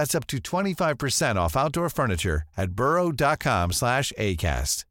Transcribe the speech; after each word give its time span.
That's 0.00 0.14
up 0.14 0.26
to 0.28 0.38
25% 0.38 1.36
off 1.36 1.58
outdoor 1.58 1.90
furniture 1.90 2.42
at 2.56 2.70
burrow.com 2.70 3.72
slash 3.72 4.14
ACAST. 4.16 4.86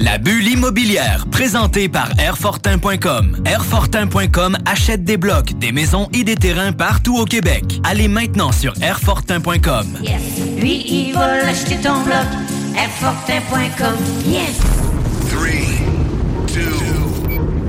La 0.00 0.18
bulle 0.18 0.46
immobilière, 0.48 1.24
présentée 1.30 1.88
par 1.88 2.10
Airfortin.com. 2.18 3.42
Airfortin.com 3.46 4.58
achète 4.66 5.02
des 5.02 5.16
blocs, 5.16 5.58
des 5.58 5.72
maisons 5.72 6.10
et 6.12 6.22
des 6.22 6.34
terrains 6.34 6.72
partout 6.72 7.16
au 7.16 7.24
Québec. 7.24 7.80
Allez 7.84 8.08
maintenant 8.08 8.52
sur 8.52 8.74
Airfortin.com. 8.82 9.86
Yes. 10.02 10.20
Lui, 10.58 10.84
il 10.86 11.14
va 11.14 11.38
l'acheter 11.38 11.76
ton 11.76 12.02
bloc. 12.02 12.26
Airfortin.com. 12.76 13.96
Yes. 14.26 14.60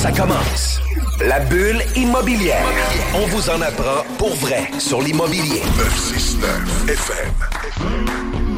ça 0.00 0.10
commence. 0.12 0.80
La 1.20 1.40
bulle 1.40 1.82
immobilière. 1.94 2.64
On 3.14 3.26
vous 3.26 3.50
en 3.50 3.60
apprend 3.60 4.02
pour 4.16 4.34
vrai 4.36 4.70
sur 4.78 5.02
l'immobilier. 5.02 5.60
969 5.76 6.88
FM. 6.88 8.49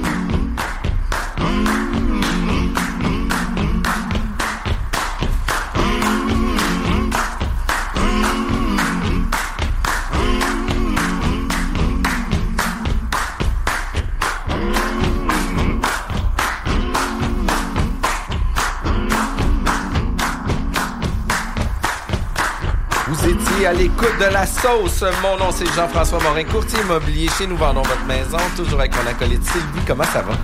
L'écoute 23.83 24.17
de 24.21 24.33
la 24.33 24.47
sauce. 24.47 25.03
Mon 25.23 25.37
nom, 25.39 25.51
c'est 25.51 25.67
Jean-François 25.75 26.21
Morin, 26.23 26.45
courtier 26.45 26.79
immobilier 26.81 27.29
chez 27.37 27.49
Nous 27.49 27.57
Vendons 27.57 27.83
Votre 27.83 28.05
Maison. 28.05 28.39
Toujours 28.57 28.79
avec 28.79 28.95
mon 28.95 29.11
acolyte 29.11 29.43
Sylvie. 29.45 29.81
Comment 29.87 30.05
ça 30.05 30.23
va? 30.23 30.35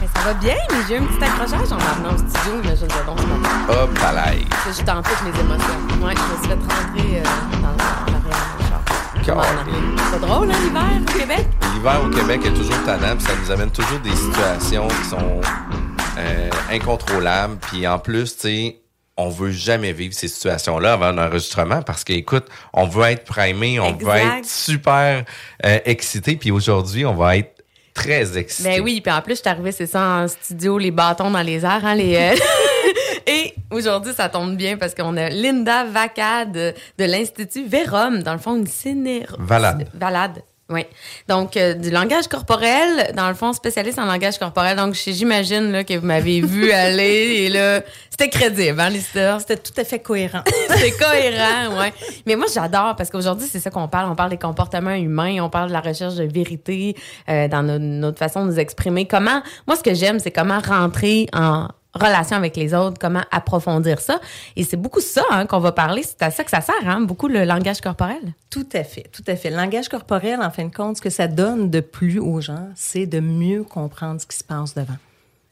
Ben, 0.00 0.08
ça 0.14 0.22
va 0.22 0.34
bien, 0.34 0.54
mais 0.70 0.76
j'ai 0.86 0.94
eu 0.94 0.98
un 0.98 1.04
petit 1.06 1.24
accrochage 1.24 1.72
en 1.72 1.78
m'amenant 1.78 2.14
au 2.14 2.18
studio, 2.18 2.60
mais 2.62 2.76
je 2.76 2.84
le 2.84 3.06
donc 3.06 3.18
ce 3.18 3.26
matin. 3.26 3.50
Hop. 3.70 3.90
Parce 3.98 4.64
que 4.66 4.72
J'étais 4.76 4.90
en 4.90 5.02
toutes 5.02 5.22
mes 5.24 5.40
émotions. 5.40 6.06
Ouais, 6.06 6.14
je 6.14 6.32
me 6.32 6.38
suis 6.38 6.48
fait 6.48 6.54
rentrer 6.54 7.18
euh, 7.18 7.24
dans. 7.62 8.06
C'est 10.12 10.20
drôle, 10.20 10.48
hein, 10.48 10.54
l'hiver 10.62 10.84
au 11.00 11.18
Québec? 11.18 11.46
L'hiver 11.74 12.00
au 12.06 12.10
Québec 12.10 12.40
est 12.46 12.54
toujours 12.54 12.84
tannant, 12.84 13.16
puis 13.16 13.26
ça 13.26 13.32
nous 13.42 13.50
amène 13.50 13.70
toujours 13.70 13.98
des 13.98 14.14
situations 14.14 14.86
qui 14.86 15.08
sont 15.08 15.40
euh, 16.18 16.50
incontrôlables. 16.70 17.56
Puis 17.56 17.88
en 17.88 17.98
plus, 17.98 18.36
tu 18.36 18.42
sais, 18.42 18.76
on 19.16 19.30
veut 19.30 19.50
jamais 19.50 19.92
vivre 19.92 20.14
ces 20.14 20.28
situations-là 20.28 20.94
avant 20.94 21.06
un 21.06 21.18
enregistrement 21.18 21.82
parce 21.82 22.04
que, 22.04 22.12
écoute, 22.12 22.46
on 22.72 22.86
veut 22.86 23.04
être 23.04 23.24
primé, 23.24 23.80
on 23.80 23.92
veut 23.92 24.14
être 24.14 24.44
super 24.46 25.24
euh, 25.64 25.78
excité. 25.84 26.36
Puis 26.36 26.50
aujourd'hui, 26.50 27.06
on 27.06 27.14
va 27.14 27.38
être 27.38 27.64
très 27.94 28.36
excité. 28.36 28.68
Ben 28.68 28.82
oui, 28.82 29.00
puis 29.00 29.12
en 29.12 29.22
plus, 29.22 29.36
je 29.36 29.40
suis 29.40 29.48
arrivée, 29.48 29.72
c'est 29.72 29.86
ça, 29.86 30.02
en 30.02 30.28
studio, 30.28 30.76
les 30.76 30.90
bâtons 30.90 31.30
dans 31.30 31.42
les 31.42 31.64
airs, 31.64 31.84
hein, 31.84 31.94
les... 31.94 32.16
euh, 32.16 32.36
Et 33.28 33.54
aujourd'hui, 33.72 34.12
ça 34.14 34.28
tombe 34.28 34.56
bien 34.56 34.76
parce 34.76 34.94
qu'on 34.94 35.16
a 35.16 35.28
Linda 35.30 35.84
Vacade 35.84 36.52
de, 36.52 36.74
de 36.98 37.04
l'Institut 37.04 37.66
Vérum, 37.66 38.22
dans 38.22 38.34
le 38.34 38.38
fond, 38.38 38.54
une 38.54 38.66
ciné... 38.68 39.26
Valade. 39.38 39.88
Valade. 39.94 40.42
Oui. 40.68 40.84
Donc, 41.28 41.56
euh, 41.56 41.74
du 41.74 41.90
langage 41.90 42.26
corporel, 42.26 43.12
dans 43.14 43.28
le 43.28 43.34
fond, 43.34 43.52
spécialiste 43.52 44.00
en 44.00 44.04
langage 44.04 44.36
corporel. 44.36 44.76
Donc, 44.76 44.94
j'imagine 44.94 45.70
là, 45.70 45.84
que 45.84 45.94
vous 45.94 46.06
m'avez 46.06 46.40
vu 46.40 46.72
aller 46.72 47.44
et 47.44 47.48
là, 47.48 47.82
c'était 48.10 48.28
crédible, 48.28 48.80
hein, 48.80 48.90
l'histoire? 48.90 49.40
C'était 49.40 49.58
tout 49.58 49.72
à 49.76 49.84
fait 49.84 50.00
cohérent. 50.00 50.42
C'est 50.76 50.90
cohérent, 50.90 51.78
ouais. 51.78 51.92
Mais 52.26 52.34
moi, 52.34 52.46
j'adore 52.52 52.96
parce 52.96 53.10
qu'aujourd'hui, 53.10 53.46
c'est 53.50 53.60
ça 53.60 53.70
qu'on 53.70 53.88
parle. 53.88 54.10
On 54.10 54.16
parle 54.16 54.30
des 54.30 54.38
comportements 54.38 54.94
humains, 54.94 55.40
on 55.40 55.48
parle 55.48 55.68
de 55.68 55.72
la 55.72 55.80
recherche 55.80 56.16
de 56.16 56.24
vérité 56.24 56.96
euh, 57.28 57.46
dans 57.46 57.62
notre 57.62 58.18
façon 58.18 58.44
de 58.44 58.50
nous 58.50 58.58
exprimer. 58.58 59.06
Comment, 59.06 59.42
moi, 59.66 59.76
ce 59.76 59.82
que 59.82 59.94
j'aime, 59.94 60.18
c'est 60.18 60.32
comment 60.32 60.58
rentrer 60.58 61.28
en 61.32 61.68
relation 61.96 62.36
avec 62.36 62.56
les 62.56 62.74
autres, 62.74 62.98
comment 63.00 63.22
approfondir 63.30 64.00
ça. 64.00 64.20
Et 64.56 64.64
c'est 64.64 64.76
beaucoup 64.76 65.00
ça 65.00 65.22
hein, 65.30 65.46
qu'on 65.46 65.58
va 65.58 65.72
parler. 65.72 66.02
C'est 66.02 66.22
à 66.22 66.30
ça 66.30 66.44
que 66.44 66.50
ça 66.50 66.60
sert, 66.60 66.74
hein, 66.86 67.00
beaucoup 67.00 67.28
le 67.28 67.44
langage 67.44 67.80
corporel. 67.80 68.34
Tout 68.50 68.66
à 68.72 68.84
fait, 68.84 69.06
tout 69.12 69.24
à 69.26 69.36
fait. 69.36 69.50
Le 69.50 69.56
langage 69.56 69.88
corporel, 69.88 70.40
en 70.40 70.50
fin 70.50 70.64
de 70.64 70.74
compte, 70.74 70.96
ce 70.96 71.02
que 71.02 71.10
ça 71.10 71.28
donne 71.28 71.70
de 71.70 71.80
plus 71.80 72.18
aux 72.18 72.40
gens, 72.40 72.68
c'est 72.74 73.06
de 73.06 73.20
mieux 73.20 73.64
comprendre 73.64 74.20
ce 74.20 74.26
qui 74.26 74.36
se 74.36 74.44
passe 74.44 74.74
devant. 74.74 74.96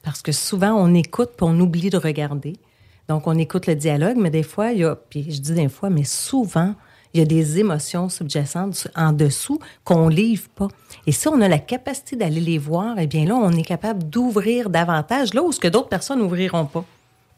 Parce 0.02 0.22
que 0.22 0.32
souvent, 0.32 0.72
on 0.72 0.94
écoute 0.94 1.30
puis 1.36 1.46
on 1.48 1.58
oublie 1.60 1.90
de 1.90 1.96
regarder. 1.96 2.56
Donc, 3.08 3.26
on 3.26 3.36
écoute 3.36 3.66
le 3.66 3.74
dialogue, 3.74 4.16
mais 4.16 4.30
des 4.30 4.42
fois, 4.42 4.72
il 4.72 4.78
y 4.78 4.84
a, 4.84 4.94
puis 4.94 5.30
je 5.30 5.40
dis 5.40 5.52
des 5.52 5.68
fois, 5.68 5.90
mais 5.90 6.04
souvent, 6.04 6.74
il 7.14 7.20
y 7.20 7.22
a 7.22 7.26
des 7.26 7.60
émotions 7.60 8.08
subjacentes 8.08 8.88
en 8.96 9.12
dessous 9.12 9.60
qu'on 9.84 10.08
livre 10.08 10.48
pas. 10.54 10.68
Et 11.06 11.12
si 11.12 11.28
on 11.28 11.40
a 11.40 11.48
la 11.48 11.58
capacité 11.60 12.16
d'aller 12.16 12.40
les 12.40 12.58
voir, 12.58 12.96
eh 12.98 13.06
bien 13.06 13.24
là, 13.24 13.34
on 13.36 13.52
est 13.52 13.62
capable 13.62 14.02
d'ouvrir 14.10 14.68
davantage 14.68 15.32
là 15.32 15.42
où 15.42 15.52
ce 15.52 15.60
que 15.60 15.68
d'autres 15.68 15.88
personnes 15.88 16.18
n'ouvriront 16.18 16.66
pas. 16.66 16.84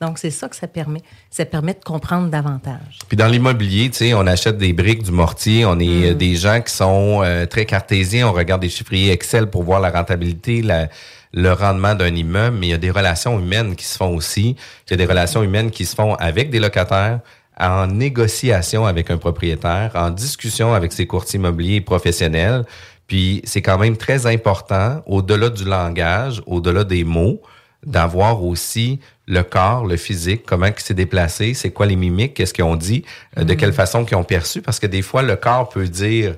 Donc, 0.00 0.18
c'est 0.18 0.30
ça 0.30 0.48
que 0.48 0.56
ça 0.56 0.66
permet. 0.66 1.00
Ça 1.30 1.46
permet 1.46 1.72
de 1.72 1.82
comprendre 1.82 2.28
davantage. 2.28 2.98
Puis 3.08 3.16
dans 3.16 3.28
l'immobilier, 3.28 3.88
tu 3.90 3.96
sais, 3.98 4.14
on 4.14 4.26
achète 4.26 4.58
des 4.58 4.74
briques, 4.74 5.02
du 5.02 5.10
mortier. 5.10 5.64
On 5.64 5.78
est 5.78 6.10
euh, 6.10 6.14
des 6.14 6.34
gens 6.36 6.60
qui 6.60 6.74
sont 6.74 7.22
euh, 7.22 7.46
très 7.46 7.64
cartésiens. 7.64 8.28
On 8.28 8.32
regarde 8.32 8.60
des 8.60 8.68
chiffriers 8.68 9.10
Excel 9.10 9.46
pour 9.48 9.62
voir 9.62 9.80
la 9.80 9.90
rentabilité, 9.90 10.60
la- 10.60 10.88
le 11.32 11.50
rendement 11.52 11.94
d'un 11.94 12.14
immeuble. 12.14 12.58
Mais 12.58 12.66
il 12.66 12.70
y 12.70 12.74
a 12.74 12.78
des 12.78 12.90
relations 12.90 13.38
humaines 13.40 13.74
qui 13.74 13.86
se 13.86 13.96
font 13.96 14.14
aussi. 14.14 14.54
Il 14.86 14.90
y 14.90 14.94
a 14.94 14.96
des 14.98 15.06
relations 15.06 15.42
humaines 15.42 15.70
qui 15.70 15.86
se 15.86 15.94
font 15.94 16.14
avec 16.16 16.50
des 16.50 16.58
locataires, 16.60 17.20
en 17.58 17.86
négociation 17.86 18.86
avec 18.86 19.10
un 19.10 19.18
propriétaire, 19.18 19.92
en 19.94 20.10
discussion 20.10 20.74
avec 20.74 20.92
ses 20.92 21.06
courtiers 21.06 21.38
immobiliers 21.38 21.80
professionnels. 21.80 22.64
Puis 23.06 23.40
c'est 23.44 23.62
quand 23.62 23.78
même 23.78 23.96
très 23.96 24.26
important, 24.26 25.02
au-delà 25.06 25.48
du 25.48 25.64
langage, 25.64 26.42
au-delà 26.46 26.84
des 26.84 27.04
mots, 27.04 27.40
d'avoir 27.84 28.42
aussi 28.42 29.00
le 29.26 29.42
corps, 29.42 29.86
le 29.86 29.96
physique, 29.96 30.42
comment 30.44 30.66
il 30.66 30.78
s'est 30.78 30.94
déplacé, 30.94 31.54
c'est 31.54 31.70
quoi 31.70 31.86
les 31.86 31.96
mimiques, 31.96 32.34
qu'est-ce 32.34 32.54
qu'ils 32.54 32.64
ont 32.64 32.76
dit, 32.76 33.04
euh, 33.38 33.44
de 33.44 33.54
quelle 33.54 33.72
façon 33.72 34.04
qu'ils 34.04 34.16
ont 34.16 34.24
perçu, 34.24 34.60
parce 34.60 34.78
que 34.78 34.86
des 34.86 35.02
fois, 35.02 35.22
le 35.22 35.36
corps 35.36 35.68
peut 35.68 35.88
dire 35.88 36.36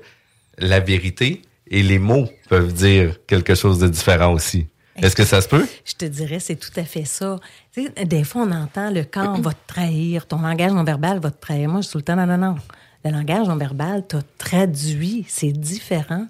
la 0.58 0.80
vérité 0.80 1.42
et 1.70 1.82
les 1.82 1.98
mots 1.98 2.28
peuvent 2.48 2.72
dire 2.72 3.16
quelque 3.26 3.54
chose 3.54 3.78
de 3.78 3.88
différent 3.88 4.32
aussi. 4.32 4.66
Est-ce 5.02 5.16
que 5.16 5.24
ça 5.24 5.40
se 5.40 5.48
peut? 5.48 5.66
Je 5.84 5.94
te 5.94 6.04
dirais, 6.04 6.40
c'est 6.40 6.56
tout 6.56 6.72
à 6.76 6.84
fait 6.84 7.04
ça. 7.04 7.38
Tu 7.72 7.84
sais, 7.84 8.04
des 8.04 8.24
fois, 8.24 8.42
on 8.42 8.52
entend 8.52 8.90
le 8.90 9.04
corps 9.04 9.40
va 9.40 9.52
te 9.52 9.66
trahir, 9.66 10.26
ton 10.26 10.40
langage 10.40 10.72
non 10.72 10.84
verbal 10.84 11.18
va 11.20 11.30
te 11.30 11.40
trahir. 11.40 11.68
Moi, 11.68 11.80
je 11.80 11.86
dis 11.86 11.92
tout 11.92 11.98
le 11.98 12.04
temps, 12.04 12.16
non, 12.16 12.26
non, 12.26 12.38
non. 12.38 12.56
Le 13.04 13.10
langage 13.10 13.46
non 13.46 13.56
verbal 13.56 14.06
t'a 14.06 14.18
traduit, 14.38 15.24
c'est 15.28 15.52
différent. 15.52 16.26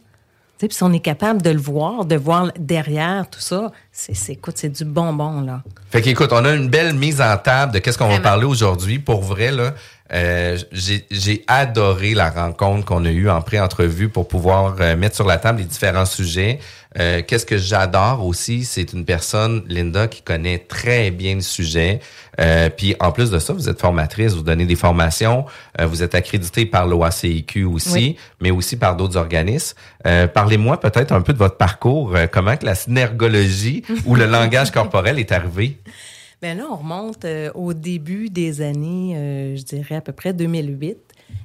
Tu 0.59 0.65
sais, 0.65 0.69
Puis 0.69 0.77
si 0.77 0.83
on 0.83 0.93
est 0.93 1.01
capable 1.01 1.41
de 1.41 1.51
le 1.51 1.61
voir, 1.61 2.05
de 2.05 2.17
voir 2.17 2.51
derrière 2.59 3.31
tout 3.31 3.41
ça, 3.41 3.71
c'est, 3.93 4.15
c'est, 4.15 4.33
écoute, 4.33 4.55
c'est 4.59 4.69
du 4.69 4.85
bonbon, 4.85 5.41
là. 5.41 5.63
Fait 5.91 6.03
qu'écoute, 6.03 6.31
on 6.33 6.45
a 6.45 6.53
une 6.53 6.69
belle 6.69 6.95
mise 6.95 7.21
en 7.21 7.37
table 7.39 7.73
de 7.73 7.79
qu'est-ce 7.79 7.97
qu'on 7.97 8.09
va 8.09 8.21
parler 8.21 8.45
aujourd'hui. 8.45 8.99
Pour 8.99 9.23
vrai, 9.23 9.53
là, 9.53 9.75
euh, 10.13 10.57
j'ai 10.73 11.45
adoré 11.47 12.15
la 12.15 12.31
rencontre 12.31 12.85
qu'on 12.85 13.05
a 13.05 13.11
eue 13.11 13.29
en 13.29 13.43
pré-entrevue 13.43 14.09
pour 14.09 14.27
pouvoir 14.29 14.77
euh, 14.81 14.97
mettre 14.97 15.17
sur 15.17 15.27
la 15.27 15.37
table 15.37 15.59
les 15.59 15.65
différents 15.67 16.07
sujets. 16.07 16.59
Euh, 16.99 17.21
qu'est-ce 17.27 17.45
que 17.45 17.59
j'adore 17.59 18.25
aussi, 18.25 18.65
c'est 18.65 18.95
une 18.95 19.05
personne, 19.05 19.63
Linda, 19.69 20.09
qui 20.09 20.23
connaît 20.23 20.59
très 20.59 21.11
bien 21.11 21.35
le 21.37 21.41
sujet. 21.43 22.01
Euh, 22.41 22.71
puis 22.71 22.97
en 22.99 23.13
plus 23.13 23.31
de 23.31 23.39
ça, 23.39 23.53
vous 23.53 23.69
êtes 23.69 23.79
formatrice, 23.81 24.33
vous 24.33 24.43
donnez 24.43 24.65
des 24.65 24.75
formations, 24.77 25.45
euh, 25.81 25.87
vous 25.87 26.03
êtes 26.03 26.15
accréditée 26.15 26.65
par 26.65 26.87
l'OACIQ 26.87 27.65
aussi, 27.65 27.93
Oui. 27.93 28.17
mais 28.41 28.51
aussi 28.51 28.77
par 28.77 28.97
d'autres 28.97 29.19
organismes. 29.19 29.77
Euh, 30.07 30.27
Parlez-moi 30.27 30.81
peut-être 30.81 31.13
un 31.13 31.21
peu 31.21 31.35
de 31.35 31.39
votre 31.39 31.57
parcours, 31.59 32.15
comment 32.33 32.57
que 32.57 32.65
la 32.65 32.75
synergologie 32.75 33.83
ou 34.07 34.15
le 34.15 34.25
langage 34.27 34.71
corporel 34.71 35.19
est 35.19 35.33
arrivé? 35.33 35.79
Ben 36.41 36.57
là, 36.57 36.67
on 36.71 36.77
remonte 36.77 37.25
euh, 37.25 37.51
au 37.55 37.75
début 37.75 38.31
des 38.31 38.61
années, 38.61 39.17
euh, 39.17 39.57
je 39.57 39.63
dirais 39.63 39.97
à 39.97 40.01
peu 40.01 40.13
près 40.13 40.33
2008. 40.33 40.97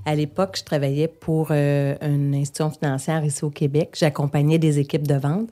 À 0.05 0.13
l'époque, 0.13 0.55
je 0.59 0.63
travaillais 0.63 1.07
pour 1.07 1.47
euh, 1.49 1.95
une 2.01 2.35
institution 2.35 2.69
financière 2.69 3.25
ici 3.25 3.43
au 3.43 3.49
Québec. 3.49 3.95
J'accompagnais 3.97 4.59
des 4.59 4.77
équipes 4.77 5.07
de 5.07 5.15
vente. 5.15 5.49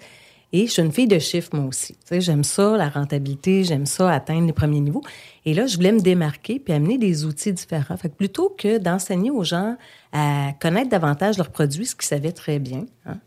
Et 0.53 0.67
je 0.67 0.73
suis 0.73 0.81
une 0.81 0.91
fille 0.91 1.07
de 1.07 1.17
chiffres, 1.17 1.49
moi 1.53 1.65
aussi. 1.65 1.93
Tu 1.93 1.99
sais, 2.05 2.21
j'aime 2.21 2.43
ça, 2.43 2.75
la 2.75 2.89
rentabilité, 2.89 3.63
j'aime 3.63 3.85
ça, 3.85 4.11
atteindre 4.11 4.45
les 4.45 4.53
premiers 4.53 4.81
niveaux. 4.81 5.01
Et 5.45 5.53
là, 5.53 5.65
je 5.65 5.77
voulais 5.77 5.93
me 5.93 6.01
démarquer 6.01 6.59
puis 6.59 6.73
amener 6.73 6.97
des 6.97 7.23
outils 7.23 7.53
différents. 7.53 7.95
Fait 7.95 8.09
que 8.09 8.15
plutôt 8.15 8.53
que 8.55 8.77
d'enseigner 8.77 9.31
aux 9.31 9.45
gens 9.45 9.77
à 10.11 10.51
connaître 10.59 10.89
davantage 10.89 11.37
leurs 11.37 11.51
produits, 11.51 11.85
ce 11.85 11.95
qu'ils 11.95 12.05
savaient 12.05 12.33
très 12.33 12.59
bien, 12.59 12.85
hein, 13.05 13.17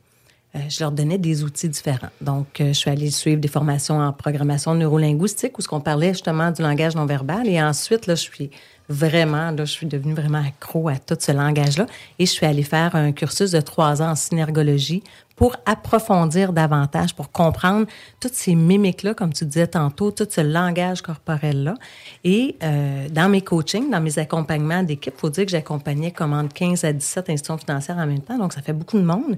je 0.68 0.80
leur 0.80 0.92
donnais 0.92 1.18
des 1.18 1.42
outils 1.42 1.68
différents. 1.68 2.10
Donc, 2.20 2.60
euh, 2.60 2.68
je 2.68 2.72
suis 2.72 2.90
allée 2.90 3.10
suivre 3.10 3.40
des 3.40 3.48
formations 3.48 3.98
en 3.98 4.12
programmation 4.12 4.74
neurolinguistique 4.74 5.58
où 5.58 5.62
ce 5.62 5.68
qu'on 5.68 5.80
parlait 5.80 6.12
justement 6.12 6.50
du 6.50 6.62
langage 6.62 6.94
non 6.94 7.06
verbal. 7.06 7.48
Et 7.48 7.60
ensuite, 7.60 8.06
là, 8.06 8.14
je 8.14 8.22
suis 8.22 8.50
vraiment, 8.88 9.50
là, 9.50 9.64
je 9.64 9.72
suis 9.72 9.86
devenue 9.86 10.14
vraiment 10.14 10.42
accro 10.46 10.88
à 10.88 10.96
tout 10.96 11.16
ce 11.18 11.32
langage-là. 11.32 11.86
Et 12.18 12.26
je 12.26 12.30
suis 12.30 12.46
allée 12.46 12.62
faire 12.62 12.94
un 12.94 13.10
cursus 13.12 13.50
de 13.50 13.60
trois 13.60 14.00
ans 14.00 14.10
en 14.10 14.14
synergologie 14.14 15.02
pour 15.34 15.56
approfondir 15.66 16.52
davantage, 16.52 17.16
pour 17.16 17.32
comprendre 17.32 17.86
toutes 18.20 18.34
ces 18.34 18.54
mimiques-là, 18.54 19.14
comme 19.14 19.32
tu 19.32 19.44
disais 19.44 19.66
tantôt, 19.66 20.12
tout 20.12 20.28
ce 20.30 20.40
langage 20.40 21.02
corporel-là. 21.02 21.74
Et 22.22 22.56
euh, 22.62 23.08
dans 23.08 23.28
mes 23.28 23.40
coachings, 23.40 23.90
dans 23.90 24.00
mes 24.00 24.18
accompagnements 24.20 24.84
d'équipe, 24.84 25.14
il 25.16 25.20
faut 25.20 25.30
dire 25.30 25.46
que 25.46 25.50
j'accompagnais 25.50 26.12
comme 26.12 26.32
entre 26.32 26.54
15 26.54 26.84
à 26.84 26.92
17 26.92 27.30
institutions 27.30 27.58
financières 27.58 27.96
en 27.96 28.06
même 28.06 28.20
temps, 28.20 28.38
donc 28.38 28.52
ça 28.52 28.62
fait 28.62 28.72
beaucoup 28.72 28.98
de 28.98 29.04
monde. 29.04 29.36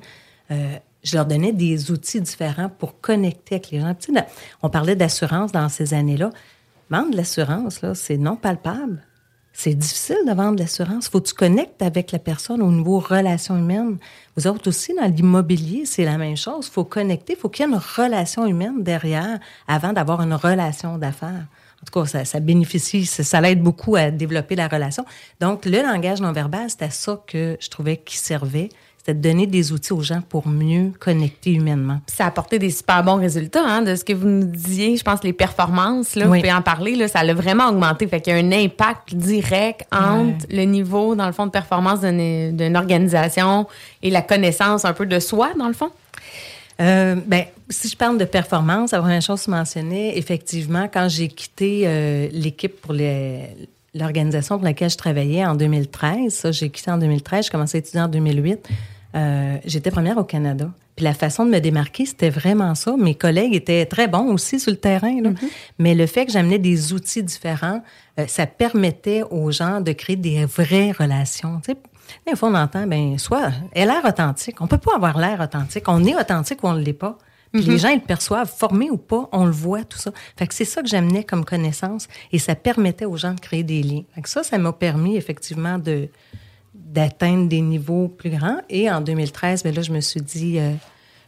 Euh, 0.51 0.77
je 1.07 1.17
leur 1.17 1.27
donnais 1.27 1.53
des 1.53 1.91
outils 1.91 2.21
différents 2.21 2.69
pour 2.69 3.01
connecter 3.01 3.57
avec 3.57 3.71
les 3.71 3.81
gens. 3.81 3.95
On 4.63 4.69
parlait 4.69 4.97
d'assurance 4.97 5.53
dans 5.53 5.69
ces 5.69 5.95
années-là. 5.95 6.31
Vendre 6.91 7.17
l'assurance, 7.17 7.81
là, 7.83 7.95
c'est 7.95 8.17
non 8.17 8.37
palpable. 8.37 9.03
C'est 9.53 9.75
difficile 9.75 10.19
de 10.27 10.33
vendre 10.33 10.59
l'assurance. 10.59 11.09
Faut 11.09 11.21
que 11.21 11.29
tu 11.29 11.35
connectes 11.35 11.81
avec 11.81 12.13
la 12.13 12.19
personne 12.19 12.61
au 12.61 12.71
niveau 12.71 12.99
relation 12.99 13.57
humaine. 13.57 13.99
Vous 14.37 14.47
autres 14.47 14.69
aussi, 14.69 14.95
dans 14.95 15.07
l'immobilier, 15.07 15.87
c'est 15.87 16.05
la 16.05 16.19
même 16.19 16.37
chose. 16.37 16.69
faut 16.69 16.85
connecter, 16.85 17.37
faut 17.37 17.49
qu'il 17.49 17.65
y 17.65 17.69
ait 17.69 17.73
une 17.73 17.81
relation 17.97 18.45
humaine 18.45 18.83
derrière 18.83 19.39
avant 19.67 19.93
d'avoir 19.93 20.21
une 20.21 20.35
relation 20.35 20.99
d'affaires. 20.99 21.47
En 21.83 21.87
tout 21.87 22.01
cas, 22.01 22.07
ça, 22.07 22.25
ça 22.25 22.41
bénéficie, 22.41 23.07
ça, 23.07 23.23
ça 23.23 23.41
l'aide 23.41 23.63
beaucoup 23.63 23.97
à 23.97 24.11
développer 24.11 24.57
la 24.57 24.69
relation. 24.69 25.05
Donc, 25.41 25.65
le 25.65 25.81
langage 25.83 26.21
non 26.21 26.33
verbal, 26.33 26.69
c'était 26.69 26.91
ça 26.91 27.23
que 27.27 27.57
je 27.61 27.69
trouvais 27.71 27.97
qui 27.97 28.17
servait. 28.17 28.69
C'était 29.07 29.19
de 29.19 29.29
donner 29.29 29.47
des 29.47 29.71
outils 29.71 29.93
aux 29.93 30.01
gens 30.03 30.21
pour 30.21 30.49
mieux 30.49 30.91
connecter 30.99 31.53
humainement. 31.53 32.01
Puis 32.09 32.17
ça 32.17 32.25
a 32.25 32.27
apporté 32.27 32.59
des 32.59 32.71
super 32.71 33.05
bons 33.05 33.15
résultats 33.21 33.63
hein, 33.65 33.83
de 33.83 33.95
ce 33.95 34.03
que 34.05 34.13
vous 34.13 34.27
nous 34.27 34.43
disiez. 34.45 34.97
Je 34.97 35.05
pense 35.05 35.23
les 35.23 35.33
performances, 35.33 36.17
là, 36.17 36.27
Oui. 36.27 36.39
vous 36.39 36.43
pouvez 36.43 36.53
en 36.53 36.61
parler, 36.63 36.97
là, 36.97 37.07
ça 37.07 37.23
l'a 37.23 37.33
vraiment 37.33 37.69
augmenté. 37.69 38.09
Fait 38.09 38.21
qu'il 38.21 38.33
y 38.33 38.37
a 38.37 38.41
un 38.41 38.51
impact 38.51 39.15
direct 39.15 39.87
entre 39.93 40.45
le 40.51 40.63
niveau, 40.65 41.15
dans 41.15 41.27
le 41.27 41.33
fond, 41.33 41.47
de 41.47 41.53
performance 41.53 42.01
d'une 42.01 42.77
organisation 42.77 43.69
et 44.03 44.11
la 44.11 44.23
connaissance 44.23 44.85
un 44.85 44.93
peu 44.93 45.07
de 45.07 45.21
soi, 45.21 45.51
dans 45.57 45.69
le 45.69 45.75
fond? 45.75 45.91
Euh, 46.81 47.15
ben, 47.27 47.45
si 47.71 47.89
je 47.89 47.97
parle 47.97 48.19
de 48.19 48.25
performance, 48.25 48.91
la 48.91 48.99
première 48.99 49.23
chose 49.23 49.47
mentionnais, 49.47 50.19
effectivement, 50.19 50.89
quand 50.93 51.09
j'ai 51.09 51.29
quitté 51.29 51.83
euh, 51.87 52.27
l'équipe 52.33 52.81
pour 52.81 52.93
les- 52.93 53.41
l'organisation 53.95 54.57
pour 54.57 54.65
laquelle 54.65 54.91
je 54.91 54.97
travaillais 54.97 55.47
en 55.47 55.55
2013, 55.55 56.35
ça, 56.35 56.51
j'ai 56.53 56.69
quitté 56.71 56.91
en 56.91 56.99
2013, 56.99 57.47
je 57.47 57.51
commençais 57.53 57.79
à 57.79 57.81
étudier 57.81 58.01
en 58.01 58.09
2008, 58.09 58.69
euh, 59.17 59.57
j'étais 59.65 59.91
première 59.91 60.19
au 60.19 60.25
Canada. 60.25 60.71
Puis 60.95 61.05
la 61.05 61.15
façon 61.15 61.45
de 61.45 61.51
me 61.51 61.59
démarquer, 61.59 62.07
c'était 62.07 62.31
vraiment 62.31 62.75
ça. 62.75 62.97
Mes 62.97 63.15
collègues 63.15 63.55
étaient 63.55 63.87
très 63.87 64.09
bons 64.09 64.33
aussi 64.33 64.59
sur 64.59 64.71
le 64.71 64.79
terrain, 64.79 65.21
là. 65.21 65.31
mais 65.79 65.95
le 65.95 66.07
fait 66.07 66.27
que 66.27 66.33
j'amenais 66.33 66.59
des 66.59 66.93
outils 66.93 67.23
différents, 67.23 67.83
euh, 68.19 68.27
ça 68.27 68.47
permettait 68.47 69.23
aux 69.31 69.51
gens 69.51 69.81
de 69.81 69.93
créer 69.93 70.17
des 70.17 70.45
vraies 70.45 70.93
relations. 70.93 71.61
Tu 71.65 71.73
sais, 71.73 71.79
des 72.27 72.37
fois, 72.37 72.51
on 72.51 72.55
entend, 72.55 72.87
ben, 72.87 73.19
soit, 73.19 73.53
elle 73.73 73.91
a 73.91 73.95
l'air 73.95 74.05
authentique. 74.05 74.61
On 74.61 74.67
peut 74.67 74.79
pas 74.79 74.95
avoir 74.95 75.19
l'air 75.19 75.41
authentique. 75.41 75.85
On 75.89 76.05
est 76.05 76.17
authentique 76.17 76.63
ou 76.63 76.69
on 76.69 76.75
ne 76.75 76.83
l'est 76.83 76.93
pas. 76.93 77.19
Puis 77.53 77.63
les 77.63 77.79
gens, 77.79 77.89
ils 77.89 78.01
le 78.01 78.05
perçoivent, 78.07 78.53
formés 78.55 78.91
ou 78.91 78.99
pas, 78.99 79.29
on 79.33 79.47
le 79.47 79.51
voit, 79.51 79.85
tout 79.85 79.99
ça. 79.99 80.11
Fait 80.37 80.47
que 80.47 80.55
c'est 80.55 80.65
ça 80.65 80.83
que 80.83 80.89
j'amenais 80.89 81.25
comme 81.25 81.45
connaissance 81.45 82.09
et 82.33 82.39
ça 82.39 82.55
permettait 82.55 83.07
aux 83.07 83.17
gens 83.17 83.33
de 83.33 83.41
créer 83.41 83.63
des 83.63 83.83
liens. 83.83 84.03
Fait 84.15 84.23
que 84.23 84.29
ça, 84.29 84.43
ça 84.43 84.59
m'a 84.59 84.73
permis 84.73 85.17
effectivement 85.17 85.79
de 85.79 86.09
d'atteindre 86.85 87.49
des 87.49 87.61
niveaux 87.61 88.09
plus 88.09 88.31
grands. 88.31 88.59
Et 88.71 88.91
en 88.91 89.01
2013, 89.01 89.63
ben 89.63 89.75
là, 89.75 89.83
je 89.83 89.93
me 89.93 90.01
suis 90.01 90.21
dit, 90.21 90.59
euh, 90.59 90.73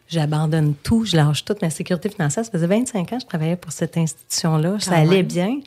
j'abandonne 0.08 0.74
tout, 0.82 1.04
je 1.04 1.16
lâche 1.16 1.44
toute 1.44 1.62
ma 1.62 1.70
sécurité 1.70 2.08
financière. 2.08 2.44
Ça 2.44 2.50
faisait 2.50 2.66
25 2.66 3.12
ans 3.12 3.16
que 3.16 3.22
je 3.22 3.26
travaillais 3.26 3.56
pour 3.56 3.72
cette 3.72 3.96
institution-là. 3.96 4.76
Ça 4.80 4.92
Quand 4.92 4.96
allait 5.02 5.18
même. 5.18 5.26
bien, 5.26 5.60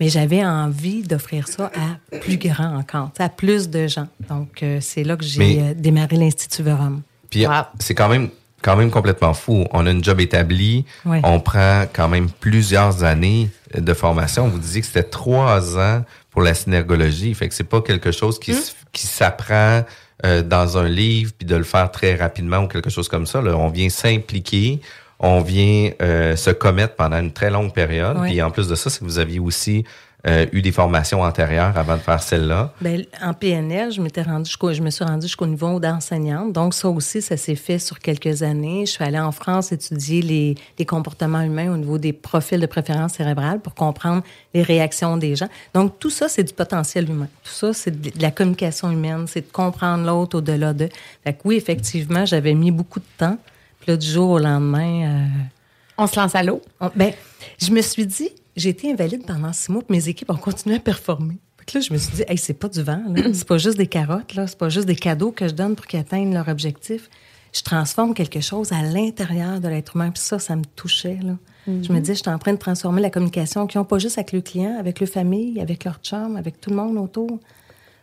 mais 0.00 0.08
j'avais 0.08 0.44
envie 0.44 1.02
d'offrir 1.02 1.48
ça 1.48 1.70
à 2.10 2.16
plus 2.18 2.36
grand 2.38 2.76
encore, 2.78 3.10
à 3.18 3.28
plus 3.28 3.68
de 3.68 3.86
gens. 3.86 4.08
Donc, 4.28 4.62
euh, 4.62 4.78
c'est 4.80 5.04
là 5.04 5.16
que 5.16 5.24
j'ai 5.24 5.38
Mais- 5.38 5.58
euh, 5.60 5.74
démarré 5.74 6.16
l'Institut 6.16 6.62
Verum. 6.62 7.02
Puis 7.30 7.46
Wow. 7.46 7.52
c'est 7.80 7.94
quand 7.94 8.08
même 8.08 8.30
quand 8.62 8.76
même 8.76 8.90
complètement 8.90 9.34
fou. 9.34 9.66
On 9.72 9.84
a 9.86 9.90
une 9.90 10.02
job 10.02 10.20
établie, 10.22 10.86
Ouais. 11.04 11.20
on 11.22 11.38
prend 11.38 11.84
quand 11.92 12.08
même 12.08 12.30
plusieurs 12.30 13.04
années 13.04 13.50
de 13.76 13.92
formation. 13.92 14.48
Vous 14.48 14.58
disiez 14.58 14.80
que 14.80 14.86
c'était 14.86 15.02
trois 15.02 15.76
ans 15.78 16.02
pour 16.34 16.42
la 16.42 16.52
synergologie, 16.52 17.32
fait 17.32 17.48
que 17.48 17.54
c'est 17.54 17.64
pas 17.64 17.80
quelque 17.80 18.10
chose 18.12 18.38
qui, 18.38 18.50
s- 18.50 18.76
qui 18.92 19.06
s'apprend 19.06 19.84
euh, 20.26 20.42
dans 20.42 20.76
un 20.76 20.88
livre 20.88 21.32
puis 21.38 21.46
de 21.46 21.56
le 21.56 21.64
faire 21.64 21.90
très 21.90 22.14
rapidement 22.16 22.58
ou 22.58 22.68
quelque 22.68 22.90
chose 22.90 23.08
comme 23.08 23.24
ça. 23.26 23.40
Là. 23.40 23.56
On 23.56 23.68
vient 23.68 23.88
s'impliquer, 23.88 24.80
on 25.20 25.40
vient 25.40 25.92
euh, 26.02 26.34
se 26.36 26.50
commettre 26.50 26.96
pendant 26.96 27.18
une 27.20 27.32
très 27.32 27.50
longue 27.50 27.72
période. 27.72 28.18
Ouais. 28.18 28.30
Puis 28.30 28.42
en 28.42 28.50
plus 28.50 28.68
de 28.68 28.74
ça, 28.74 28.90
c'est 28.90 28.98
que 28.98 29.04
vous 29.04 29.18
aviez 29.18 29.38
aussi 29.38 29.84
euh, 30.26 30.46
eu 30.52 30.62
des 30.62 30.72
formations 30.72 31.20
antérieures 31.22 31.76
avant 31.76 31.96
de 31.96 32.00
faire 32.00 32.22
celle-là. 32.22 32.72
Ben, 32.80 33.04
en 33.22 33.34
PNL, 33.34 33.92
je 33.92 34.00
m'étais 34.00 34.22
rendu 34.22 34.50
je 34.72 34.80
me 34.82 34.88
suis 34.90 35.04
rendue 35.04 35.26
jusqu'au 35.26 35.46
niveau 35.46 35.78
d'enseignante. 35.80 36.52
Donc, 36.52 36.72
ça 36.74 36.88
aussi, 36.88 37.20
ça 37.20 37.36
s'est 37.36 37.54
fait 37.56 37.78
sur 37.78 37.98
quelques 37.98 38.42
années. 38.42 38.86
Je 38.86 38.92
suis 38.92 39.04
allée 39.04 39.18
en 39.18 39.32
France 39.32 39.72
étudier 39.72 40.22
les, 40.22 40.54
les 40.78 40.86
comportements 40.86 41.42
humains 41.42 41.70
au 41.72 41.76
niveau 41.76 41.98
des 41.98 42.12
profils 42.14 42.58
de 42.60 42.66
préférence 42.66 43.12
cérébrale 43.14 43.60
pour 43.60 43.74
comprendre 43.74 44.22
les 44.54 44.62
réactions 44.62 45.16
des 45.18 45.36
gens. 45.36 45.48
Donc, 45.74 45.98
tout 45.98 46.10
ça, 46.10 46.28
c'est 46.28 46.44
du 46.44 46.54
potentiel 46.54 47.08
humain. 47.10 47.28
Tout 47.42 47.52
ça, 47.52 47.72
c'est 47.74 47.90
de, 48.00 48.10
de 48.10 48.22
la 48.22 48.30
communication 48.30 48.90
humaine. 48.90 49.26
C'est 49.28 49.42
de 49.46 49.52
comprendre 49.52 50.06
l'autre 50.06 50.38
au-delà 50.38 50.72
de. 50.72 50.88
Fait 51.24 51.34
que 51.34 51.40
oui, 51.44 51.56
effectivement, 51.56 52.24
j'avais 52.24 52.54
mis 52.54 52.70
beaucoup 52.70 53.00
de 53.00 53.04
temps. 53.18 53.36
Puis 53.80 53.90
là, 53.90 53.96
du 53.98 54.06
jour 54.06 54.30
au 54.30 54.38
lendemain, 54.38 55.02
euh, 55.06 55.26
On 55.98 56.06
se 56.06 56.18
lance 56.18 56.34
à 56.34 56.42
l'eau. 56.42 56.62
on- 56.80 56.90
ben, 56.96 57.12
je 57.60 57.70
me 57.70 57.82
suis 57.82 58.06
dit, 58.06 58.30
j'ai 58.56 58.70
été 58.70 58.90
invalide 58.90 59.26
pendant 59.26 59.52
six 59.52 59.70
mois, 59.70 59.82
puis 59.82 59.96
mes 59.96 60.08
équipes 60.08 60.30
ont 60.30 60.36
continué 60.36 60.76
à 60.76 60.80
performer. 60.80 61.38
Fait 61.58 61.64
que 61.64 61.78
là, 61.78 61.84
je 61.88 61.92
me 61.92 61.98
suis 61.98 62.16
dit, 62.16 62.24
hey, 62.28 62.38
c'est 62.38 62.54
pas 62.54 62.68
du 62.68 62.82
vent, 62.82 63.02
là. 63.08 63.22
c'est 63.32 63.46
pas 63.46 63.58
juste 63.58 63.78
des 63.78 63.86
carottes, 63.86 64.34
là. 64.34 64.46
c'est 64.46 64.58
pas 64.58 64.68
juste 64.68 64.86
des 64.86 64.96
cadeaux 64.96 65.32
que 65.32 65.48
je 65.48 65.54
donne 65.54 65.74
pour 65.76 65.86
qu'ils 65.86 66.00
atteignent 66.00 66.34
leur 66.34 66.48
objectif. 66.48 67.08
Je 67.52 67.62
transforme 67.62 68.14
quelque 68.14 68.40
chose 68.40 68.72
à 68.72 68.82
l'intérieur 68.82 69.60
de 69.60 69.68
l'être 69.68 69.94
humain, 69.94 70.10
puis 70.10 70.22
ça, 70.22 70.38
ça 70.38 70.56
me 70.56 70.64
touchait. 70.64 71.18
Là. 71.22 71.36
Je 71.66 71.92
me 71.92 72.00
disais, 72.00 72.14
je 72.14 72.20
suis 72.20 72.30
en 72.30 72.38
train 72.38 72.52
de 72.52 72.58
transformer 72.58 73.00
la 73.00 73.10
communication 73.10 73.66
qu'ils 73.66 73.80
n'ont 73.80 73.86
pas 73.86 73.98
juste 73.98 74.18
avec 74.18 74.32
le 74.32 74.40
client, 74.40 74.76
avec 74.78 75.00
leur 75.00 75.08
famille, 75.08 75.60
avec 75.60 75.84
leur 75.84 75.98
chum, 76.02 76.36
avec 76.36 76.60
tout 76.60 76.70
le 76.70 76.76
monde 76.76 76.98
autour. 76.98 77.38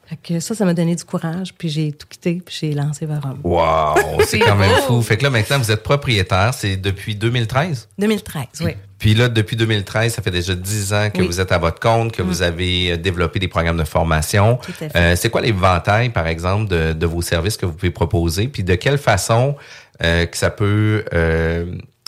Fait 0.05 0.17
que 0.17 0.39
ça, 0.39 0.55
ça 0.55 0.65
m'a 0.65 0.74
donné 0.74 0.96
du 0.96 1.03
courage, 1.03 1.53
puis 1.53 1.70
j'ai 1.70 1.91
tout 1.91 2.08
quitté, 2.08 2.41
puis 2.43 2.55
j'ai 2.60 2.74
lancé 2.74 3.05
Varum. 3.05 3.39
Wow, 3.43 4.22
c'est 4.25 4.39
quand 4.39 4.55
même 4.55 4.81
fou. 4.81 5.01
Fait 5.01 5.15
que 5.15 5.24
là, 5.24 5.29
maintenant, 5.29 5.60
vous 5.60 5.72
êtes 5.72 5.84
propriétaire. 5.84 6.53
C'est 6.53 6.75
depuis 6.75 7.15
2013? 7.15 7.88
2013, 7.98 8.46
oui. 8.62 8.72
Puis 9.01 9.15
là, 9.15 9.29
depuis 9.29 9.55
2013, 9.55 10.13
ça 10.13 10.22
fait 10.22 10.29
déjà 10.29 10.53
10 10.53 10.93
ans 10.93 11.10
que 11.12 11.22
Oui. 11.22 11.25
vous 11.25 11.39
êtes 11.41 11.51
à 11.51 11.58
votre 11.58 11.79
compte, 11.79 12.12
que 12.12 12.22
vous 12.22 12.43
avez 12.43 12.91
euh, 12.91 12.98
développé 12.98 13.39
des 13.39 13.48
programmes 13.48 13.77
de 13.77 13.84
formation. 13.84 14.60
Euh, 14.96 15.15
c'est 15.15 15.31
quoi 15.31 15.41
l'éventail, 15.41 16.10
par 16.10 16.27
exemple, 16.27 16.70
de, 16.70 16.93
de 16.93 17.05
vos 17.08 17.24
services 17.24 17.58
que 17.58 17.65
vous 17.65 17.74
pouvez 17.74 17.89
proposer? 17.91 18.48
Puis 18.48 18.63
de 18.63 18.75
quelle 18.75 19.00
façon 19.00 19.55
euh, 20.03 20.27
que 20.27 20.38
ça 20.38 20.51
peut 20.51 21.03
euh, 21.15 21.65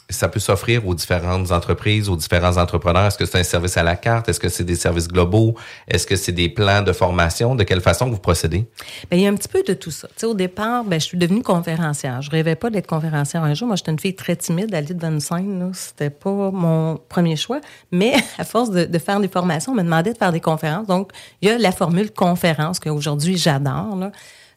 ça 0.09 0.27
peut 0.27 0.39
s'offrir 0.39 0.87
aux 0.87 0.95
différentes 0.95 1.51
entreprises, 1.51 2.09
aux 2.09 2.15
différents 2.15 2.57
entrepreneurs? 2.57 3.05
Est-ce 3.05 3.17
que 3.17 3.25
c'est 3.25 3.39
un 3.39 3.43
service 3.43 3.77
à 3.77 3.83
la 3.83 3.95
carte? 3.95 4.29
Est-ce 4.29 4.39
que 4.39 4.49
c'est 4.49 4.63
des 4.63 4.75
services 4.75 5.07
globaux? 5.07 5.55
Est-ce 5.87 6.05
que 6.05 6.15
c'est 6.15 6.31
des 6.31 6.49
plans 6.49 6.81
de 6.81 6.91
formation? 6.91 7.55
De 7.55 7.63
quelle 7.63 7.81
façon 7.81 8.09
vous 8.09 8.17
procédez? 8.17 8.65
Bien, 9.09 9.19
il 9.19 9.21
y 9.21 9.27
a 9.27 9.29
un 9.29 9.35
petit 9.35 9.47
peu 9.47 9.63
de 9.63 9.73
tout 9.73 9.91
ça. 9.91 10.07
Tu 10.09 10.13
sais, 10.17 10.25
au 10.25 10.33
départ, 10.33 10.83
ben, 10.83 10.99
je 10.99 11.05
suis 11.05 11.17
devenue 11.17 11.41
conférencière. 11.41 12.21
Je 12.21 12.29
rêvais 12.29 12.55
pas 12.55 12.69
d'être 12.69 12.87
conférencière 12.87 13.43
un 13.43 13.53
jour. 13.53 13.67
Moi, 13.67 13.75
j'étais 13.75 13.91
une 13.91 13.99
fille 13.99 14.15
très 14.15 14.35
timide, 14.35 14.73
aller 14.73 14.93
devant 14.93 15.09
une 15.09 15.19
scène. 15.19 15.71
C'était 15.73 16.09
pas 16.09 16.51
mon 16.51 16.97
premier 17.09 17.35
choix. 17.35 17.61
Mais 17.91 18.13
à 18.37 18.43
force 18.43 18.71
de, 18.71 18.85
de 18.85 18.99
faire 18.99 19.19
des 19.19 19.27
formations, 19.27 19.71
on 19.71 19.75
me 19.75 19.83
demandait 19.83 20.13
de 20.13 20.17
faire 20.17 20.31
des 20.31 20.41
conférences. 20.41 20.87
Donc, 20.87 21.11
il 21.41 21.49
y 21.49 21.51
a 21.51 21.57
la 21.57 21.71
formule 21.71 22.11
conférence 22.11 22.79
qu'aujourd'hui, 22.79 23.37
j'adore. 23.37 23.97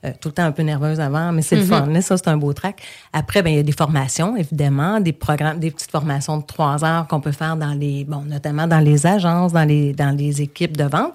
Euh, 0.06 0.12
tout 0.20 0.28
le 0.28 0.34
temps 0.34 0.44
un 0.44 0.52
peu 0.52 0.62
nerveuse 0.62 1.00
avant, 1.00 1.32
mais 1.32 1.42
c'est 1.42 1.56
le 1.56 1.64
fun. 1.64 1.86
Là, 1.86 2.00
ça, 2.00 2.16
c'est 2.16 2.28
un 2.28 2.36
beau 2.36 2.52
track. 2.52 2.82
Après, 3.12 3.42
ben, 3.42 3.50
il 3.50 3.56
y 3.56 3.58
a 3.58 3.62
des 3.62 3.72
formations, 3.72 4.36
évidemment, 4.36 5.00
des 5.00 5.12
programmes, 5.12 5.58
des 5.58 5.70
petites 5.70 5.90
formations 5.90 6.38
de 6.38 6.44
trois 6.44 6.84
heures 6.84 7.06
qu'on 7.08 7.20
peut 7.20 7.32
faire 7.32 7.56
dans 7.56 7.72
les, 7.72 8.04
bon, 8.04 8.22
notamment 8.22 8.66
dans 8.66 8.80
les 8.80 9.06
agences, 9.06 9.52
dans 9.52 9.64
les, 9.64 9.92
dans 9.92 10.16
les 10.16 10.42
équipes 10.42 10.76
de 10.76 10.84
vente. 10.84 11.14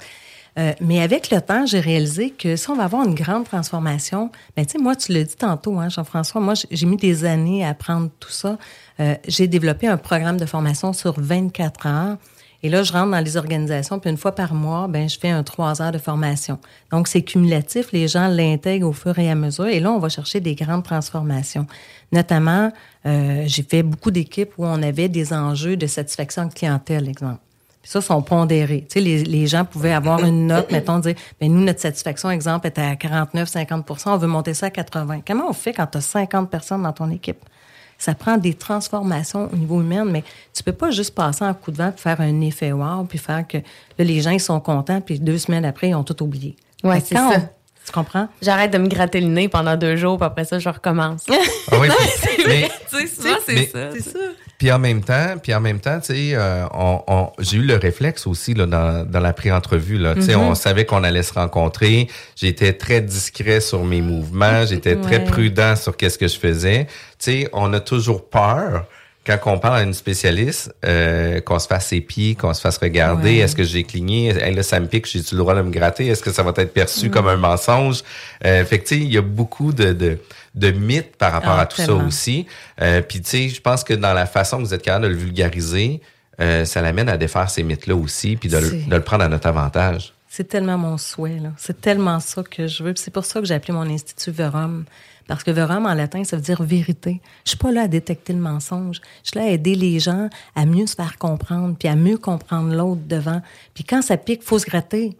Euh, 0.60 0.74
mais 0.82 1.02
avec 1.02 1.32
le 1.32 1.40
temps, 1.40 1.66
j'ai 1.66 1.80
réalisé 1.80 2.32
que 2.32 2.58
si 2.58 2.70
on 2.70 2.76
va 2.76 2.84
avoir 2.84 3.06
une 3.08 3.16
grande 3.16 3.46
transformation, 3.46 4.32
ben, 4.58 4.66
tu 4.66 4.74
sais, 4.74 4.78
moi, 4.78 4.96
tu 4.96 5.14
l'as 5.14 5.24
dit 5.24 5.36
tantôt, 5.36 5.80
hein, 5.80 5.88
Jean-François, 5.88 6.42
moi, 6.42 6.54
j'ai 6.70 6.86
mis 6.86 6.98
des 6.98 7.24
années 7.24 7.64
à 7.64 7.70
apprendre 7.70 8.10
tout 8.20 8.32
ça. 8.32 8.58
Euh, 9.00 9.16
j'ai 9.28 9.48
développé 9.48 9.88
un 9.88 9.98
programme 9.98 10.38
de 10.38 10.46
formation 10.46 10.92
sur 10.92 11.20
24 11.20 11.88
heures 11.88 12.18
et 12.64 12.70
là, 12.70 12.84
je 12.84 12.94
rentre 12.94 13.12
dans 13.12 13.20
les 13.20 13.38
organisations, 13.38 14.00
puis 14.00 14.10
une 14.10 14.18
fois 14.18 14.34
par 14.34 14.54
mois, 14.54 14.88
ben, 14.88 15.10
je 15.10 15.18
fais 15.18 15.30
un 15.30 15.42
trois 15.42 15.82
heures 15.82 15.92
de 15.92 15.98
formation. 15.98 16.60
Donc, 16.92 17.08
c'est 17.08 17.24
cumulatif. 17.24 17.92
Les 17.92 18.08
gens 18.08 18.28
l'intègrent 18.28 18.88
au 18.88 18.94
fur 18.94 19.18
et 19.18 19.32
à 19.32 19.36
mesure. 19.36 19.68
Et 19.68 19.80
là, 19.80 19.92
on 19.92 19.98
va 19.98 20.10
chercher 20.10 20.40
des 20.42 20.54
grandes 20.54 20.84
transformations. 20.84 21.66
Notamment, 22.12 22.72
euh, 23.08 23.44
j'ai 23.48 23.64
fait 23.64 23.82
beaucoup 23.82 24.12
d'équipes 24.12 24.52
où 24.60 24.66
on 24.66 24.84
avait 24.84 25.08
des 25.08 25.34
enjeux 25.34 25.76
de 25.76 25.88
satisfaction 25.88 26.46
de 26.46 26.54
clientèle, 26.54 27.10
exemple. 27.10 27.40
Puis 27.82 27.90
ça, 27.90 28.00
sont 28.00 28.22
pondérés. 28.22 28.86
Tu 28.88 28.94
sais, 28.94 29.00
les, 29.00 29.24
les 29.24 29.48
gens 29.48 29.66
pouvaient 29.66 29.94
avoir 29.94 30.24
une 30.24 30.46
note, 30.46 30.72
mettons, 30.72 31.00
dire, 31.00 31.16
ben 31.40 31.52
nous, 31.52 31.64
notre 31.64 31.80
satisfaction, 31.80 32.30
exemple, 32.30 32.68
est 32.68 32.78
à 32.78 32.96
49, 32.96 33.50
50% 33.50 34.02
on 34.06 34.18
veut 34.18 34.28
monter 34.28 34.54
ça 34.54 34.68
à 34.68 34.70
80. 34.70 35.22
Comment 35.26 35.50
on 35.50 35.54
fait 35.54 35.74
quand 35.74 35.88
tu 35.88 35.98
as 35.98 36.02
50 36.02 36.52
personnes 36.52 36.84
dans 36.84 36.94
ton 36.94 37.10
équipe? 37.10 37.44
Ça 38.02 38.16
prend 38.16 38.38
des 38.38 38.54
transformations 38.56 39.48
au 39.52 39.56
niveau 39.56 39.80
humain, 39.82 40.06
mais 40.06 40.24
tu 40.54 40.64
peux 40.64 40.74
pas 40.74 40.90
juste 40.92 41.14
passer 41.14 41.44
un 41.44 41.54
coup 41.54 41.72
de 41.72 41.78
vent, 41.78 41.92
puis 41.92 42.02
faire 42.02 42.20
un 42.20 42.42
effet 42.42 42.72
wow, 42.72 43.04
puis 43.04 43.18
faire 43.20 43.46
que 43.48 43.58
là, 43.58 43.64
les 44.06 44.22
gens 44.22 44.32
ils 44.32 44.40
sont 44.40 44.60
contents, 44.60 45.02
puis 45.02 45.20
deux 45.20 45.38
semaines 45.38 45.66
après, 45.66 45.90
ils 45.90 45.96
ont 45.96 46.04
tout 46.04 46.22
oublié. 46.24 46.56
Ouais, 46.84 47.00
c'est 47.00 47.16
ça. 47.16 47.30
tu 47.86 47.92
comprends? 47.92 48.28
J'arrête 48.42 48.72
de 48.72 48.78
me 48.80 48.88
gratter 48.88 49.22
le 49.22 49.28
nez 49.28 49.48
pendant 49.50 49.76
deux 49.76 49.96
jours, 49.96 50.18
puis 50.18 50.26
après 50.26 50.46
ça, 50.46 50.58
je 50.60 50.70
recommence. 50.70 51.26
Ah 51.72 51.76
oui, 51.80 51.88
puis- 52.22 52.44
mais- 52.48 52.70
Tu 52.90 53.08
sais, 53.08 53.08
c'est 53.46 53.66
ça. 53.68 53.90
C'est 53.94 54.02
ça. 54.02 54.20
Puis 54.58 54.72
en 54.72 54.78
même 54.78 55.02
temps, 55.04 55.38
puis 55.42 55.56
en 55.56 55.60
même 55.60 55.80
temps, 55.80 56.00
tu 56.00 56.14
sais, 56.14 56.32
euh, 56.36 56.66
on, 56.74 57.02
on- 57.08 57.30
j'ai 57.40 57.58
eu 57.58 57.64
le 57.64 57.78
réflexe 57.78 58.28
aussi 58.28 58.54
là, 58.54 58.68
dans, 58.68 59.10
dans 59.10 59.20
la 59.20 59.34
pré-entrevue. 59.34 59.98
Là, 59.98 60.14
tu 60.14 60.22
sais, 60.22 60.36
on 60.36 60.54
savait 60.54 60.86
qu'on 60.86 61.04
allait 61.04 61.24
se 61.24 61.34
rencontrer. 61.34 62.08
J'étais 62.36 62.74
très 62.74 63.02
discret 63.02 63.60
sur 63.60 63.84
mes 63.84 64.02
mouvements. 64.02 64.64
J'étais 64.68 64.96
très 64.98 65.24
prudent 65.24 65.76
sur 65.76 65.98
qu'est-ce 65.98 66.20
que 66.20 66.28
je 66.28 66.38
faisais. 66.38 66.86
Sais, 67.24 67.50
on 67.54 67.72
a 67.74 67.80
toujours 67.80 68.28
peur 68.30 68.86
quand 69.26 69.38
on 69.46 69.60
parle 69.60 69.78
à 69.78 69.84
une 69.84 69.94
spécialiste, 69.94 70.74
euh, 70.84 71.42
qu'on 71.42 71.60
se 71.60 71.68
fasse 71.68 71.94
pieds, 72.08 72.34
qu'on 72.34 72.56
se 72.56 72.62
fasse 72.62 72.78
regarder. 72.80 73.30
Ouais. 73.30 73.38
Est-ce 73.38 73.56
que 73.56 73.64
j'ai 73.64 73.84
cligné? 73.84 74.30
Hey, 74.30 74.56
là, 74.56 74.64
ça 74.64 74.80
me 74.80 74.88
pique. 74.88 75.06
J'ai-tu 75.06 75.36
le 75.36 75.40
droit 75.42 75.54
de 75.54 75.62
me 75.62 75.70
gratter? 75.70 76.08
Est-ce 76.08 76.24
que 76.24 76.32
ça 76.32 76.42
va 76.42 76.52
être 76.58 76.74
perçu 76.74 77.12
comme 77.12 77.28
un 77.28 77.38
mensonge? 77.38 78.02
Euh, 78.46 78.66
fait 78.66 78.80
que, 78.80 78.96
il 78.96 79.14
y 79.14 79.18
a 79.20 79.22
beaucoup 79.22 79.74
de, 79.74 79.94
de, 79.94 80.18
de 80.56 80.72
mythes 80.72 81.16
par 81.18 81.32
rapport 81.34 81.54
Ah, 81.56 81.62
à 81.62 81.66
tout 81.68 81.78
ça 81.80 81.94
aussi. 81.94 82.48
Euh, 82.82 83.02
Puis, 83.02 83.22
tu 83.22 83.30
sais, 83.30 83.50
je 83.50 83.62
pense 83.62 83.84
que 83.84 83.94
dans 83.94 84.14
la 84.16 84.26
façon 84.26 84.58
que 84.58 84.64
vous 84.64 84.74
êtes 84.74 84.82
capable 84.82 85.04
de 85.06 85.10
le 85.12 85.18
vulgariser, 85.18 86.02
euh, 86.40 86.66
ça 86.66 86.82
l'amène 86.82 87.08
à 87.08 87.18
défaire 87.18 87.48
ces 87.52 87.62
mythes-là 87.62 87.96
aussi, 87.96 88.38
puis 88.38 88.50
de, 88.50 88.58
le- 88.58 88.70
C'est- 88.70 88.90
de 88.90 88.96
le 88.96 89.02
prendre 89.04 89.24
à 89.24 89.28
notre 89.30 89.46
avantage. 89.46 90.14
C'est 90.28 90.48
tellement 90.48 90.80
mon 90.80 90.98
souhait, 90.98 91.38
là. 91.40 91.50
C'est 91.58 91.80
tellement 91.80 92.20
ça 92.22 92.42
que 92.42 92.66
je 92.66 92.82
veux. 92.84 92.94
C'est 92.96 93.12
pour 93.14 93.26
ça 93.26 93.40
que 93.40 93.46
j'ai 93.46 93.54
appelé 93.54 93.74
mon 93.74 93.88
institut 93.88 94.32
Verum. 94.32 94.86
Parce 95.32 95.46
que 95.46 95.52
Verum, 95.52 95.86
en 95.86 95.94
latin, 95.94 96.26
ça 96.26 96.36
veut 96.36 96.42
dire 96.42 96.62
vérité. 96.62 97.22
Je 97.46 97.52
suis 97.52 97.58
pas 97.58 97.72
là 97.72 97.84
à 97.84 97.88
détecter 97.88 98.34
le 98.34 98.40
mensonge. 98.40 99.00
Je 99.24 99.30
suis 99.30 99.40
là 99.40 99.46
à 99.46 99.48
aider 99.48 99.76
les 99.76 99.98
gens 99.98 100.28
à 100.58 100.66
mieux 100.66 100.86
se 100.86 100.94
faire 100.94 101.18
comprendre, 101.18 101.74
puis 101.80 101.88
à 101.88 101.96
mieux 101.96 102.18
comprendre 102.18 102.76
l'autre 102.76 103.00
devant. 103.08 103.42
Puis 103.74 103.86
quand 103.86 104.02
ça 104.02 104.18
pique, 104.18 104.44
faut 104.44 104.60
se 104.60 104.66
gratter. 104.66 105.16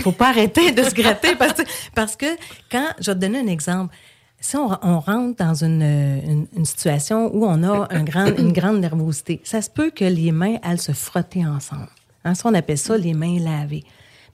Faut 0.00 0.12
pas 0.12 0.28
arrêter 0.30 0.72
de 0.72 0.82
se 0.82 0.94
gratter 0.94 1.36
parce 1.36 1.52
que, 1.52 1.62
parce 1.94 2.16
que 2.16 2.24
quand, 2.72 2.86
je 3.00 3.10
vais 3.10 3.14
te 3.16 3.20
donner 3.20 3.40
un 3.40 3.48
exemple. 3.48 3.94
Si 4.40 4.56
on, 4.56 4.68
rentre 4.68 5.36
dans 5.36 5.62
une, 5.62 6.46
une, 6.56 6.64
situation 6.64 7.30
où 7.34 7.44
on 7.44 7.62
a 7.62 7.86
un 7.90 8.36
une 8.38 8.52
grande 8.54 8.80
nervosité, 8.80 9.42
ça 9.44 9.60
se 9.60 9.68
peut 9.68 9.90
que 9.90 10.06
les 10.06 10.32
mains, 10.32 10.56
elles 10.64 10.80
se 10.80 10.92
frotter 10.92 11.44
ensemble. 11.44 11.90
Hein, 12.24 12.34
ça, 12.34 12.48
on 12.48 12.54
appelle 12.54 12.78
ça 12.78 12.96
les 12.96 13.12
mains 13.12 13.38
lavées. 13.38 13.84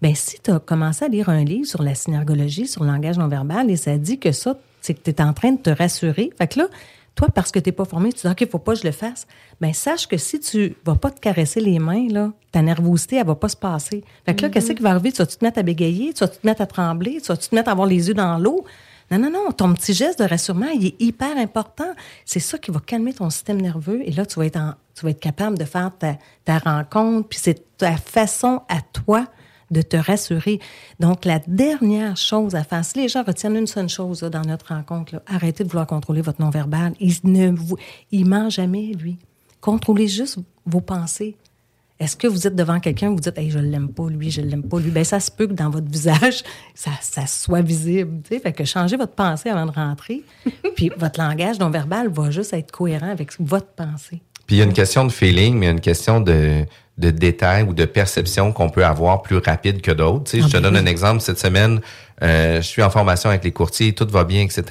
Ben, 0.01 0.15
si 0.15 0.39
tu 0.41 0.53
as 0.53 0.61
commencé 0.61 1.05
à 1.05 1.09
lire 1.09 1.29
un 1.29 1.43
livre 1.43 1.67
sur 1.67 1.83
la 1.83 1.97
synergologie, 1.97 2.69
sur 2.69 2.85
le 2.85 2.93
langage 2.93 3.19
non 3.19 3.27
verbal, 3.27 3.69
et 3.69 3.77
ça 3.77 3.99
dit 3.99 4.21
que 4.21 4.31
ça, 4.31 4.57
c'est 4.87 4.95
que 4.95 5.03
tu 5.03 5.11
es 5.11 5.21
en 5.21 5.33
train 5.33 5.53
de 5.53 5.59
te 5.59 5.71
rassurer. 5.71 6.31
Fait 6.39 6.47
que 6.47 6.59
là, 6.61 6.69
toi, 7.15 7.29
parce 7.35 7.51
que 7.51 7.59
tu 7.59 7.69
n'es 7.69 7.73
pas 7.73 7.85
formé, 7.87 8.13
tu 8.13 8.27
dis, 8.27 8.31
OK, 8.33 8.49
faut 8.51 8.59
pas 8.59 8.75
que 8.75 8.81
je 8.81 8.85
le 8.87 8.93
fasse. 8.93 9.27
Ben, 9.61 9.73
sache 9.73 10.07
que 10.07 10.19
si 10.19 10.39
tu 10.39 10.77
vas 10.85 10.97
pas 10.97 11.11
te 11.11 11.19
caresser 11.19 11.61
les 11.61 11.79
mains, 11.79 12.09
là, 12.11 12.31
ta 12.53 12.61
nervosité, 12.61 13.17
elle 13.17 13.27
va 13.27 13.35
pas 13.35 13.49
se 13.49 13.57
passer. 13.57 14.05
Fait 14.27 14.35
que 14.35 14.43
là, 14.43 14.51
qu'est-ce 14.51 14.73
qui 14.73 14.83
va 14.83 14.91
arriver? 14.91 15.13
Tu 15.13 15.19
vas-tu 15.19 15.37
te 15.37 15.45
mettre 15.45 15.59
à 15.59 15.63
bégayer? 15.63 16.13
Tu 16.13 16.21
vas 16.21 16.29
te 16.29 16.47
mettre 16.47 16.61
à 16.61 16.67
trembler? 16.67 17.21
Tu 17.23 17.29
vas 17.29 17.37
te 17.39 17.55
mettre 17.55 17.69
à 17.69 17.73
avoir 17.73 17.87
les 17.89 18.09
yeux 18.09 18.15
dans 18.15 18.37
l'eau? 18.39 18.65
Non, 19.11 19.19
non, 19.19 19.31
non. 19.31 19.53
Ton 19.53 19.73
petit 19.73 19.95
geste 19.95 20.19
de 20.19 20.25
rassurement, 20.29 20.67
il 20.75 20.87
est 20.89 21.01
hyper 21.01 21.37
important. 21.39 21.91
C'est 22.27 22.41
ça 22.41 22.59
qui 22.59 22.71
va 22.71 22.81
calmer 22.81 23.15
ton 23.15 23.31
système 23.31 23.61
nerveux. 23.63 24.03
Et 24.05 24.11
là, 24.13 24.27
tu 24.27 24.39
vas 24.39 24.47
être, 24.47 24.57
en- 24.59 24.75
tu 24.95 25.05
vas 25.05 25.11
être 25.13 25.21
capable 25.21 25.57
de 25.57 25.65
faire 25.65 25.93
ta, 25.99 26.17
ta 26.45 26.59
rencontre. 26.59 27.29
Puis 27.29 27.39
c'est 27.41 27.77
ta 27.79 27.97
façon 27.97 28.61
à 28.69 28.81
toi 28.93 29.27
de 29.71 29.83
te 29.83 29.97
rassurer. 29.97 30.61
Donc, 31.01 31.25
la 31.25 31.41
dernière 31.47 32.17
chose 32.17 32.55
à 32.55 32.65
faire, 32.65 32.85
si 32.85 32.99
les 32.99 33.09
gens 33.09 33.25
retiennent 33.25 33.57
une 33.57 33.67
seule 33.67 33.89
chose 33.89 34.23
là, 34.23 34.31
dans 34.31 34.43
notre 34.43 34.69
rencontre, 34.75 35.15
là, 35.15 35.23
arrêtez 35.27 35.65
de 35.65 35.69
vouloir 35.69 35.87
contrôler 35.87 36.21
votre 36.21 36.41
non-verbal. 36.41 36.95
Il 37.01 37.15
ne 37.25 37.51
vous, 37.51 37.77
il 38.13 38.27
ment 38.27 38.51
jamais, 38.51 38.93
lui. 38.93 39.19
Contrôlez 39.61 40.09
juste 40.09 40.39
vos 40.65 40.81
pensées. 40.81 41.37
Est-ce 41.99 42.15
que 42.15 42.27
vous 42.27 42.47
êtes 42.47 42.55
devant 42.55 42.79
quelqu'un, 42.79 43.09
vous 43.09 43.21
dites, 43.21 43.39
hey, 43.39 43.51
je 43.51 43.59
l'aime 43.59 43.89
pas, 43.89 44.09
lui, 44.11 44.31
je 44.31 44.43
l'aime 44.43 44.63
pas, 44.63 44.79
lui? 44.79 44.91
Ben, 44.91 45.03
ça 45.03 45.19
se 45.19 45.31
peut 45.31 45.47
que 45.47 45.55
dans 45.55 45.71
votre 45.71 45.91
visage, 45.91 46.45
ça, 46.75 46.91
ça 47.01 47.27
soit 47.27 47.63
visible. 47.63 48.21
tu 48.23 48.35
sais. 48.35 48.41
Fait 48.41 48.53
que 48.53 48.65
changez 48.65 48.97
votre 48.97 49.15
pensée 49.15 49.49
avant 49.49 49.65
de 49.65 49.71
rentrer. 49.71 50.23
Puis 50.77 50.91
votre 50.99 51.21
langage 51.21 51.59
non 51.59 51.71
verbal 51.71 52.09
va 52.09 52.31
juste 52.31 52.53
être 52.53 52.71
cohérent 52.71 53.09
avec 53.09 53.33
votre 53.41 53.69
pensée. 53.69 54.21
Puis 54.47 54.57
il 54.57 54.59
y 54.59 54.63
a 54.63 54.65
une 54.65 54.73
question 54.73 55.05
de 55.05 55.13
feeling, 55.13 55.55
mais 55.57 55.67
il 55.67 55.69
y 55.69 55.71
a 55.71 55.73
une 55.73 55.81
question 55.81 56.21
de, 56.21 56.65
de 56.99 57.11
détail 57.11 57.65
ou 57.65 57.75
de 57.75 57.85
perception 57.85 58.53
qu'on 58.53 58.71
peut 58.71 58.85
avoir 58.85 59.23
plus 59.23 59.39
rapide 59.39 59.81
que 59.83 59.91
d'autres. 59.91 60.25
Tu 60.25 60.39
sais, 60.39 60.43
Ah 60.43 60.47
je 60.47 60.53
te 60.53 60.57
ben 60.63 60.63
donne 60.71 60.77
un 60.77 60.87
exemple. 60.87 61.21
Cette 61.21 61.39
semaine, 61.39 61.81
euh, 62.23 62.57
je 62.57 62.67
suis 62.67 62.83
en 62.83 62.91
formation 62.91 63.29
avec 63.31 63.45
les 63.45 63.53
courtiers, 63.53 63.93
tout 63.93 64.07
va 64.11 64.25
bien, 64.25 64.43
etc. 64.43 64.65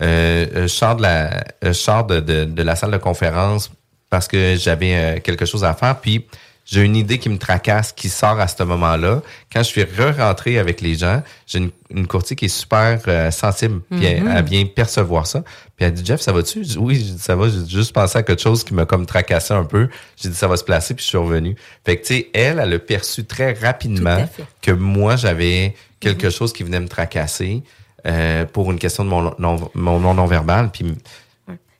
Euh, 0.00 0.46
euh, 0.54 0.62
je 0.62 0.66
sors 0.66 0.96
de 0.96 1.02
la, 1.02 1.30
euh, 1.34 1.40
je 1.62 1.72
sors 1.72 2.04
de, 2.04 2.20
de, 2.20 2.44
de 2.44 2.62
la 2.62 2.76
salle 2.76 2.90
de 2.90 2.98
conférence 2.98 3.70
parce 4.10 4.28
que 4.28 4.56
j'avais 4.56 4.94
euh, 4.94 5.20
quelque 5.20 5.44
chose 5.46 5.64
à 5.64 5.74
faire. 5.74 5.98
Puis 6.00 6.26
j'ai 6.64 6.82
une 6.82 6.96
idée 6.96 7.18
qui 7.18 7.30
me 7.30 7.38
tracasse, 7.38 7.92
qui 7.92 8.10
sort 8.10 8.38
à 8.38 8.46
ce 8.46 8.62
moment-là. 8.62 9.22
Quand 9.50 9.60
je 9.60 9.68
suis 9.68 9.82
re-rentré 9.84 10.58
avec 10.58 10.82
les 10.82 10.96
gens, 10.96 11.22
j'ai 11.46 11.58
une, 11.60 11.70
une 11.90 12.06
courtier 12.06 12.36
qui 12.36 12.44
est 12.44 12.48
super 12.48 13.00
sensible, 13.32 13.80
puis 13.90 14.04
elle, 14.04 14.22
Mm-hmm. 14.24 14.74
percevoir 14.74 15.26
ça. 15.26 15.42
Puis 15.78 15.86
elle 15.86 15.92
dit 15.92 16.04
Jeff, 16.04 16.20
ça 16.20 16.32
va-tu? 16.32 16.64
Je 16.64 16.70
dis, 16.70 16.78
Oui, 16.78 16.96
j'ai 16.96 17.12
dit, 17.12 17.18
ça 17.20 17.36
va. 17.36 17.48
J'ai 17.48 17.64
juste 17.68 17.92
pensé 17.92 18.18
à 18.18 18.24
quelque 18.24 18.42
chose 18.42 18.64
qui 18.64 18.74
m'a 18.74 18.84
comme 18.84 19.06
tracassé 19.06 19.54
un 19.54 19.64
peu. 19.64 19.88
J'ai 20.16 20.28
dit 20.28 20.34
ça 20.34 20.48
va 20.48 20.56
se 20.56 20.64
placer, 20.64 20.92
puis 20.92 21.04
je 21.04 21.08
suis 21.08 21.18
revenu. 21.18 21.54
Fait 21.84 21.96
que 21.96 22.04
tu 22.04 22.14
sais, 22.14 22.30
elle, 22.34 22.58
elle 22.58 22.72
a 22.72 22.78
perçu 22.80 23.24
très 23.24 23.52
rapidement 23.52 24.28
que 24.60 24.72
moi 24.72 25.14
j'avais 25.14 25.76
quelque 26.00 26.30
chose 26.30 26.52
qui 26.52 26.64
venait 26.64 26.80
me 26.80 26.88
tracasser 26.88 27.62
euh, 28.06 28.44
pour 28.44 28.72
une 28.72 28.78
question 28.80 29.04
de 29.04 29.08
mon 29.08 29.32
non, 29.38 29.70
mon 29.74 30.14
non 30.14 30.26
verbal. 30.26 30.70
Puis 30.72 30.96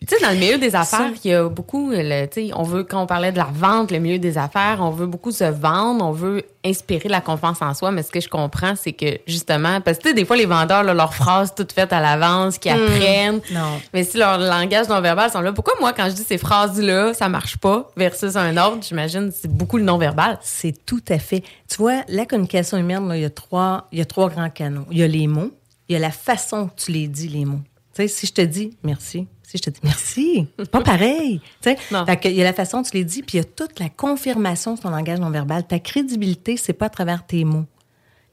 Tu 0.06 0.14
sais, 0.14 0.22
dans 0.22 0.30
le 0.30 0.36
milieu 0.36 0.58
des 0.58 0.76
affaires, 0.76 1.10
il 1.24 1.30
y 1.30 1.34
a 1.34 1.48
beaucoup, 1.48 1.90
le, 1.90 2.26
tu 2.26 2.48
sais, 2.48 2.50
on 2.54 2.62
veut, 2.62 2.84
quand 2.84 3.02
on 3.02 3.06
parlait 3.06 3.32
de 3.32 3.36
la 3.36 3.48
vente, 3.52 3.90
le 3.90 3.98
milieu 3.98 4.20
des 4.20 4.38
affaires, 4.38 4.78
on 4.80 4.90
veut 4.90 5.06
beaucoup 5.06 5.32
se 5.32 5.44
vendre, 5.44 6.04
on 6.04 6.12
veut 6.12 6.44
inspirer 6.64 7.08
la 7.08 7.20
confiance 7.20 7.60
en 7.62 7.74
soi, 7.74 7.90
mais 7.90 8.04
ce 8.04 8.12
que 8.12 8.20
je 8.20 8.28
comprends, 8.28 8.74
c'est 8.76 8.92
que, 8.92 9.18
justement, 9.26 9.80
parce 9.80 9.98
que, 9.98 10.04
tu 10.04 10.08
sais, 10.10 10.14
des 10.14 10.24
fois, 10.24 10.36
les 10.36 10.46
vendeurs, 10.46 10.84
là, 10.84 10.94
leurs 10.94 11.14
phrases 11.14 11.52
toutes 11.54 11.72
faites 11.72 11.92
à 11.92 12.00
l'avance, 12.00 12.58
qui 12.58 12.70
apprennent. 12.70 13.40
non. 13.50 13.80
Mais 13.92 14.04
si 14.04 14.18
leur 14.18 14.38
langage 14.38 14.88
non-verbal 14.88 15.32
sont 15.32 15.40
là, 15.40 15.52
pourquoi 15.52 15.74
moi, 15.80 15.92
quand 15.92 16.08
je 16.08 16.14
dis 16.14 16.24
ces 16.24 16.38
phrases-là, 16.38 17.12
ça 17.12 17.28
marche 17.28 17.56
pas 17.56 17.90
versus 17.96 18.36
un 18.36 18.56
autre, 18.56 18.86
j'imagine, 18.88 19.32
c'est 19.32 19.50
beaucoup 19.50 19.78
le 19.78 19.84
non-verbal. 19.84 20.38
C'est 20.42 20.86
tout 20.86 21.02
à 21.08 21.18
fait. 21.18 21.42
Tu 21.68 21.76
vois, 21.76 22.02
la 22.08 22.24
communication 22.24 22.78
humaine, 22.78 23.08
là, 23.08 23.16
il, 23.16 23.22
y 23.22 23.26
a 23.26 23.30
trois, 23.30 23.88
il 23.90 23.98
y 23.98 24.02
a 24.02 24.04
trois 24.04 24.30
grands 24.30 24.50
canaux. 24.50 24.86
Il 24.92 24.98
y 24.98 25.02
a 25.02 25.08
les 25.08 25.26
mots, 25.26 25.50
il 25.88 25.94
y 25.94 25.96
a 25.96 25.98
la 25.98 26.12
façon 26.12 26.68
que 26.68 26.80
tu 26.82 26.92
les 26.92 27.08
dis, 27.08 27.28
les 27.28 27.44
mots. 27.44 27.60
Tu 27.94 28.02
sais, 28.02 28.08
si 28.08 28.26
je 28.26 28.32
te 28.32 28.42
dis 28.42 28.76
merci, 28.84 29.26
je 29.56 29.62
te 29.62 29.70
dis 29.70 29.80
merci, 29.82 30.46
c'est 30.58 30.70
pas 30.70 30.82
pareil. 30.82 31.40
Il 31.64 32.30
y 32.32 32.40
a 32.42 32.44
la 32.44 32.52
façon 32.52 32.78
dont 32.78 32.82
tu 32.82 32.96
les 32.96 33.04
dis, 33.04 33.22
puis 33.22 33.38
il 33.38 33.40
y 33.40 33.40
a 33.40 33.44
toute 33.44 33.80
la 33.80 33.88
confirmation 33.88 34.74
de 34.74 34.80
ton 34.80 34.90
langage 34.90 35.20
non 35.20 35.30
verbal. 35.30 35.66
Ta 35.66 35.78
crédibilité, 35.78 36.56
c'est 36.56 36.74
pas 36.74 36.86
à 36.86 36.90
travers 36.90 37.26
tes 37.26 37.44
mots. 37.44 37.64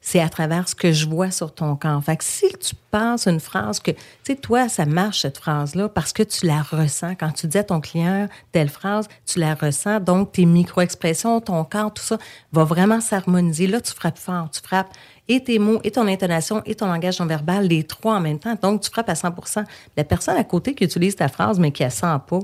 c'est 0.06 0.20
à 0.20 0.28
travers 0.28 0.68
ce 0.68 0.76
que 0.76 0.92
je 0.92 1.08
vois 1.08 1.32
sur 1.32 1.52
ton 1.52 1.74
corps. 1.74 2.00
Fait 2.04 2.16
que 2.16 2.22
si 2.22 2.46
tu 2.60 2.76
penses 2.92 3.26
une 3.26 3.40
phrase 3.40 3.80
que, 3.80 3.90
tu 3.90 3.98
sais, 4.22 4.36
toi, 4.36 4.68
ça 4.68 4.86
marche 4.86 5.22
cette 5.22 5.36
phrase-là 5.36 5.88
parce 5.88 6.12
que 6.12 6.22
tu 6.22 6.46
la 6.46 6.62
ressens. 6.62 7.16
Quand 7.16 7.32
tu 7.32 7.48
dis 7.48 7.58
à 7.58 7.64
ton 7.64 7.80
client 7.80 8.28
telle 8.52 8.68
phrase, 8.68 9.08
tu 9.26 9.40
la 9.40 9.56
ressens. 9.56 9.98
Donc, 9.98 10.30
tes 10.30 10.44
micro-expressions, 10.46 11.40
ton 11.40 11.64
corps, 11.64 11.92
tout 11.92 12.04
ça 12.04 12.18
va 12.52 12.62
vraiment 12.62 13.00
s'harmoniser. 13.00 13.66
Là, 13.66 13.80
tu 13.80 13.92
frappes 13.92 14.18
fort. 14.18 14.48
Tu 14.52 14.60
frappes 14.60 14.96
et 15.28 15.42
tes 15.42 15.58
mots, 15.58 15.80
et 15.82 15.90
ton 15.90 16.06
intonation, 16.06 16.62
et 16.66 16.74
ton 16.74 16.86
langage 16.86 17.18
non 17.18 17.26
verbal, 17.26 17.66
les 17.66 17.84
trois 17.84 18.16
en 18.16 18.20
même 18.20 18.38
temps. 18.38 18.56
Donc, 18.60 18.82
tu 18.82 18.90
frappes 18.90 19.08
à 19.08 19.14
100% 19.14 19.64
La 19.96 20.04
personne 20.04 20.36
à 20.36 20.44
côté 20.44 20.74
qui 20.74 20.84
utilise 20.84 21.16
ta 21.16 21.28
phrase, 21.28 21.58
mais 21.58 21.72
qui 21.72 21.84
ne 21.84 21.90
sent 21.90 22.16
pas, 22.28 22.40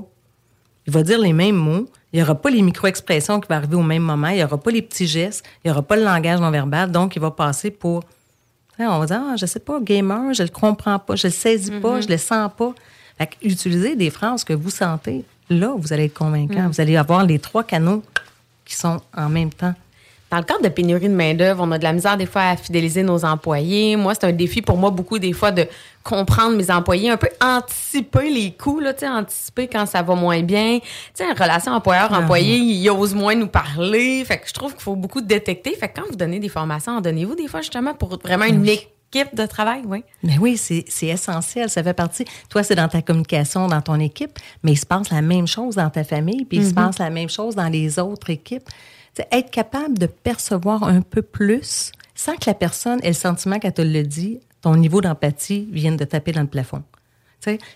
il 0.85 0.93
va 0.93 1.03
dire 1.03 1.19
les 1.19 1.33
mêmes 1.33 1.55
mots. 1.55 1.85
Il 2.11 2.17
n'y 2.17 2.23
aura 2.23 2.35
pas 2.35 2.49
les 2.49 2.61
micro-expressions 2.61 3.39
qui 3.39 3.47
vont 3.47 3.55
arriver 3.55 3.75
au 3.75 3.83
même 3.83 4.03
moment. 4.03 4.27
Il 4.27 4.35
n'y 4.35 4.43
aura 4.43 4.57
pas 4.57 4.71
les 4.71 4.81
petits 4.81 5.07
gestes. 5.07 5.43
Il 5.63 5.67
n'y 5.67 5.71
aura 5.71 5.81
pas 5.81 5.95
le 5.95 6.03
langage 6.03 6.39
non 6.39 6.51
verbal. 6.51 6.91
Donc, 6.91 7.15
il 7.15 7.21
va 7.21 7.31
passer 7.31 7.71
pour. 7.71 8.03
On 8.79 8.99
va 8.99 9.05
dire, 9.05 9.21
ah, 9.23 9.35
je 9.37 9.45
sais 9.45 9.59
pas, 9.59 9.79
gamer, 9.79 10.33
je 10.33 10.43
le 10.43 10.49
comprends 10.49 10.97
pas, 10.99 11.15
je 11.15 11.27
le 11.27 11.31
saisis 11.31 11.71
pas, 11.71 12.01
je 12.01 12.07
le 12.07 12.17
sens 12.17 12.51
pas. 12.57 12.73
Fait 13.17 13.29
utilisez 13.43 13.95
des 13.95 14.09
phrases 14.09 14.43
que 14.43 14.53
vous 14.53 14.71
sentez. 14.71 15.23
Là, 15.49 15.73
vous 15.77 15.93
allez 15.93 16.05
être 16.05 16.13
convaincant. 16.13 16.67
Vous 16.67 16.81
allez 16.81 16.97
avoir 16.97 17.23
les 17.23 17.37
trois 17.37 17.63
canaux 17.63 18.01
qui 18.65 18.75
sont 18.75 18.99
en 19.15 19.29
même 19.29 19.51
temps. 19.51 19.75
Dans 20.33 20.39
le 20.39 20.45
cadre 20.45 20.63
de 20.63 20.69
pénurie 20.69 21.09
de 21.09 21.13
main-d'œuvre, 21.13 21.63
on 21.63 21.71
a 21.71 21.77
de 21.77 21.83
la 21.83 21.93
misère 21.93 22.17
des 22.17 22.25
fois 22.25 22.41
à 22.41 22.55
fidéliser 22.57 23.03
nos 23.03 23.23
employés. 23.23 23.95
Moi, 23.95 24.15
c'est 24.15 24.25
un 24.25 24.31
défi 24.31 24.63
pour 24.63 24.77
moi 24.77 24.89
beaucoup 24.89 25.19
des 25.19 25.31
fois 25.31 25.51
de 25.51 25.67
comprendre 26.01 26.57
mes 26.57 26.71
employés, 26.71 27.11
un 27.11 27.17
peu 27.17 27.29
anticiper 27.39 28.31
les 28.31 28.51
coûts, 28.51 28.79
là, 28.79 28.93
anticiper 29.15 29.67
quand 29.67 29.85
ça 29.85 30.01
va 30.01 30.15
moins 30.15 30.41
bien. 30.41 30.79
Tu 30.79 30.87
sais, 31.23 31.31
relation 31.33 31.73
employeur-employé, 31.73 32.55
ah 32.55 32.63
ils 32.63 32.89
osent 32.89 33.13
moins 33.13 33.35
nous 33.35 33.45
parler. 33.45 34.25
Fait 34.25 34.39
que 34.39 34.47
je 34.47 34.53
trouve 34.53 34.73
qu'il 34.73 34.81
faut 34.81 34.95
beaucoup 34.95 35.21
détecter. 35.21 35.75
Fait 35.75 35.89
que 35.89 36.01
quand 36.01 36.07
vous 36.09 36.15
donnez 36.15 36.39
des 36.39 36.49
formations, 36.49 36.93
en 36.93 37.01
donnez-vous 37.01 37.35
des 37.35 37.47
fois 37.47 37.61
justement 37.61 37.93
pour 37.93 38.17
vraiment 38.17 38.45
une 38.45 38.67
équipe 38.67 39.35
de 39.35 39.45
travail, 39.45 39.83
oui. 39.85 40.03
Mais 40.23 40.39
oui, 40.39 40.57
c'est 40.57 41.05
essentiel. 41.05 41.69
Ça 41.69 41.83
fait 41.83 41.93
partie. 41.93 42.25
Toi, 42.49 42.63
c'est 42.63 42.73
dans 42.73 42.87
ta 42.87 43.03
communication, 43.03 43.67
dans 43.67 43.81
ton 43.81 43.99
équipe, 43.99 44.39
mais 44.63 44.71
il 44.71 44.77
se 44.77 44.87
passe 44.87 45.11
la 45.11 45.21
même 45.21 45.45
chose 45.45 45.75
dans 45.75 45.91
ta 45.91 46.03
famille, 46.03 46.45
puis 46.45 46.57
il 46.57 46.65
se 46.65 46.71
mm-hmm. 46.71 46.73
passe 46.73 46.97
la 46.97 47.11
même 47.11 47.29
chose 47.29 47.53
dans 47.53 47.69
les 47.69 47.99
autres 47.99 48.31
équipes 48.31 48.67
être 49.31 49.51
capable 49.51 49.97
de 49.97 50.05
percevoir 50.05 50.83
un 50.83 51.01
peu 51.01 51.21
plus 51.21 51.91
sans 52.15 52.35
que 52.35 52.45
la 52.47 52.53
personne 52.53 52.99
ait 53.03 53.09
le 53.09 53.13
sentiment 53.13 53.59
qu'elle 53.59 53.73
te 53.73 53.81
le 53.81 54.03
dit, 54.03 54.39
ton 54.61 54.75
niveau 54.75 55.01
d'empathie 55.01 55.67
vienne 55.71 55.97
de 55.97 56.05
taper 56.05 56.31
dans 56.31 56.41
le 56.41 56.47
plafond. 56.47 56.83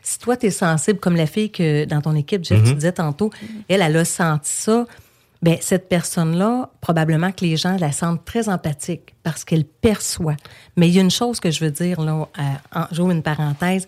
si 0.01 0.19
toi, 0.19 0.37
tu 0.37 0.47
es 0.47 0.51
sensible, 0.51 0.99
comme 0.99 1.15
la 1.15 1.25
fille 1.25 1.51
que 1.51 1.85
dans 1.85 2.01
ton 2.01 2.15
équipe, 2.15 2.45
Jeff, 2.45 2.63
tu 2.63 2.69
mhm. 2.69 2.75
disais 2.75 2.91
tantôt, 2.93 3.31
elle, 3.67 3.81
elle 3.81 3.97
a 3.97 4.05
senti 4.05 4.49
ça, 4.49 4.85
ben 5.41 5.57
cette 5.61 5.89
personne-là, 5.89 6.71
probablement 6.81 7.31
que 7.31 7.45
les 7.45 7.57
gens 7.57 7.77
la 7.77 7.91
sentent 7.91 8.25
très 8.25 8.49
empathique 8.49 9.15
parce 9.23 9.43
qu'elle 9.43 9.65
perçoit. 9.65 10.37
Mais 10.77 10.87
il 10.87 10.95
y 10.95 10.99
a 10.99 11.01
une 11.01 11.11
chose 11.11 11.39
que 11.39 11.51
je 11.51 11.63
veux 11.63 11.71
dire, 11.71 12.01
là, 12.01 12.27
euh, 12.39 12.81
j'ouvre 12.91 13.11
une 13.11 13.21
parenthèse, 13.23 13.87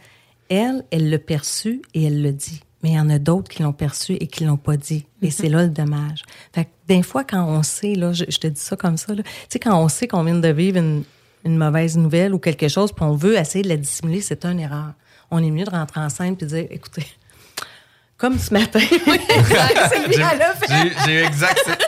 elle, 0.50 0.84
elle 0.92 1.10
l'a 1.10 1.20
perçu 1.20 1.82
et 1.94 2.04
elle 2.04 2.22
le 2.22 2.32
dit 2.32 2.62
mais 2.82 2.92
il 2.92 2.96
y 2.96 3.00
en 3.00 3.10
a 3.10 3.20
d'autres 3.20 3.50
qui 3.50 3.64
l'ont 3.64 3.74
perçu 3.74 4.14
et 4.14 4.28
qui 4.28 4.46
l'ont 4.46 4.58
pas 4.58 4.78
dit. 4.78 5.06
Et 5.22 5.28
mhm. 5.28 5.32
c'est 5.32 5.50
là 5.50 5.64
le 5.64 5.70
dommage. 5.70 6.24
Fait 6.54 6.66
que 6.66 6.70
des 6.88 7.04
fois, 7.04 7.24
quand 7.24 7.46
on 7.46 7.64
sait, 7.64 7.96
là, 7.96 8.14
je, 8.14 8.26
te 8.26 8.48
dis 8.48 8.60
ça 8.60 8.76
comme 8.76 8.98
ça, 8.98 9.16
tu 9.16 9.24
sais, 9.50 9.60
quand 9.60 9.78
on 9.78 9.90
sait 9.90 10.08
qu'on 10.08 10.24
vient 10.24 10.36
de 10.36 10.50
vivre 10.50 10.78
une, 10.78 11.04
mauvaise 11.46 11.98
nouvelle 11.98 12.34
ou 12.34 12.40
quelque 12.40 12.68
chose, 12.68 12.92
puis 12.92 13.04
on 13.04 13.16
veut 13.16 13.36
essayer 13.36 13.64
de 13.64 13.70
la 13.70 13.78
dissimuler, 13.78 14.22
c'est 14.22 14.46
une 14.46 14.60
erreur. 14.60 14.94
On 15.32 15.44
est 15.44 15.52
mieux 15.52 15.66
de 15.66 15.70
rentrer 15.70 16.00
en 16.00 16.10
scène 16.10 16.36
puis 16.36 16.46
de 16.46 16.52
dire, 16.52 16.68
écoutez, 16.70 17.06
comme 18.18 18.38
ce 18.38 18.54
matin. 18.54 18.80
J'ai 21.06 21.24
exact. 21.24 21.86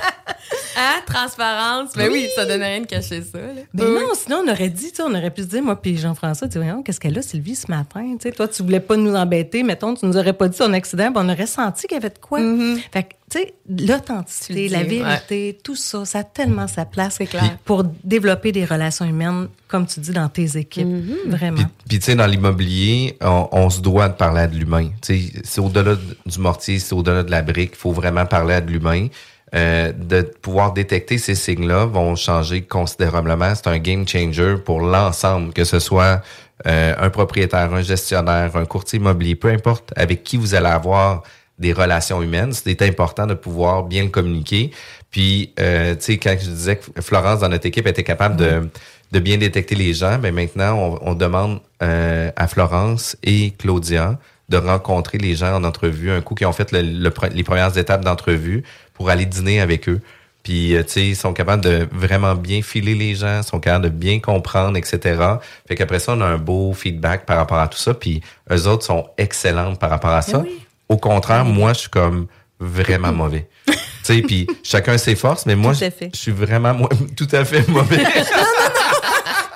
Hein? 0.78 1.02
Transparence. 1.06 1.92
Mais 1.96 2.08
ben 2.08 2.14
oui. 2.14 2.28
ça 2.36 2.46
donne 2.46 2.62
rien 2.62 2.82
de 2.82 2.86
cacher 2.86 3.22
ça. 3.22 3.40
Ben 3.74 3.86
non, 3.94 4.14
sinon 4.14 4.44
on 4.46 4.52
aurait 4.52 4.70
dit, 4.70 4.92
on 5.00 5.14
aurait 5.14 5.32
pu 5.32 5.42
se 5.42 5.48
dire, 5.48 5.64
moi 5.64 5.82
puis 5.82 5.98
Jean-François, 5.98 6.48
tu 6.48 6.60
vois, 6.60 6.82
qu'est-ce 6.84 7.00
qu'elle 7.00 7.18
a, 7.18 7.22
Sylvie, 7.22 7.56
ce 7.56 7.70
matin? 7.70 8.16
sais, 8.22 8.32
toi, 8.32 8.48
tu 8.48 8.64
voulais 8.64 8.80
pas 8.80 8.98
nous 8.98 9.16
embêter, 9.16 9.64
mettons, 9.64 9.94
tu 9.96 10.06
nous 10.06 10.18
aurais 10.18 10.34
pas 10.34 10.48
dit 10.48 10.58
son 10.58 10.74
accident, 10.74 11.12
on 11.16 11.30
aurait 11.30 11.48
senti 11.48 11.88
qu'il 11.88 11.96
y 11.96 12.00
avait 12.00 12.10
de 12.10 12.18
quoi. 12.20 12.40
Mm-hmm. 12.40 12.80
Fait 12.92 13.04
que, 13.04 13.10
tu 13.30 13.40
sais, 13.40 13.54
l'authenticité, 13.88 14.70
la 14.70 14.84
vérité, 14.84 15.58
tout 15.64 15.76
ça, 15.76 16.06
ça 16.06 16.20
a 16.20 16.24
tellement 16.24 16.68
sa 16.68 16.86
place 16.86 17.18
pour 17.66 17.84
développer 18.04 18.52
des 18.52 18.66
relations 18.66 19.06
humaines, 19.06 19.48
comme 19.68 19.88
tu 19.88 20.00
dis, 20.00 20.12
dans 20.12 20.30
tes 20.30 20.58
équipes. 20.58 20.88
Mm-hmm. 20.88 21.30
Vraiment. 21.30 21.62
Puis, 21.88 22.00
tu 22.00 22.06
sais, 22.06 22.16
dans 22.16 22.28
l'immobilier, 22.28 23.18
on, 23.22 23.70
se 23.70 23.82
doit 23.82 24.10
de 24.10 24.16
parler 24.16 24.48
de 24.48 24.56
l'humain. 24.56 24.90
C'est 25.02 25.60
au-delà 25.60 25.96
du 26.26 26.40
mortier, 26.40 26.80
c'est 26.80 26.94
au-delà 26.94 27.24
de 27.24 27.32
la 27.32 27.42
brique. 27.42 27.72
Il 27.74 27.80
faut 27.80 27.92
vraiment 27.92 28.26
parler 28.26 28.62
de 28.62 28.72
l'humain. 28.72 29.08
Euh, 29.54 29.92
de 29.92 30.22
pouvoir 30.22 30.72
détecter 30.72 31.18
ces 31.18 31.36
signes-là 31.36 31.86
vont 31.86 32.16
changer 32.16 32.62
considérablement. 32.62 33.54
C'est 33.54 33.68
un 33.68 33.80
game 33.80 34.08
changer 34.08 34.56
pour 34.64 34.80
l'ensemble, 34.80 35.52
que 35.52 35.66
ce 35.66 35.80
soit 35.80 36.22
euh, 36.68 36.94
un 36.98 37.10
propriétaire, 37.10 37.74
un 37.74 37.82
gestionnaire, 37.82 38.56
un 38.56 38.66
courtier 38.66 39.00
immobilier, 39.00 39.36
peu 39.36 39.50
importe 39.50 39.92
avec 39.98 40.24
qui 40.24 40.38
vous 40.38 40.56
allez 40.56 40.68
avoir 40.70 41.24
des 41.60 41.74
relations 41.74 42.22
humaines, 42.22 42.54
c'est 42.54 42.82
important 42.82 43.28
de 43.28 43.36
pouvoir 43.36 43.84
bien 43.84 44.04
le 44.04 44.10
communiquer. 44.10 44.72
Puis, 45.12 45.54
euh, 45.60 45.96
tu 45.96 46.02
sais, 46.02 46.18
quand 46.18 46.36
je 46.40 46.50
disais 46.50 46.78
que 46.78 47.02
Florence, 47.02 47.42
dans 47.42 47.50
notre 47.50 47.68
équipe, 47.68 47.86
était 47.88 48.04
capable 48.04 48.36
de, 48.36 48.70
de 49.12 49.20
bien 49.20 49.38
détecter 49.38 49.76
les 49.76 49.94
gens, 49.94 50.18
ben 50.18 50.34
maintenant, 50.34 50.76
on, 50.76 51.12
on 51.12 51.14
demande 51.14 51.60
euh, 51.84 52.32
à 52.36 52.48
Florence 52.48 53.16
et 53.22 53.52
Claudia 53.52 54.18
de 54.50 54.58
rencontrer 54.58 55.18
les 55.18 55.36
gens 55.36 55.56
en 55.56 55.64
entrevue, 55.64 56.12
un 56.12 56.22
coup 56.22 56.36
qui 56.36 56.46
ont 56.46 56.52
fait 56.52 56.72
le, 56.72 57.12
les 57.34 57.44
premières 57.44 57.78
étapes 57.78 58.04
d'entrevue 58.04 58.64
pour 59.02 59.10
aller 59.10 59.26
dîner 59.26 59.60
avec 59.60 59.90
eux. 59.90 60.00
Puis, 60.44 60.76
euh, 60.76 60.84
tu 60.84 60.92
sais, 60.92 61.08
ils 61.08 61.16
sont 61.16 61.34
capables 61.34 61.64
de 61.64 61.88
vraiment 61.92 62.36
bien 62.36 62.62
filer 62.62 62.94
les 62.94 63.16
gens, 63.16 63.42
sont 63.42 63.60
capables 63.60 63.86
de 63.86 63.90
bien 63.90 64.20
comprendre, 64.20 64.78
etc. 64.78 65.20
Fait 65.68 65.76
qu'après 65.76 65.98
ça, 65.98 66.14
on 66.14 66.22
a 66.22 66.26
un 66.26 66.38
beau 66.38 66.72
feedback 66.74 67.26
par 67.26 67.38
rapport 67.38 67.58
à 67.58 67.68
tout 67.68 67.80
ça. 67.80 67.96
Puis, 67.96 68.22
eux 68.52 68.68
autres 68.68 68.86
sont 68.86 69.08
excellents 69.18 69.74
par 69.74 69.90
rapport 69.90 70.12
à 70.12 70.22
ça. 70.22 70.44
Au 70.88 70.98
contraire, 70.98 71.46
moi, 71.46 71.74
je 71.74 71.80
suis 71.80 71.90
comme 71.90 72.28
vraiment 72.60 73.12
mauvais. 73.12 73.48
tu 73.66 73.74
sais, 74.04 74.22
puis 74.22 74.46
chacun 74.62 75.00
ses 75.00 75.16
forces, 75.16 75.48
mais 75.48 75.56
moi, 75.56 75.74
je 75.74 75.90
suis 76.14 76.32
vraiment 76.32 76.88
tout 77.18 77.28
à 77.32 77.44
fait 77.44 77.68
mauvais. 77.68 78.04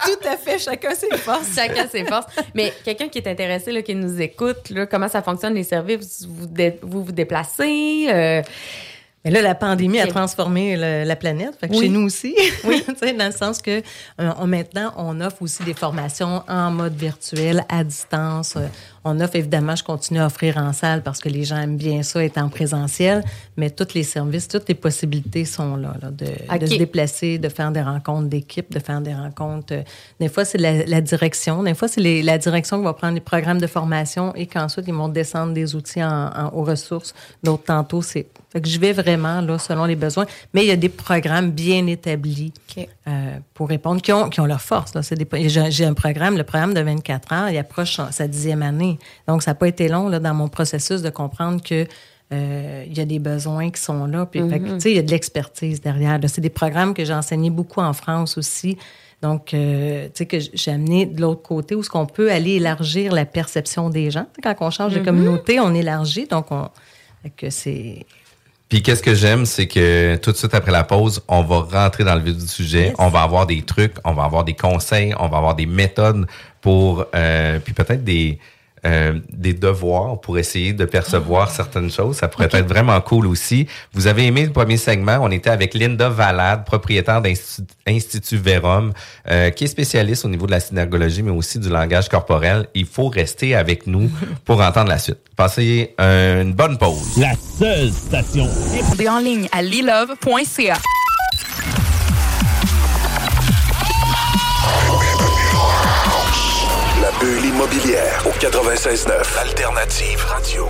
tout 0.05 0.27
à 0.27 0.37
fait, 0.37 0.57
chacun 0.57 0.95
ses 0.95 1.15
forces. 1.17 1.53
Chacun 1.53 1.87
ses 1.87 2.03
forces. 2.03 2.25
Mais 2.55 2.73
quelqu'un 2.83 3.09
qui 3.09 3.19
est 3.19 3.27
intéressé, 3.27 3.71
là, 3.71 3.83
qui 3.83 3.93
nous 3.93 4.19
écoute, 4.19 4.71
là, 4.71 4.87
comment 4.87 5.07
ça 5.07 5.21
fonctionne 5.21 5.53
les 5.53 5.63
services, 5.63 6.25
vous 6.27 6.47
vous, 6.81 7.03
vous, 7.03 7.11
déplacez. 7.11 8.07
Euh, 8.09 8.41
mais 9.25 9.31
là, 9.31 9.41
la 9.41 9.55
pandémie 9.55 9.99
a 9.99 10.05
transformé 10.05 10.77
la 10.77 11.15
planète. 11.15 11.57
Fait 11.59 11.67
que 11.67 11.75
chez 11.75 11.89
nous 11.89 12.01
aussi. 12.01 12.35
Oui. 12.63 12.85
dans 13.17 13.25
le 13.25 13.31
sens 13.31 13.61
que 13.61 13.81
euh, 14.21 14.45
maintenant, 14.45 14.93
on 14.97 15.19
offre 15.19 15.41
aussi 15.41 15.63
des 15.63 15.73
formations 15.73 16.43
en 16.47 16.71
mode 16.71 16.95
virtuel, 16.95 17.65
à 17.69 17.83
distance. 17.83 18.55
Euh, 18.55 18.67
on 19.03 19.19
offre 19.19 19.35
évidemment, 19.35 19.75
je 19.75 19.83
continue 19.83 20.19
à 20.19 20.25
offrir 20.25 20.57
en 20.57 20.73
salle 20.73 21.03
parce 21.03 21.19
que 21.19 21.29
les 21.29 21.43
gens 21.43 21.57
aiment 21.57 21.77
bien 21.77 22.01
ça, 22.01 22.23
être 22.23 22.39
en 22.39 22.49
présentiel, 22.49 23.23
mais 23.55 23.69
tous 23.69 23.93
les 23.93 24.03
services, 24.03 24.47
toutes 24.47 24.67
les 24.67 24.75
possibilités 24.75 25.45
sont 25.45 25.75
là, 25.75 25.93
de, 26.11 26.25
se 26.65 26.77
déplacer, 26.77 27.37
de 27.37 27.49
faire 27.49 27.71
des 27.71 27.83
rencontres 27.83 28.29
d'équipe, 28.29 28.71
de 28.71 28.79
faire 28.79 29.01
des 29.01 29.13
rencontres. 29.13 29.73
Euh, 29.73 29.83
des 30.19 30.27
fois, 30.27 30.43
c'est 30.43 30.57
la, 30.57 31.01
direction, 31.01 31.61
des 31.63 31.75
fois, 31.75 31.87
c'est 31.87 32.01
la 32.01 32.37
direction 32.37 32.79
qui 32.79 32.83
va 32.83 32.93
prendre 32.93 33.13
les 33.13 33.21
programmes 33.21 33.59
de 33.59 33.67
formation 33.67 34.33
et 34.35 34.47
qu'ensuite, 34.47 34.85
ils 34.87 34.93
vont 34.93 35.09
descendre 35.09 35.53
des 35.53 35.75
outils 35.75 36.03
en, 36.03 36.49
aux 36.53 36.63
ressources. 36.63 37.13
D'autres, 37.43 37.63
tantôt, 37.63 38.01
c'est. 38.01 38.27
Fait 38.51 38.61
que 38.61 38.69
je 38.69 38.79
vais 38.79 38.93
vraiment 38.93 39.14
là, 39.17 39.57
selon 39.57 39.85
les 39.85 39.95
besoins, 39.95 40.25
mais 40.53 40.63
il 40.63 40.67
y 40.67 40.71
a 40.71 40.75
des 40.75 40.89
programmes 40.89 41.51
bien 41.51 41.87
établis 41.87 42.53
euh, 43.07 43.37
pour 43.53 43.69
répondre, 43.69 44.01
qui 44.01 44.11
ont, 44.11 44.29
qui 44.29 44.39
ont 44.39 44.45
leur 44.45 44.61
force. 44.61 44.93
J'ai 45.69 45.85
un 45.85 45.93
programme, 45.93 46.37
le 46.37 46.43
programme 46.43 46.73
de 46.73 46.81
24 46.81 47.33
heures, 47.33 47.49
il 47.49 47.57
approche 47.57 47.99
sa 48.11 48.27
dixième 48.27 48.61
année. 48.61 48.99
Donc, 49.27 49.43
ça 49.43 49.51
n'a 49.51 49.55
pas 49.55 49.67
été 49.67 49.87
long 49.87 50.09
là, 50.09 50.19
dans 50.19 50.33
mon 50.33 50.47
processus 50.47 51.01
de 51.01 51.09
comprendre 51.09 51.61
que 51.61 51.85
euh, 52.33 52.83
il 52.87 52.97
y 52.97 53.01
a 53.01 53.05
des 53.05 53.19
besoins 53.19 53.69
qui 53.69 53.81
sont 53.81 54.05
là. 54.05 54.25
Puis, 54.25 54.41
mm-hmm. 54.41 54.87
il 54.87 54.95
y 54.95 54.99
a 54.99 55.03
de 55.03 55.11
l'expertise 55.11 55.81
derrière. 55.81 56.19
C'est 56.27 56.41
des 56.41 56.49
programmes 56.49 56.93
que 56.93 57.05
j'ai 57.05 57.13
enseignés 57.13 57.51
beaucoup 57.51 57.81
en 57.81 57.93
France 57.93 58.37
aussi. 58.37 58.77
Donc, 59.21 59.53
euh, 59.53 60.05
tu 60.07 60.11
sais, 60.15 60.25
que 60.25 60.37
j'ai 60.39 60.71
amené 60.71 61.05
de 61.05 61.21
l'autre 61.21 61.41
côté 61.41 61.75
où 61.75 61.83
ce 61.83 61.89
qu'on 61.89 62.05
peut 62.05 62.31
aller 62.31 62.53
élargir 62.53 63.13
la 63.13 63.25
perception 63.25 63.89
des 63.89 64.11
gens. 64.11 64.25
Quand 64.43 64.55
on 64.59 64.71
change 64.71 64.93
de 64.93 64.99
mm-hmm. 64.99 65.05
communauté, 65.05 65.59
on 65.59 65.73
élargit. 65.73 66.25
Donc, 66.25 66.51
on, 66.51 66.69
que 67.37 67.49
c'est 67.49 68.05
puis 68.69 68.81
qu'est-ce 68.81 69.03
que 69.03 69.13
j'aime, 69.13 69.45
c'est 69.45 69.67
que 69.67 70.15
tout 70.17 70.31
de 70.31 70.37
suite 70.37 70.55
après 70.55 70.71
la 70.71 70.83
pause, 70.83 71.21
on 71.27 71.43
va 71.43 71.59
rentrer 71.61 72.03
dans 72.03 72.15
le 72.15 72.21
vif 72.21 72.35
du 72.35 72.47
sujet. 72.47 72.93
On 72.97 73.09
va 73.09 73.21
avoir 73.21 73.45
des 73.45 73.61
trucs, 73.61 73.93
on 74.03 74.13
va 74.13 74.23
avoir 74.23 74.43
des 74.43 74.55
conseils, 74.55 75.13
on 75.19 75.27
va 75.27 75.37
avoir 75.37 75.55
des 75.55 75.67
méthodes 75.67 76.25
pour, 76.61 77.05
euh, 77.13 77.59
puis 77.59 77.73
peut-être 77.73 78.03
des 78.03 78.39
euh, 78.85 79.19
des 79.31 79.53
devoirs 79.53 80.19
pour 80.21 80.37
essayer 80.37 80.73
de 80.73 80.85
percevoir 80.85 81.49
certaines 81.49 81.89
choses. 81.89 82.17
Ça 82.17 82.27
pourrait 82.27 82.49
être 82.51 82.67
vraiment 82.67 82.99
cool 83.01 83.27
aussi. 83.27 83.67
Vous 83.93 84.07
avez 84.07 84.25
aimé 84.25 84.45
le 84.45 84.51
premier 84.51 84.77
segment. 84.77 85.17
On 85.21 85.31
était 85.31 85.49
avec 85.49 85.73
Linda 85.73 86.09
Valade, 86.09 86.65
propriétaire 86.65 87.21
d'Institut 87.21 88.37
Verum, 88.37 88.93
euh, 89.29 89.49
qui 89.49 89.63
est 89.63 89.67
spécialiste 89.67 90.25
au 90.25 90.29
niveau 90.29 90.45
de 90.45 90.51
la 90.51 90.59
synergologie, 90.59 91.23
mais 91.23 91.31
aussi 91.31 91.59
du 91.59 91.69
langage 91.69 92.09
corporel. 92.09 92.67
Il 92.73 92.85
faut 92.85 93.07
rester 93.07 93.55
avec 93.55 93.87
nous 93.87 94.09
pour 94.45 94.61
entendre 94.61 94.89
la 94.89 94.99
suite. 94.99 95.19
Passez 95.35 95.93
une 95.97 96.53
bonne 96.53 96.77
pause. 96.77 97.17
La 97.17 97.33
seule 97.35 97.91
station. 97.91 98.47
en 99.09 99.19
ligne 99.19 99.47
à 99.51 99.61
lilove.ca. 99.61 100.77
bulle 107.25 107.45
immobilière 107.45 108.23
au 108.27 108.29
96.9 108.29 109.39
Alternative 109.39 110.23
Radio. 110.25 110.67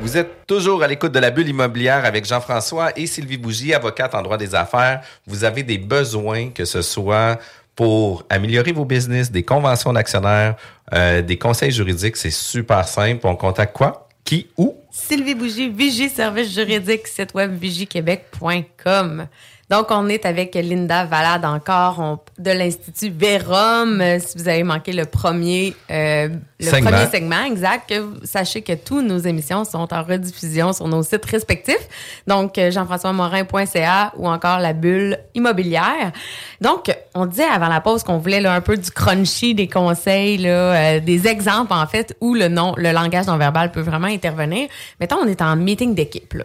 Vous 0.00 0.16
êtes 0.16 0.44
toujours 0.44 0.82
à 0.82 0.88
l'écoute 0.88 1.12
de 1.12 1.20
la 1.20 1.30
bulle 1.30 1.48
immobilière 1.48 2.04
avec 2.04 2.24
Jean-François 2.24 2.90
et 2.98 3.06
Sylvie 3.06 3.36
Bougie, 3.36 3.74
avocate 3.74 4.12
en 4.16 4.22
droit 4.22 4.36
des 4.36 4.56
affaires. 4.56 5.02
Vous 5.28 5.44
avez 5.44 5.62
des 5.62 5.78
besoins, 5.78 6.48
que 6.50 6.64
ce 6.64 6.82
soit 6.82 7.38
pour 7.76 8.24
améliorer 8.28 8.72
vos 8.72 8.84
business, 8.84 9.30
des 9.30 9.44
conventions 9.44 9.92
d'actionnaires, 9.92 10.56
euh, 10.92 11.22
des 11.22 11.38
conseils 11.38 11.70
juridiques, 11.70 12.16
c'est 12.16 12.32
super 12.32 12.88
simple. 12.88 13.24
On 13.24 13.36
contacte 13.36 13.72
quoi? 13.72 14.08
Qui? 14.24 14.48
Où? 14.56 14.74
Sylvie 14.90 15.36
Bougie, 15.36 15.68
Vigie 15.68 16.08
Service 16.08 16.52
Juridique, 16.52 17.06
site 17.06 17.34
web 17.34 17.56
vigiequebec.com. 17.56 19.28
Donc, 19.70 19.86
on 19.90 20.08
est 20.08 20.26
avec 20.26 20.54
Linda 20.56 21.04
Valade 21.04 21.44
encore 21.44 21.98
on- 22.00 22.18
de 22.42 22.50
l'Institut 22.50 23.10
Vérum. 23.10 24.02
Si 24.18 24.36
vous 24.36 24.48
avez 24.48 24.64
manqué 24.64 24.92
le 24.92 25.04
premier, 25.04 25.74
euh, 25.90 26.28
le 26.58 26.66
Segment. 26.66 26.90
premier 26.90 27.06
segment, 27.06 27.44
exact, 27.44 27.88
que 27.88 27.98
vous- 28.00 28.16
sachez 28.24 28.62
que 28.62 28.72
toutes 28.72 29.04
nos 29.06 29.18
émissions 29.18 29.64
sont 29.64 29.86
en 29.94 30.02
rediffusion 30.02 30.72
sur 30.72 30.88
nos 30.88 31.02
sites 31.04 31.24
respectifs. 31.24 31.88
Donc, 32.26 32.58
euh, 32.58 32.70
jean-françois-morin.ca 32.72 34.12
ou 34.16 34.28
encore 34.28 34.58
la 34.58 34.72
bulle 34.72 35.18
immobilière. 35.34 36.12
Donc, 36.60 36.90
on 37.14 37.26
disait 37.26 37.44
avant 37.44 37.68
la 37.68 37.80
pause 37.80 38.02
qu'on 38.02 38.18
voulait 38.18 38.40
là, 38.40 38.52
un 38.54 38.60
peu 38.60 38.76
du 38.76 38.90
crunchy, 38.90 39.54
des 39.54 39.68
conseils, 39.68 40.38
là, 40.38 40.48
euh, 40.96 41.00
des 41.00 41.26
exemples, 41.28 41.72
en 41.72 41.86
fait, 41.86 42.16
où 42.20 42.34
le 42.34 42.48
non, 42.48 42.74
le 42.76 42.92
langage 42.92 43.26
non 43.26 43.36
verbal 43.36 43.70
peut 43.70 43.80
vraiment 43.82 44.08
intervenir. 44.08 44.68
Mettons, 44.98 45.18
on 45.22 45.28
est 45.28 45.42
en 45.42 45.54
meeting 45.56 45.94
d'équipe. 45.94 46.34
là. 46.34 46.44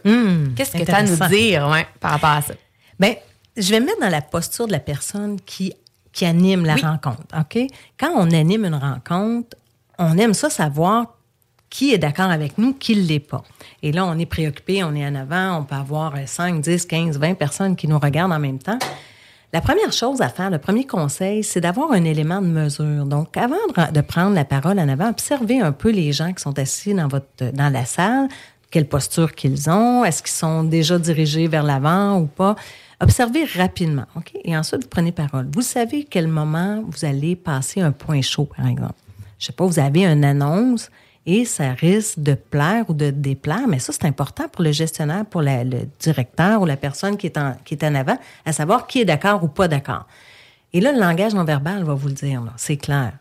Qu'est-ce 0.56 0.78
que 0.78 0.84
tu 0.84 0.92
as 0.92 0.98
à 0.98 1.04
nous 1.04 1.28
dire 1.30 1.68
ouais, 1.72 1.88
par 2.00 2.12
rapport 2.12 2.30
à 2.30 2.42
ça? 2.42 2.54
Bien, 3.00 3.16
je 3.58 3.70
vais 3.72 3.80
me 3.80 3.86
mettre 3.86 4.00
dans 4.02 4.10
la 4.10 4.22
posture 4.22 4.68
de 4.68 4.72
la 4.72 4.80
personne 4.80 5.40
qui, 5.46 5.74
qui 6.14 6.26
anime 6.26 6.66
la 6.66 6.76
Oui. 6.76 6.82
rencontre. 6.82 7.24
OK? 7.38 7.58
Quand 8.00 8.12
on 8.16 8.32
anime 8.32 8.66
une 8.66 8.76
rencontre, 8.76 9.58
on 9.98 10.18
aime 10.18 10.34
ça 10.34 10.50
savoir 10.50 11.08
qui 11.70 11.94
est 11.94 11.98
d'accord 11.98 12.30
avec 12.30 12.58
nous, 12.58 12.74
qui 12.74 12.96
ne 12.96 13.02
l'est 13.02 13.20
pas. 13.20 13.44
Et 13.84 13.92
là, 13.92 14.06
on 14.06 14.18
est 14.18 14.26
préoccupé, 14.26 14.84
on 14.84 14.96
est 14.96 15.06
en 15.06 15.16
avant, 15.16 15.60
on 15.60 15.64
peut 15.64 15.76
avoir 15.76 16.16
euh, 16.16 16.26
5, 16.26 16.62
10, 16.62 16.86
15, 16.86 17.18
20 17.20 17.34
personnes 17.36 17.76
qui 17.76 17.88
nous 17.88 18.00
regardent 18.00 18.32
en 18.32 18.40
même 18.40 18.60
temps. 18.60 18.80
La 19.52 19.62
première 19.62 19.92
chose 19.92 20.22
à 20.22 20.30
faire, 20.30 20.50
le 20.50 20.58
premier 20.58 20.86
conseil, 20.86 21.44
c'est 21.44 21.62
d'avoir 21.62 21.92
un 21.92 22.04
élément 22.04 22.42
de 22.42 22.48
mesure. 22.48 23.06
Donc, 23.06 23.36
avant 23.38 23.56
de, 23.76 23.92
de 23.94 24.02
prendre 24.02 24.36
la 24.36 24.46
parole 24.46 24.80
en 24.80 24.88
avant, 24.88 25.10
observez 25.10 25.60
un 25.60 25.72
peu 25.72 25.92
les 25.92 26.12
gens 26.14 26.32
qui 26.34 26.42
sont 26.42 26.58
assis 26.60 26.94
dans, 26.94 27.08
votre, 27.08 27.52
dans 27.54 27.72
la 27.72 27.86
salle, 27.86 28.28
quelle 28.70 28.88
posture 28.88 29.34
qu'ils 29.34 29.70
ont, 29.70 30.04
est-ce 30.04 30.22
qu'ils 30.22 30.32
sont 30.34 30.64
déjà 30.64 30.98
dirigés 31.00 31.48
vers 31.48 31.64
l'avant 31.64 32.18
ou 32.20 32.26
pas. 32.26 32.56
Observez 33.06 33.46
rapidement, 33.46 34.06
OK? 34.16 34.32
Et 34.44 34.58
ensuite, 34.58 34.82
vous 34.82 34.90
prenez 34.90 35.12
parole. 35.12 35.48
Vous 35.54 35.62
savez 35.62 36.06
quel 36.10 36.28
moment 36.28 36.84
vous 36.88 37.06
allez 37.06 37.36
passer 37.36 37.80
un 37.80 37.92
point 37.92 38.24
chaud, 38.24 38.46
par 38.46 38.66
exemple. 38.66 38.96
Je 39.38 39.46
sais 39.46 39.54
pas, 39.54 39.64
vous 39.64 39.78
avez 39.78 40.06
une 40.06 40.26
annonce 40.26 40.90
et 41.28 41.46
ça 41.46 41.74
risque 41.74 42.20
de 42.20 42.34
plaire 42.34 42.86
ou 42.90 42.96
de 42.96 43.12
déplaire, 43.12 43.68
mais 43.68 43.78
ça, 43.78 43.94
c'est 43.94 44.06
important 44.06 44.48
pour 44.48 44.64
le 44.64 44.72
gestionnaire, 44.72 45.24
pour 45.24 45.44
le 45.44 45.86
directeur 46.00 46.64
ou 46.64 46.66
la 46.66 46.78
personne 46.78 47.16
qui 47.16 47.28
est, 47.28 47.38
en, 47.38 47.54
qui 47.64 47.76
est 47.76 47.84
en 47.84 47.94
avant, 47.94 48.18
à 48.44 48.52
savoir 48.52 48.88
qui 48.88 49.02
est 49.02 49.06
d'accord 49.06 49.44
ou 49.44 49.50
pas 49.50 49.68
d'accord. 49.68 50.08
Et 50.74 50.82
là, 50.82 50.92
le 50.92 51.00
langage 51.00 51.36
non 51.36 51.44
verbal 51.44 51.84
va 51.84 51.94
vous 51.94 52.08
le 52.08 52.16
dire, 52.16 52.42
c'est 52.58 52.78
clair. 52.78 53.14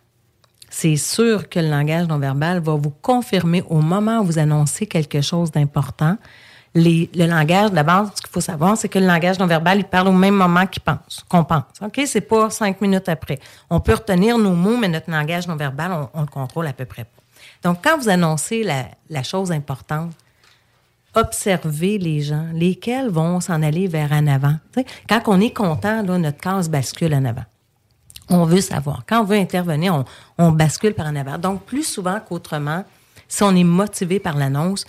C'est 0.70 0.96
sûr 0.96 1.50
que 1.50 1.60
le 1.60 1.68
langage 1.68 2.08
non 2.08 2.18
verbal 2.18 2.60
va 2.60 2.74
vous 2.74 2.92
confirmer 3.02 3.62
au 3.68 3.82
moment 3.82 4.20
où 4.20 4.24
vous 4.24 4.38
annoncez 4.38 4.86
quelque 4.86 5.20
chose 5.20 5.50
d'important. 5.50 6.16
Le 6.76 7.26
langage, 7.26 7.70
d'abord, 7.70 8.08
ce 8.16 8.22
qu'il 8.22 8.30
faut 8.30 8.40
savoir, 8.40 8.76
c'est 8.76 8.88
que 8.88 8.98
le 8.98 9.06
langage 9.06 9.38
non 9.38 9.46
verbal, 9.46 9.78
il 9.78 9.84
parle 9.84 10.08
au 10.08 10.12
même 10.12 10.34
moment 10.34 10.66
qu'il 10.66 10.82
pense, 10.82 11.24
qu'on 11.28 11.44
pense. 11.44 11.62
OK? 11.80 12.00
C'est 12.06 12.20
pas 12.20 12.50
cinq 12.50 12.80
minutes 12.80 13.08
après. 13.08 13.38
On 13.70 13.78
peut 13.78 13.94
retenir 13.94 14.38
nos 14.38 14.54
mots, 14.54 14.76
mais 14.76 14.88
notre 14.88 15.08
langage 15.08 15.46
non 15.46 15.54
verbal, 15.54 16.08
on, 16.12 16.20
le 16.20 16.26
contrôle 16.26 16.66
à 16.66 16.72
peu 16.72 16.84
près 16.84 17.04
pas. 17.04 17.22
Donc, 17.62 17.78
quand 17.82 17.96
vous 17.98 18.08
annoncez 18.08 18.64
la, 18.64 19.22
chose 19.22 19.52
importante, 19.52 20.12
observez 21.14 21.98
les 21.98 22.20
gens, 22.22 22.48
lesquels 22.52 23.08
vont 23.08 23.40
s'en 23.40 23.62
aller 23.62 23.86
vers 23.86 24.10
en 24.10 24.26
avant. 24.26 24.56
Quand 25.08 25.22
on 25.26 25.40
est 25.40 25.54
content, 25.54 26.02
notre 26.02 26.38
case 26.38 26.68
bascule 26.68 27.14
en 27.14 27.24
avant. 27.24 27.44
On 28.30 28.44
veut 28.46 28.60
savoir. 28.60 29.04
Quand 29.08 29.20
on 29.20 29.24
veut 29.24 29.36
intervenir, 29.36 30.04
on 30.38 30.50
bascule 30.50 30.94
par 30.94 31.06
en 31.06 31.14
avant. 31.14 31.38
Donc, 31.38 31.62
plus 31.62 31.84
souvent 31.84 32.18
qu'autrement, 32.18 32.84
si 33.28 33.44
on 33.44 33.54
est 33.54 33.64
motivé 33.64 34.18
par 34.18 34.36
l'annonce, 34.36 34.84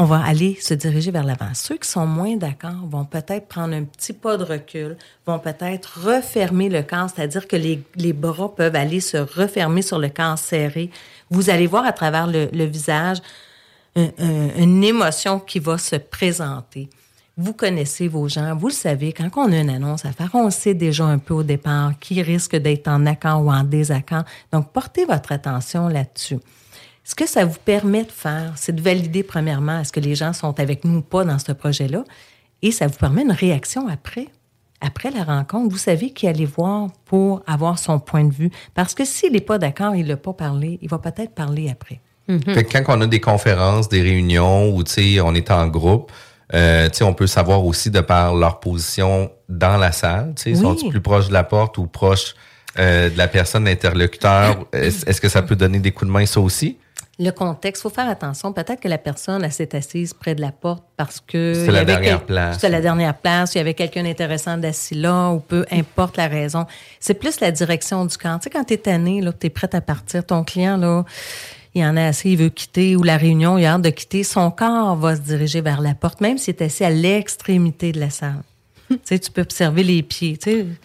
on 0.00 0.04
va 0.04 0.22
aller 0.24 0.56
se 0.60 0.74
diriger 0.74 1.10
vers 1.10 1.24
l'avant. 1.24 1.50
Ceux 1.54 1.76
qui 1.76 1.88
sont 1.88 2.06
moins 2.06 2.36
d'accord 2.36 2.86
vont 2.88 3.04
peut-être 3.04 3.48
prendre 3.48 3.74
un 3.74 3.82
petit 3.82 4.12
pas 4.12 4.36
de 4.36 4.44
recul, 4.44 4.96
vont 5.26 5.40
peut-être 5.40 6.00
refermer 6.06 6.68
le 6.68 6.82
corps, 6.82 7.10
c'est-à-dire 7.14 7.48
que 7.48 7.56
les, 7.56 7.82
les 7.96 8.12
bras 8.12 8.54
peuvent 8.54 8.76
aller 8.76 9.00
se 9.00 9.16
refermer 9.16 9.82
sur 9.82 9.98
le 9.98 10.08
corps 10.08 10.38
serré. 10.38 10.90
Vous 11.30 11.50
allez 11.50 11.66
voir 11.66 11.84
à 11.84 11.92
travers 11.92 12.28
le, 12.28 12.64
visage 12.64 13.18
un- 13.96 14.10
un- 14.18 14.54
une 14.56 14.84
émotion 14.84 15.40
qui 15.40 15.58
va 15.58 15.76
se 15.78 15.96
présenter. 15.96 16.88
Vous 17.36 17.52
connaissez 17.52 18.06
vos 18.08 18.28
gens, 18.28 18.54
vous 18.56 18.68
le 18.68 18.72
savez, 18.72 19.12
quand 19.12 19.28
on 19.36 19.52
a 19.52 19.58
une 19.58 19.70
annonce 19.70 20.04
à 20.04 20.12
faire, 20.12 20.30
on 20.34 20.50
sait 20.50 20.74
déjà 20.74 21.04
un 21.06 21.18
peu 21.18 21.34
au 21.34 21.42
départ 21.42 21.92
qui 21.98 22.22
risque 22.22 22.54
d'être 22.56 22.86
en 22.88 23.04
accord 23.06 23.44
ou 23.44 23.50
en 23.50 23.64
désaccord. 23.64 24.24
Donc, 24.52 24.72
portez 24.72 25.04
votre 25.04 25.32
attention 25.32 25.88
là-dessus. 25.88 26.38
Ce 27.08 27.14
que 27.14 27.26
ça 27.26 27.46
vous 27.46 27.56
permet 27.64 28.04
de 28.04 28.12
faire, 28.12 28.52
c'est 28.56 28.74
de 28.74 28.82
valider 28.82 29.22
premièrement 29.22 29.80
est-ce 29.80 29.92
que 29.92 29.98
les 29.98 30.14
gens 30.14 30.34
sont 30.34 30.60
avec 30.60 30.84
nous 30.84 30.98
ou 30.98 31.00
pas 31.00 31.24
dans 31.24 31.38
ce 31.38 31.52
projet-là, 31.52 32.04
et 32.60 32.70
ça 32.70 32.86
vous 32.86 32.98
permet 32.98 33.22
une 33.22 33.32
réaction 33.32 33.88
après. 33.88 34.26
Après 34.82 35.10
la 35.10 35.24
rencontre, 35.24 35.70
vous 35.72 35.78
savez 35.78 36.10
qui 36.10 36.28
aller 36.28 36.44
voir 36.44 36.88
pour 37.06 37.42
avoir 37.46 37.78
son 37.78 37.98
point 37.98 38.24
de 38.24 38.34
vue. 38.34 38.50
Parce 38.74 38.92
que 38.92 39.06
s'il 39.06 39.32
n'est 39.32 39.40
pas 39.40 39.56
d'accord, 39.56 39.94
il 39.94 40.06
l'a 40.06 40.18
pas 40.18 40.34
parlé, 40.34 40.78
il 40.82 40.90
va 40.90 40.98
peut-être 40.98 41.34
parler 41.34 41.70
après. 41.70 42.02
Fait 42.44 42.64
que 42.64 42.76
quand 42.76 42.98
on 42.98 43.00
a 43.00 43.06
des 43.06 43.20
conférences, 43.20 43.88
des 43.88 44.02
réunions 44.02 44.68
où 44.76 44.84
tu 44.84 44.92
sais, 44.92 45.20
on 45.22 45.34
est 45.34 45.50
en 45.50 45.66
groupe, 45.66 46.12
euh, 46.52 46.90
tu 46.90 46.98
sais, 46.98 47.04
on 47.04 47.14
peut 47.14 47.26
savoir 47.26 47.64
aussi 47.64 47.90
de 47.90 48.00
par 48.00 48.34
leur 48.34 48.60
position 48.60 49.32
dans 49.48 49.78
la 49.78 49.92
salle. 49.92 50.34
tu 50.36 50.42
sais, 50.42 50.50
Oui. 50.50 50.60
Sont-ils 50.60 50.90
plus 50.90 51.00
proches 51.00 51.28
de 51.28 51.32
la 51.32 51.44
porte 51.44 51.78
ou 51.78 51.86
proches 51.86 52.34
euh, 52.78 53.08
de 53.08 53.16
la 53.16 53.28
personne 53.28 53.66
interlocuteur? 53.66 54.66
Est-ce 54.74 55.06
est-ce 55.06 55.22
que 55.22 55.30
ça 55.30 55.40
peut 55.40 55.56
donner 55.56 55.78
des 55.78 55.90
coups 55.90 56.08
de 56.08 56.12
main, 56.12 56.26
ça 56.26 56.40
aussi? 56.40 56.76
Le 57.20 57.30
contexte, 57.30 57.82
faut 57.82 57.90
faire 57.90 58.08
attention. 58.08 58.52
Peut-être 58.52 58.78
que 58.80 58.86
la 58.86 58.96
personne 58.98 59.42
elle 59.44 59.52
s'est 59.52 59.74
assise 59.74 60.14
près 60.14 60.36
de 60.36 60.40
la 60.40 60.52
porte 60.52 60.84
parce 60.96 61.20
que 61.20 61.66
y 61.66 61.70
la 61.72 61.84
dernière 61.84 62.18
quel- 62.18 62.26
place. 62.26 62.54
C'était 62.54 62.68
la 62.68 62.80
dernière 62.80 63.14
place. 63.16 63.54
Il 63.54 63.58
y 63.58 63.60
avait 63.60 63.74
quelqu'un 63.74 64.04
d'intéressant 64.04 64.56
d'assis 64.56 64.94
là, 64.94 65.30
ou 65.30 65.40
peu 65.40 65.66
importe 65.72 66.16
la 66.16 66.28
raison. 66.28 66.64
C'est 67.00 67.14
plus 67.14 67.40
la 67.40 67.50
direction 67.50 68.04
du 68.04 68.16
camp. 68.16 68.38
Tu 68.38 68.44
sais, 68.44 68.50
quand 68.50 68.62
t'es 68.64 68.76
tanné, 68.76 69.20
là, 69.20 69.32
t'es 69.32 69.50
prête 69.50 69.74
à 69.74 69.80
partir, 69.80 70.24
ton 70.24 70.44
client 70.44 70.76
là, 70.76 71.04
il 71.74 71.84
en 71.84 71.96
a 71.96 72.04
assez, 72.06 72.30
il 72.30 72.36
veut 72.38 72.50
quitter 72.50 72.94
ou 72.94 73.02
la 73.02 73.16
réunion, 73.16 73.58
il 73.58 73.64
a 73.66 73.72
hâte 73.74 73.82
de 73.82 73.90
quitter. 73.90 74.22
Son 74.22 74.50
corps 74.52 74.94
va 74.96 75.16
se 75.16 75.20
diriger 75.20 75.60
vers 75.60 75.80
la 75.80 75.94
porte, 75.94 76.20
même 76.20 76.38
s'il 76.38 76.54
est 76.54 76.62
assis 76.62 76.84
à 76.84 76.90
l'extrémité 76.90 77.90
de 77.92 77.98
la 78.00 78.10
salle. 78.10 78.42
Tu 78.88 78.98
sais, 79.04 79.18
tu 79.18 79.30
peux 79.30 79.42
observer 79.42 79.82
les 79.82 80.02
pieds. 80.02 80.38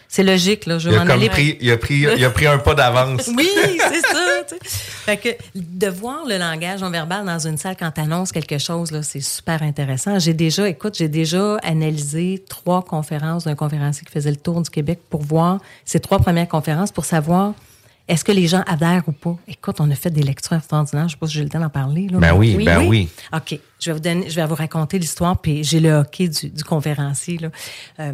C'est 0.08 0.24
logique 0.24 0.66
là. 0.66 0.78
Je 0.78 0.90
Il 0.90 0.96
a, 0.96 1.06
comme 1.06 1.26
pris, 1.28 1.58
il, 1.62 1.72
a 1.72 1.78
pris, 1.78 2.06
il 2.18 2.26
a 2.26 2.30
pris 2.30 2.48
un 2.48 2.58
pas 2.58 2.76
d'avance. 2.76 3.30
Oui, 3.38 3.50
c'est 3.56 4.02
ça. 4.02 4.58
Fait 5.06 5.18
que 5.18 5.30
de 5.56 5.88
voir 5.88 6.26
le 6.28 6.38
langage 6.38 6.82
non 6.82 6.90
verbal 6.90 7.26
dans 7.26 7.40
une 7.48 7.58
salle 7.58 7.76
quand 7.78 7.92
tu 7.92 8.02
annonces 8.02 8.32
quelque 8.32 8.58
chose, 8.58 8.92
là, 8.92 9.02
c'est 9.04 9.22
super 9.22 9.64
intéressant. 9.64 10.20
J'ai 10.20 10.34
déjà, 10.34 10.68
écoute, 10.68 10.96
j'ai 10.98 11.08
déjà 11.08 11.58
analysé 11.58 12.44
trois 12.48 12.84
conférences 12.84 13.46
d'un 13.46 13.56
conférencier 13.56 14.06
qui 14.06 14.12
faisait 14.12 14.32
le 14.32 14.38
tour 14.38 14.62
du 14.62 14.70
Québec 14.70 15.00
pour 15.10 15.22
voir 15.22 15.60
ces 15.86 16.00
trois 16.00 16.20
premières 16.20 16.48
conférences 16.48 16.92
pour 16.92 17.06
savoir 17.06 17.54
est-ce 18.08 18.24
que 18.26 18.32
les 18.32 18.48
gens 18.48 18.64
adhèrent 18.68 19.04
ou 19.08 19.12
pas? 19.14 19.38
Écoute, 19.48 19.80
on 19.80 19.90
a 19.90 19.96
fait 19.96 20.10
des 20.10 20.24
lectures 20.24 20.58
extraordinaires. 20.58 21.08
Je 21.08 21.14
sais 21.14 21.18
pas 21.20 21.28
si 21.28 21.34
j'ai 21.34 21.44
le 21.44 21.50
temps 21.50 21.60
d'en 21.60 21.70
parler. 21.70 22.08
Là, 22.10 22.20
Ben 22.20 22.32
mais- 22.34 22.56
oui, 22.56 22.66
ben 22.66 22.86
oui. 22.88 23.10
OK. 23.34 23.60
Je 23.80 23.90
vais 23.90 23.94
vous 23.94 24.00
donner, 24.02 24.30
je 24.30 24.36
vais 24.36 24.46
vous 24.46 24.56
raconter 24.56 25.00
l'histoire, 25.00 25.38
puis 25.40 25.64
j'ai 25.64 25.80
le 25.80 25.92
hockey 25.94 26.28
du, 26.28 26.50
du 26.50 26.64
conférencier. 26.64 27.38
Là. 27.38 27.50
Euh, 28.00 28.14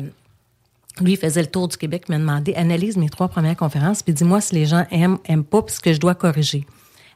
lui, 1.02 1.14
il 1.14 1.18
faisait 1.18 1.42
le 1.42 1.48
tour 1.48 1.68
du 1.68 1.78
Québec, 1.78 2.04
il 2.08 2.12
m'a 2.14 2.18
demandé 2.20 2.54
analyse 2.56 2.98
mes 2.98 3.10
trois 3.10 3.30
premières 3.30 3.56
conférences, 3.56 4.04
puis 4.04 4.14
dis-moi 4.14 4.42
si 4.42 4.54
les 4.56 4.66
gens 4.66 4.86
aiment, 4.92 5.18
aiment 5.26 5.44
pas, 5.46 5.62
puis 5.62 5.76
ce 5.76 5.80
que 5.80 5.94
je 5.94 6.00
dois 6.00 6.14
corriger. 6.16 6.66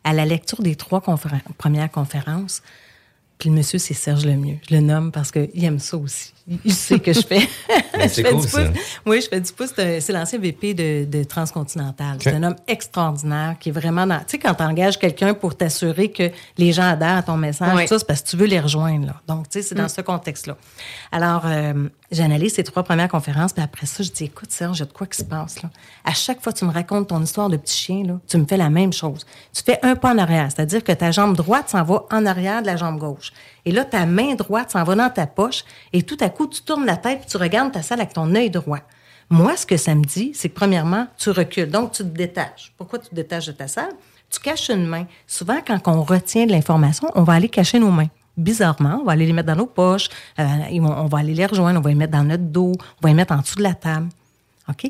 À 0.06 0.14
la 0.14 0.26
lecture 0.26 0.62
des 0.62 0.76
trois 0.76 1.00
conféren- 1.02 1.42
premières 1.58 1.92
conférences, 1.92 2.62
puis 3.44 3.50
le 3.50 3.58
monsieur, 3.58 3.78
c'est 3.78 3.94
Serge 3.94 4.26
Lemieux. 4.26 4.56
Je 4.70 4.74
le 4.74 4.80
nomme 4.80 5.12
parce 5.12 5.30
qu'il 5.30 5.66
aime 5.66 5.78
ça 5.80 5.98
aussi. 5.98 6.32
Il- 6.64 6.74
sait 6.74 6.98
que 7.00 7.12
je 7.12 7.20
fais. 7.20 7.42
Mais 7.98 8.04
je 8.08 8.14
fais 8.22 8.24
cool, 8.24 8.40
du 8.42 8.48
ça. 8.48 8.64
pouce. 8.70 8.80
Oui, 9.06 9.20
je 9.22 9.28
fais 9.28 9.42
du 9.42 9.52
pouce. 9.52 9.74
C'est 9.76 10.14
l'ancien 10.14 10.40
VP 10.40 10.74
de, 10.74 11.04
de 11.04 11.24
Transcontinental. 11.26 12.20
C'est 12.22 12.32
un 12.32 12.44
homme 12.44 12.56
extraordinaire 12.70 13.58
qui 13.60 13.68
est 13.68 13.72
vraiment 13.74 14.08
dans. 14.08 14.20
Tu 14.20 14.24
sais, 14.28 14.38
quand 14.40 14.54
tu 14.54 14.64
engages 14.64 14.98
quelqu'un 14.98 15.34
pour 15.34 15.56
t'assurer 15.58 16.10
que 16.10 16.32
les 16.58 16.72
gens 16.72 16.84
adhèrent 16.84 17.18
à 17.18 17.24
ton 17.24 17.36
message, 17.36 17.74
Oui. 17.76 17.86
ça, 17.88 18.00
c'est 18.00 18.08
parce 18.08 18.22
que 18.22 18.30
tu 18.30 18.38
veux 18.38 18.46
les 18.46 18.62
rejoindre. 18.62 19.08
Là. 19.08 19.22
Donc, 19.28 19.50
tu 19.50 19.60
sais, 19.62 19.68
c'est 19.68 19.76
dans 19.76 19.90
ce 19.90 20.00
contexte-là. 20.00 20.56
Alors, 21.12 21.44
euh, 21.46 21.90
j'analyse 22.14 22.54
ces 22.54 22.64
trois 22.64 22.84
premières 22.84 23.08
conférences, 23.08 23.54
puis 23.54 23.64
après 23.64 23.86
ça, 23.86 24.04
je 24.04 24.12
dis 24.12 24.26
écoute, 24.26 24.52
Serge, 24.52 24.80
il 24.80 24.86
de 24.86 24.92
quoi 24.92 25.08
qui 25.08 25.18
se 25.18 25.24
passe 25.24 25.62
là. 25.62 25.70
À 26.06 26.14
chaque 26.14 26.42
fois 26.42 26.54
que 26.54 26.60
tu 26.60 26.66
me 26.66 26.72
racontes 26.72 27.10
ton 27.10 27.22
histoire 27.22 27.50
de 27.50 27.58
petit 27.58 27.76
chien, 27.76 28.04
là, 28.06 28.20
tu 28.28 28.38
me 28.38 28.46
fais 28.46 28.58
la 28.58 28.70
même 28.70 28.94
chose. 28.94 29.26
Tu 29.54 29.64
fais 29.64 29.80
un 29.84 29.96
pas 29.96 30.14
en 30.14 30.18
arrière, 30.18 30.50
c'est-à-dire 30.52 30.84
que 30.84 30.92
ta 30.92 31.12
jambe 31.12 31.36
droite 31.36 31.70
s'en 31.70 31.84
va 31.84 32.06
en 32.12 32.26
arrière 32.26 32.62
de 32.62 32.68
la 32.68 32.78
jambe 32.78 32.98
gauche. 32.98 33.34
Et 33.66 33.72
là, 33.72 33.86
ta 33.86 34.06
main 34.06 34.36
droite 34.36 34.72
s'en 34.72 34.84
va 34.84 34.96
dans 34.96 35.10
ta 35.10 35.28
poche, 35.28 35.64
et 35.92 36.04
tout 36.04 36.18
à 36.20 36.30
coup, 36.30 36.48
tu 36.48 36.62
tournes 36.62 36.86
la 36.86 36.98
tête, 36.98 37.26
tu 37.28 37.38
regardes 37.38 37.72
ta 37.72 37.82
salle 37.82 38.00
avec 38.00 38.14
ton 38.14 38.34
œil 38.36 38.50
droit. 38.50 38.80
Moi, 39.30 39.58
ce 39.58 39.66
que 39.66 39.78
ça 39.78 39.96
me 39.96 40.04
dit, 40.04 40.32
c'est 40.34 40.50
que 40.50 40.56
premièrement, 40.56 41.08
tu 41.18 41.30
recules. 41.30 41.70
Donc, 41.70 41.94
tu 41.94 42.04
te 42.04 42.10
détaches. 42.10 42.74
Pourquoi 42.78 43.00
tu 43.00 43.10
te 43.10 43.16
détaches 43.16 43.48
de 43.48 43.54
ta 43.54 43.68
salle? 43.68 43.94
Tu 44.30 44.40
caches 44.40 44.70
une 44.70 44.86
main. 44.86 45.06
Souvent, 45.28 45.60
quand 45.66 45.80
on 45.88 46.04
retient 46.04 46.46
de 46.46 46.52
l'information, 46.52 47.10
on 47.16 47.24
va 47.24 47.34
aller 47.34 47.50
cacher 47.50 47.80
nos 47.80 47.92
mains. 47.92 48.10
Bizarrement, 48.36 49.00
on 49.02 49.06
va 49.06 49.12
aller 49.12 49.26
les 49.26 49.34
mettre 49.34 49.48
dans 49.48 49.56
nos 49.56 49.68
poches, 49.68 50.10
euh, 50.40 50.44
on 50.72 51.06
va 51.06 51.20
aller 51.20 51.34
les 51.34 51.46
rejoindre, 51.46 51.80
on 51.80 51.84
va 51.84 51.90
les 51.90 51.96
mettre 51.96 52.14
dans 52.14 52.24
notre 52.24 52.44
dos, 52.44 52.72
on 52.76 53.02
va 53.02 53.10
les 53.10 53.16
mettre 53.16 53.34
en 53.34 53.38
dessous 53.38 53.58
de 53.58 53.64
la 53.64 53.76
table. 53.76 54.10
OK? 54.70 54.90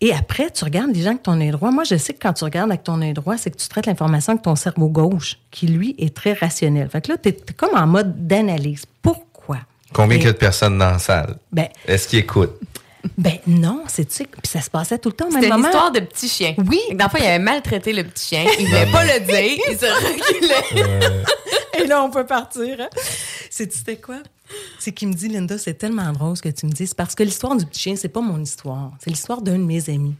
Et 0.00 0.12
après, 0.12 0.50
tu 0.50 0.64
regardes 0.64 0.94
les 0.94 1.02
gens 1.02 1.10
avec 1.10 1.22
ton 1.22 1.40
œil 1.40 1.50
droit. 1.50 1.70
Moi, 1.70 1.84
je 1.84 1.96
sais 1.96 2.12
que 2.12 2.18
quand 2.20 2.34
tu 2.34 2.44
regardes 2.44 2.70
avec 2.70 2.82
ton 2.82 3.00
œil 3.00 3.14
droit, 3.14 3.38
c'est 3.38 3.50
que 3.50 3.56
tu 3.56 3.68
traites 3.68 3.86
l'information 3.86 4.32
avec 4.32 4.42
ton 4.42 4.56
cerveau 4.56 4.88
gauche, 4.88 5.38
qui, 5.50 5.66
lui, 5.66 5.94
est 5.98 6.14
très 6.14 6.34
rationnel. 6.34 6.90
Fait 6.90 7.00
que 7.00 7.12
là, 7.12 7.16
tu 7.16 7.30
es, 7.30 7.36
comme 7.56 7.74
en 7.74 7.86
mode 7.86 8.26
d'analyse. 8.26 8.84
Pourquoi? 9.00 9.58
Combien 9.94 10.18
il 10.18 10.24
y 10.24 10.26
a 10.26 10.32
de 10.32 10.36
personnes 10.36 10.76
dans 10.76 10.90
la 10.90 10.98
salle? 10.98 11.36
Ben, 11.50 11.68
Est-ce 11.86 12.08
qu'ils 12.08 12.18
écoutent? 12.18 12.60
Ben 13.18 13.38
non, 13.46 13.82
c'est 13.86 14.06
tu 14.06 14.14
sais, 14.16 14.24
puis 14.24 14.40
ça 14.50 14.60
se 14.60 14.70
passait 14.70 14.98
tout 14.98 15.10
le 15.10 15.14
temps 15.14 15.26
au 15.26 15.30
même 15.30 15.42
C'était 15.42 15.46
une 15.54 15.60
moment. 15.60 15.68
histoire 15.68 15.92
de 15.92 16.00
petit 16.00 16.28
chien. 16.28 16.54
Oui. 16.68 16.80
Dans 16.94 17.04
le 17.04 17.10
fond, 17.10 17.18
il 17.20 17.26
avait 17.26 17.38
maltraité 17.38 17.92
le 17.92 18.04
petit 18.04 18.28
chien. 18.28 18.44
Il 18.58 18.66
voulait 18.66 18.90
pas 18.90 19.04
le 19.04 19.20
dire. 19.20 19.62
Il 19.70 19.78
se 19.78 19.86
reculait. 19.86 21.22
Et 21.82 21.86
là, 21.86 22.02
on 22.04 22.10
peut 22.10 22.24
partir. 22.26 22.76
Hein? 22.80 22.88
C'est 23.50 23.72
c'était 23.72 23.96
quoi? 23.96 24.18
C'est 24.78 24.92
qu'il 24.92 25.08
me 25.08 25.14
dit, 25.14 25.28
Linda, 25.28 25.58
c'est 25.58 25.74
tellement 25.74 26.12
drôle 26.12 26.36
ce 26.36 26.42
que 26.42 26.48
tu 26.48 26.66
me 26.66 26.72
dis. 26.72 26.86
C'est 26.86 26.96
parce 26.96 27.14
que 27.14 27.22
l'histoire 27.22 27.56
du 27.56 27.66
petit 27.66 27.80
chien, 27.80 27.96
c'est 27.96 28.08
pas 28.08 28.20
mon 28.20 28.40
histoire. 28.40 28.92
C'est 29.00 29.10
l'histoire 29.10 29.42
d'un 29.42 29.58
de 29.58 29.64
mes 29.64 29.88
amis. 29.90 30.14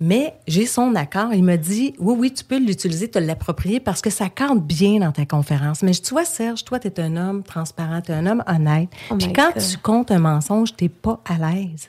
Mais 0.00 0.34
j'ai 0.46 0.66
son 0.66 0.94
accord. 0.94 1.34
Il 1.34 1.42
m'a 1.42 1.56
dit, 1.56 1.94
oui, 1.98 2.14
oui, 2.16 2.32
tu 2.32 2.44
peux 2.44 2.58
l'utiliser, 2.58 3.08
te 3.10 3.18
l'approprier 3.18 3.80
parce 3.80 4.00
que 4.00 4.10
ça 4.10 4.28
cadre 4.28 4.60
bien 4.60 5.00
dans 5.00 5.10
ta 5.10 5.26
conférence. 5.26 5.82
Mais 5.82 5.92
je 5.92 6.00
dis, 6.00 6.08
tu 6.08 6.14
vois, 6.14 6.24
Serge, 6.24 6.64
toi, 6.64 6.78
tu 6.78 6.86
es 6.86 7.00
un 7.00 7.16
homme 7.16 7.42
transparent, 7.42 8.00
tu 8.00 8.12
es 8.12 8.14
un 8.14 8.26
homme 8.26 8.44
honnête. 8.46 8.88
Oh 9.10 9.16
Puis 9.16 9.32
quand 9.32 9.52
God. 9.54 9.62
tu 9.62 9.76
comptes 9.78 10.10
un 10.12 10.20
mensonge, 10.20 10.76
tu 10.76 10.88
pas 10.88 11.20
à 11.24 11.34
l'aise. 11.34 11.88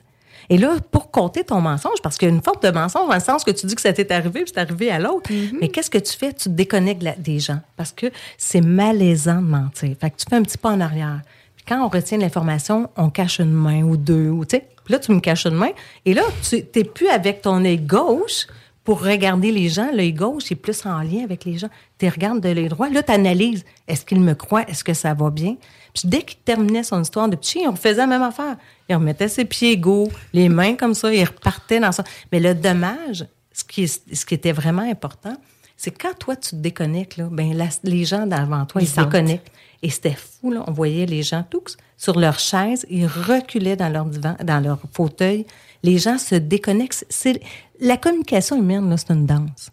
Et 0.49 0.57
là, 0.57 0.75
pour 0.91 1.11
compter 1.11 1.43
ton 1.43 1.61
mensonge, 1.61 2.01
parce 2.01 2.17
qu'il 2.17 2.27
y 2.29 2.31
a 2.31 2.35
une 2.35 2.41
forme 2.41 2.59
de 2.61 2.69
mensonge 2.69 3.07
dans 3.07 3.13
le 3.15 3.19
sens 3.19 3.43
que 3.43 3.51
tu 3.51 3.65
dis 3.65 3.75
que 3.75 3.81
ça 3.81 3.93
t'est 3.93 4.11
arrivé, 4.11 4.43
puis 4.43 4.51
c'est 4.53 4.59
arrivé 4.59 4.89
à 4.91 4.99
l'autre. 4.99 5.29
Mais 5.59 5.67
qu'est-ce 5.69 5.89
que 5.89 5.97
tu 5.97 6.13
fais? 6.17 6.33
Tu 6.33 6.43
te 6.45 6.49
déconnectes 6.49 7.03
la- 7.03 7.15
des 7.15 7.39
gens 7.39 7.59
parce 7.75 7.91
que 7.91 8.07
c'est 8.37 8.61
malaisant 8.61 9.41
de 9.41 9.47
mentir. 9.47 9.95
Fait 9.99 10.09
que 10.11 10.15
tu 10.17 10.25
fais 10.29 10.35
un 10.35 10.43
petit 10.43 10.57
pas 10.57 10.69
en 10.71 10.79
arrière. 10.81 11.21
Puis 11.55 11.65
quand 11.67 11.83
on 11.83 11.89
retient 11.89 12.17
l'information, 12.17 12.89
on 12.95 13.09
cache 13.09 13.39
une 13.39 13.51
main 13.51 13.83
ou 13.83 13.97
deux, 13.97 14.29
ou 14.29 14.45
tu 14.45 14.57
sais. 14.57 14.67
Puis 14.85 14.93
là, 14.93 14.99
tu 14.99 15.11
me 15.11 15.19
caches 15.19 15.45
une 15.45 15.55
main. 15.55 15.69
Et 16.05 16.13
là, 16.13 16.23
tu 16.47 16.55
n'es 16.75 16.83
plus 16.83 17.07
avec 17.09 17.41
ton 17.41 17.63
œil 17.63 17.77
gauche 17.77 18.47
pour 18.83 19.03
regarder 19.03 19.51
les 19.51 19.69
gens. 19.69 19.89
L'œil 19.93 20.13
gauche 20.13 20.51
est 20.51 20.55
plus 20.55 20.83
en 20.85 20.99
lien 21.01 21.23
avec 21.23 21.45
les 21.45 21.59
gens. 21.59 21.69
Tu 21.99 22.07
regardes 22.09 22.39
de 22.41 22.49
l'œil 22.49 22.69
droit. 22.69 22.89
Là, 22.89 23.03
tu 23.03 23.11
analyses. 23.11 23.63
Est-ce 23.87 24.03
qu'il 24.03 24.19
me 24.19 24.33
croit? 24.33 24.63
Est-ce 24.63 24.83
que 24.83 24.95
ça 24.95 25.13
va 25.13 25.29
bien? 25.29 25.57
Puis 25.93 26.03
dès 26.09 26.23
qu'il 26.23 26.39
terminait 26.39 26.81
son 26.83 27.01
histoire 27.01 27.27
de 27.29 27.35
petit 27.35 27.59
on 27.67 27.71
refaisait 27.71 27.97
la 28.01 28.07
même 28.07 28.23
affaire. 28.23 28.55
Il 28.89 28.95
remettait 28.95 29.27
ses 29.27 29.45
pieds 29.45 29.71
égaux, 29.73 30.09
les 30.33 30.49
mains 30.49 30.75
comme 30.75 30.95
ça, 30.95 31.13
il 31.13 31.23
repartait 31.23 31.79
dans 31.79 31.91
ça. 31.91 32.03
Mais 32.31 32.39
le 32.39 32.55
dommage, 32.55 33.25
ce 33.53 33.63
qui, 33.63 33.87
ce 33.87 34.25
qui 34.25 34.33
était 34.33 34.51
vraiment 34.51 34.81
important, 34.89 35.35
c'est 35.77 35.91
quand 35.91 36.17
toi, 36.17 36.35
tu 36.35 36.49
te 36.51 36.55
déconnectes, 36.55 37.17
là, 37.17 37.29
ben, 37.31 37.53
la- 37.55 37.69
les 37.83 38.03
gens 38.03 38.25
d'avant 38.25 38.65
toi, 38.65 38.81
Ils 38.81 38.85
ils, 38.85 38.89
se 38.89 38.99
déconnectent. 39.01 39.51
Et 39.81 39.89
c'était 39.89 40.15
fou, 40.15 40.51
là. 40.51 40.63
On 40.67 40.71
voyait 40.73 41.05
les 41.05 41.23
gens 41.23 41.45
tous 41.49 41.77
sur 41.95 42.19
leur 42.19 42.37
chaise, 42.39 42.85
ils 42.89 43.05
reculaient 43.07 43.77
dans 43.77 43.87
leur 43.89 44.05
divan, 44.05 44.35
dans 44.43 44.59
leur 44.59 44.79
fauteuil. 44.91 45.45
Les 45.83 45.97
gens 45.99 46.17
se 46.17 46.35
déconnectent. 46.35 47.05
C'est, 47.09 47.39
la 47.79 47.95
communication 47.95 48.57
humaine, 48.57 48.89
là, 48.89 48.97
c'est 48.97 49.11
une 49.13 49.25
danse. 49.25 49.69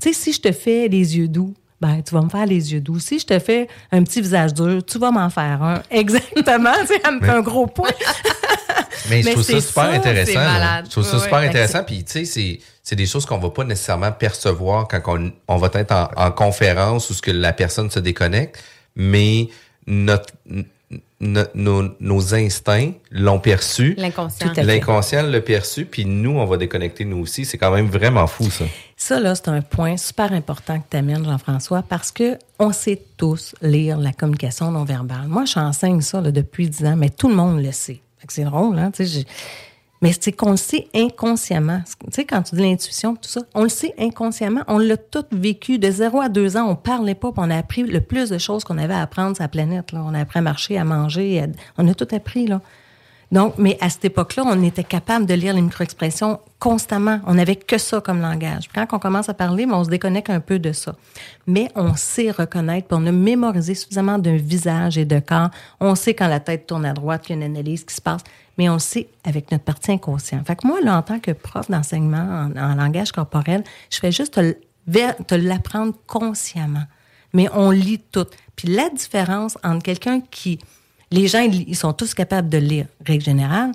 Tu 0.00 0.08
sais, 0.08 0.12
si 0.12 0.32
je 0.32 0.40
te 0.40 0.52
fais 0.52 0.86
les 0.86 1.16
yeux 1.16 1.26
doux, 1.28 1.54
ben, 1.80 2.02
tu 2.02 2.14
vas 2.14 2.22
me 2.22 2.28
faire 2.28 2.46
les 2.46 2.72
yeux 2.72 2.80
doux. 2.80 2.98
Si 2.98 3.18
je 3.18 3.26
te 3.26 3.38
fais 3.38 3.68
un 3.92 4.02
petit 4.02 4.20
visage 4.20 4.54
dur, 4.54 4.84
tu 4.84 4.98
vas 4.98 5.10
m'en 5.10 5.28
faire 5.30 5.62
un. 5.62 5.82
Exactement. 5.90 6.72
tu 6.80 6.86
sais, 6.86 7.00
elle 7.04 7.16
me 7.16 7.20
fait 7.20 7.32
un 7.32 7.42
gros 7.42 7.66
point. 7.66 7.90
Mais 9.10 9.20
je 9.20 9.26
Mais 9.26 9.32
trouve 9.32 9.44
ça 9.44 9.52
c'est 9.52 9.60
super 9.60 9.84
ça, 9.84 9.90
intéressant. 9.90 10.40
Je 10.84 10.90
trouve 10.90 11.04
ça 11.04 11.18
super 11.18 11.38
intéressant. 11.38 11.84
Puis, 11.84 12.04
tu 12.04 12.12
sais, 12.12 12.24
c'est, 12.24 12.60
c'est 12.82 12.96
des 12.96 13.06
choses 13.06 13.26
qu'on 13.26 13.38
va 13.38 13.50
pas 13.50 13.64
nécessairement 13.64 14.12
percevoir 14.12 14.88
quand 14.88 15.00
on, 15.06 15.32
on 15.48 15.56
va 15.56 15.68
être 15.74 15.92
en, 15.92 16.08
en 16.16 16.30
conférence 16.30 17.10
ou 17.10 17.14
ce 17.14 17.20
que 17.20 17.30
la 17.30 17.52
personne 17.52 17.90
se 17.90 17.98
déconnecte, 17.98 18.62
mais 18.96 19.48
notre, 19.86 20.32
nos, 21.20 21.94
nos 22.00 22.34
instincts 22.34 22.92
l'ont 23.10 23.40
perçu. 23.40 23.94
L'inconscient. 23.98 24.52
L'inconscient 24.56 25.22
l'a 25.22 25.40
perçu, 25.40 25.86
puis 25.86 26.04
nous, 26.04 26.32
on 26.32 26.44
va 26.44 26.56
déconnecter 26.56 27.04
nous 27.04 27.18
aussi. 27.18 27.44
C'est 27.44 27.58
quand 27.58 27.70
même 27.70 27.88
vraiment 27.88 28.26
fou, 28.26 28.50
ça. 28.50 28.64
Ça, 28.96 29.20
là, 29.20 29.34
c'est 29.34 29.48
un 29.48 29.60
point 29.60 29.96
super 29.96 30.32
important 30.32 30.78
que 30.78 30.84
tu 30.90 30.96
amènes, 30.96 31.24
Jean-François, 31.24 31.82
parce 31.82 32.12
que 32.12 32.38
on 32.58 32.72
sait 32.72 33.02
tous 33.16 33.54
lire 33.60 33.98
la 33.98 34.12
communication 34.12 34.70
non 34.70 34.84
verbale. 34.84 35.26
Moi, 35.26 35.44
j'enseigne 35.44 36.00
ça 36.00 36.20
depuis 36.22 36.68
10 36.68 36.86
ans, 36.86 36.96
mais 36.96 37.10
tout 37.10 37.28
le 37.28 37.34
monde 37.34 37.62
le 37.62 37.72
sait. 37.72 38.00
C'est 38.28 38.44
drôle, 38.44 38.78
hein? 38.78 38.90
Mais 40.00 40.12
c'est 40.18 40.32
qu'on 40.32 40.52
le 40.52 40.56
sait 40.56 40.88
inconsciemment. 40.94 41.82
Tu 41.84 42.06
sais, 42.12 42.24
quand 42.24 42.42
tu 42.42 42.54
dis 42.54 42.62
l'intuition, 42.62 43.16
tout 43.16 43.28
ça, 43.28 43.40
on 43.54 43.62
le 43.64 43.68
sait 43.68 43.94
inconsciemment. 43.98 44.62
On 44.68 44.78
l'a 44.78 44.96
tout 44.96 45.24
vécu. 45.32 45.78
De 45.78 45.90
0 45.90 46.20
à 46.20 46.28
2 46.28 46.56
ans, 46.56 46.68
on 46.68 46.76
parlait 46.76 47.14
pas, 47.14 47.32
on 47.36 47.50
a 47.50 47.56
appris 47.56 47.82
le 47.82 48.00
plus 48.00 48.30
de 48.30 48.38
choses 48.38 48.64
qu'on 48.64 48.78
avait 48.78 48.94
à 48.94 49.02
apprendre 49.02 49.36
sur 49.36 49.42
la 49.42 49.48
planète. 49.48 49.92
On 49.92 50.14
a 50.14 50.20
appris 50.20 50.38
à 50.38 50.42
marcher, 50.42 50.78
à 50.78 50.84
manger. 50.84 51.44
On 51.78 51.88
a 51.88 51.94
tout 51.94 52.08
appris, 52.14 52.46
là. 52.46 52.60
Donc, 53.34 53.54
mais 53.58 53.76
à 53.80 53.90
cette 53.90 54.04
époque-là, 54.04 54.44
on 54.46 54.62
était 54.62 54.84
capable 54.84 55.26
de 55.26 55.34
lire 55.34 55.54
les 55.54 55.60
micro-expressions 55.60 56.38
constamment. 56.60 57.18
On 57.26 57.34
n'avait 57.34 57.56
que 57.56 57.78
ça 57.78 58.00
comme 58.00 58.20
langage. 58.20 58.68
Quand 58.72 58.86
on 58.92 59.00
commence 59.00 59.28
à 59.28 59.34
parler, 59.34 59.66
on 59.68 59.82
se 59.82 59.90
déconnecte 59.90 60.30
un 60.30 60.38
peu 60.38 60.60
de 60.60 60.70
ça. 60.70 60.94
Mais 61.48 61.68
on 61.74 61.96
sait 61.96 62.30
reconnaître, 62.30 62.86
puis 62.86 62.96
on 62.96 63.04
a 63.08 63.10
mémorisé 63.10 63.74
suffisamment 63.74 64.20
d'un 64.20 64.36
visage 64.36 64.98
et 64.98 65.04
de 65.04 65.18
corps. 65.18 65.50
On 65.80 65.96
sait 65.96 66.14
quand 66.14 66.28
la 66.28 66.38
tête 66.38 66.68
tourne 66.68 66.86
à 66.86 66.92
droite, 66.92 67.22
qu'il 67.22 67.36
y 67.36 67.42
a 67.42 67.44
une 67.44 67.56
analyse 67.56 67.82
qui 67.82 67.96
se 67.96 68.00
passe, 68.00 68.22
mais 68.56 68.68
on 68.68 68.78
sait 68.78 69.08
avec 69.24 69.50
notre 69.50 69.64
partie 69.64 69.90
inconsciente. 69.90 70.46
Fait 70.46 70.54
que 70.54 70.64
moi, 70.64 70.80
là, 70.80 70.96
en 70.96 71.02
tant 71.02 71.18
que 71.18 71.32
prof 71.32 71.68
d'enseignement 71.68 72.52
en, 72.56 72.74
langage 72.76 73.10
corporel, 73.10 73.64
je 73.90 73.98
fais 73.98 74.12
juste 74.12 74.34
te, 74.34 75.22
te 75.24 75.34
l'apprendre 75.34 75.94
consciemment. 76.06 76.84
Mais 77.32 77.48
on 77.52 77.72
lit 77.72 77.98
tout. 77.98 78.26
Puis 78.54 78.68
la 78.68 78.90
différence 78.90 79.58
entre 79.64 79.82
quelqu'un 79.82 80.20
qui 80.20 80.60
les 81.14 81.28
gens, 81.28 81.40
ils 81.40 81.76
sont 81.76 81.92
tous 81.92 82.12
capables 82.12 82.48
de 82.48 82.58
lire, 82.58 82.86
règle 83.06 83.24
générale. 83.24 83.72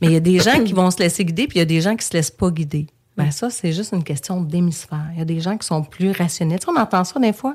Mais 0.00 0.08
il 0.08 0.12
y 0.12 0.16
a 0.16 0.20
des 0.20 0.38
gens 0.38 0.62
qui 0.64 0.72
vont 0.72 0.90
se 0.90 0.98
laisser 0.98 1.24
guider, 1.24 1.46
puis 1.46 1.56
il 1.56 1.60
y 1.60 1.62
a 1.62 1.66
des 1.66 1.80
gens 1.80 1.94
qui 1.94 2.04
se 2.04 2.12
laissent 2.12 2.30
pas 2.30 2.50
guider. 2.50 2.86
Ben 3.16 3.30
ça, 3.30 3.48
c'est 3.48 3.72
juste 3.72 3.92
une 3.92 4.02
question 4.02 4.40
d'hémisphère. 4.40 5.06
Il 5.12 5.18
y 5.18 5.22
a 5.22 5.24
des 5.24 5.40
gens 5.40 5.56
qui 5.56 5.66
sont 5.66 5.82
plus 5.82 6.10
rationnels. 6.10 6.58
Tu 6.58 6.66
sais, 6.66 6.72
on 6.76 6.80
entend 6.80 7.04
ça 7.04 7.20
des 7.20 7.32
fois? 7.32 7.54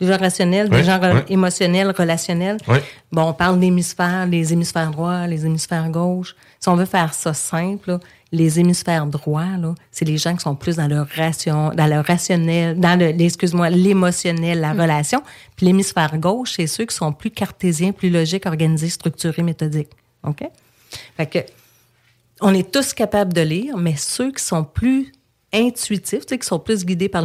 Des 0.00 0.06
gens 0.08 0.18
rationnels, 0.18 0.68
des 0.68 0.84
gens 0.84 1.00
oui. 1.00 1.20
émotionnels, 1.28 1.90
relationnels. 1.96 2.58
Oui. 2.68 2.78
Bon, 3.12 3.28
on 3.28 3.32
parle 3.32 3.60
d'hémisphères, 3.60 4.26
les 4.26 4.52
hémisphères 4.52 4.90
droits, 4.90 5.26
les 5.26 5.46
hémisphères 5.46 5.88
gauches. 5.88 6.34
Si 6.60 6.68
on 6.68 6.76
veut 6.76 6.86
faire 6.86 7.14
ça 7.14 7.32
simple, 7.32 7.92
là, 7.92 8.00
les 8.32 8.58
hémisphères 8.58 9.06
droits, 9.06 9.56
là, 9.56 9.74
c'est 9.90 10.04
les 10.04 10.18
gens 10.18 10.34
qui 10.34 10.42
sont 10.42 10.56
plus 10.56 10.76
dans 10.76 10.88
leur 10.88 11.06
ration, 11.08 11.70
dans 11.74 11.86
le 11.86 12.00
rationnel, 12.00 12.78
dans 12.78 12.98
le, 12.98 13.06
excuse-moi, 13.20 13.70
l'émotionnel, 13.70 14.60
la 14.60 14.72
relation. 14.72 15.22
Puis 15.54 15.66
l'hémisphère 15.66 16.18
gauche, 16.18 16.54
c'est 16.56 16.66
ceux 16.66 16.84
qui 16.86 16.94
sont 16.94 17.12
plus 17.12 17.30
cartésiens, 17.30 17.92
plus 17.92 18.10
logiques, 18.10 18.46
organisés, 18.46 18.88
structurés, 18.88 19.42
méthodiques. 19.42 19.90
OK? 20.24 20.44
Fait 21.16 21.26
que, 21.26 21.38
on 22.40 22.52
est 22.52 22.70
tous 22.70 22.92
capables 22.92 23.32
de 23.32 23.40
lire, 23.40 23.76
mais 23.76 23.96
ceux 23.96 24.32
qui 24.32 24.42
sont 24.42 24.64
plus 24.64 25.12
intuitifs, 25.52 26.26
qui 26.26 26.38
sont 26.42 26.58
plus 26.58 26.84
guidés 26.84 27.08
par 27.08 27.24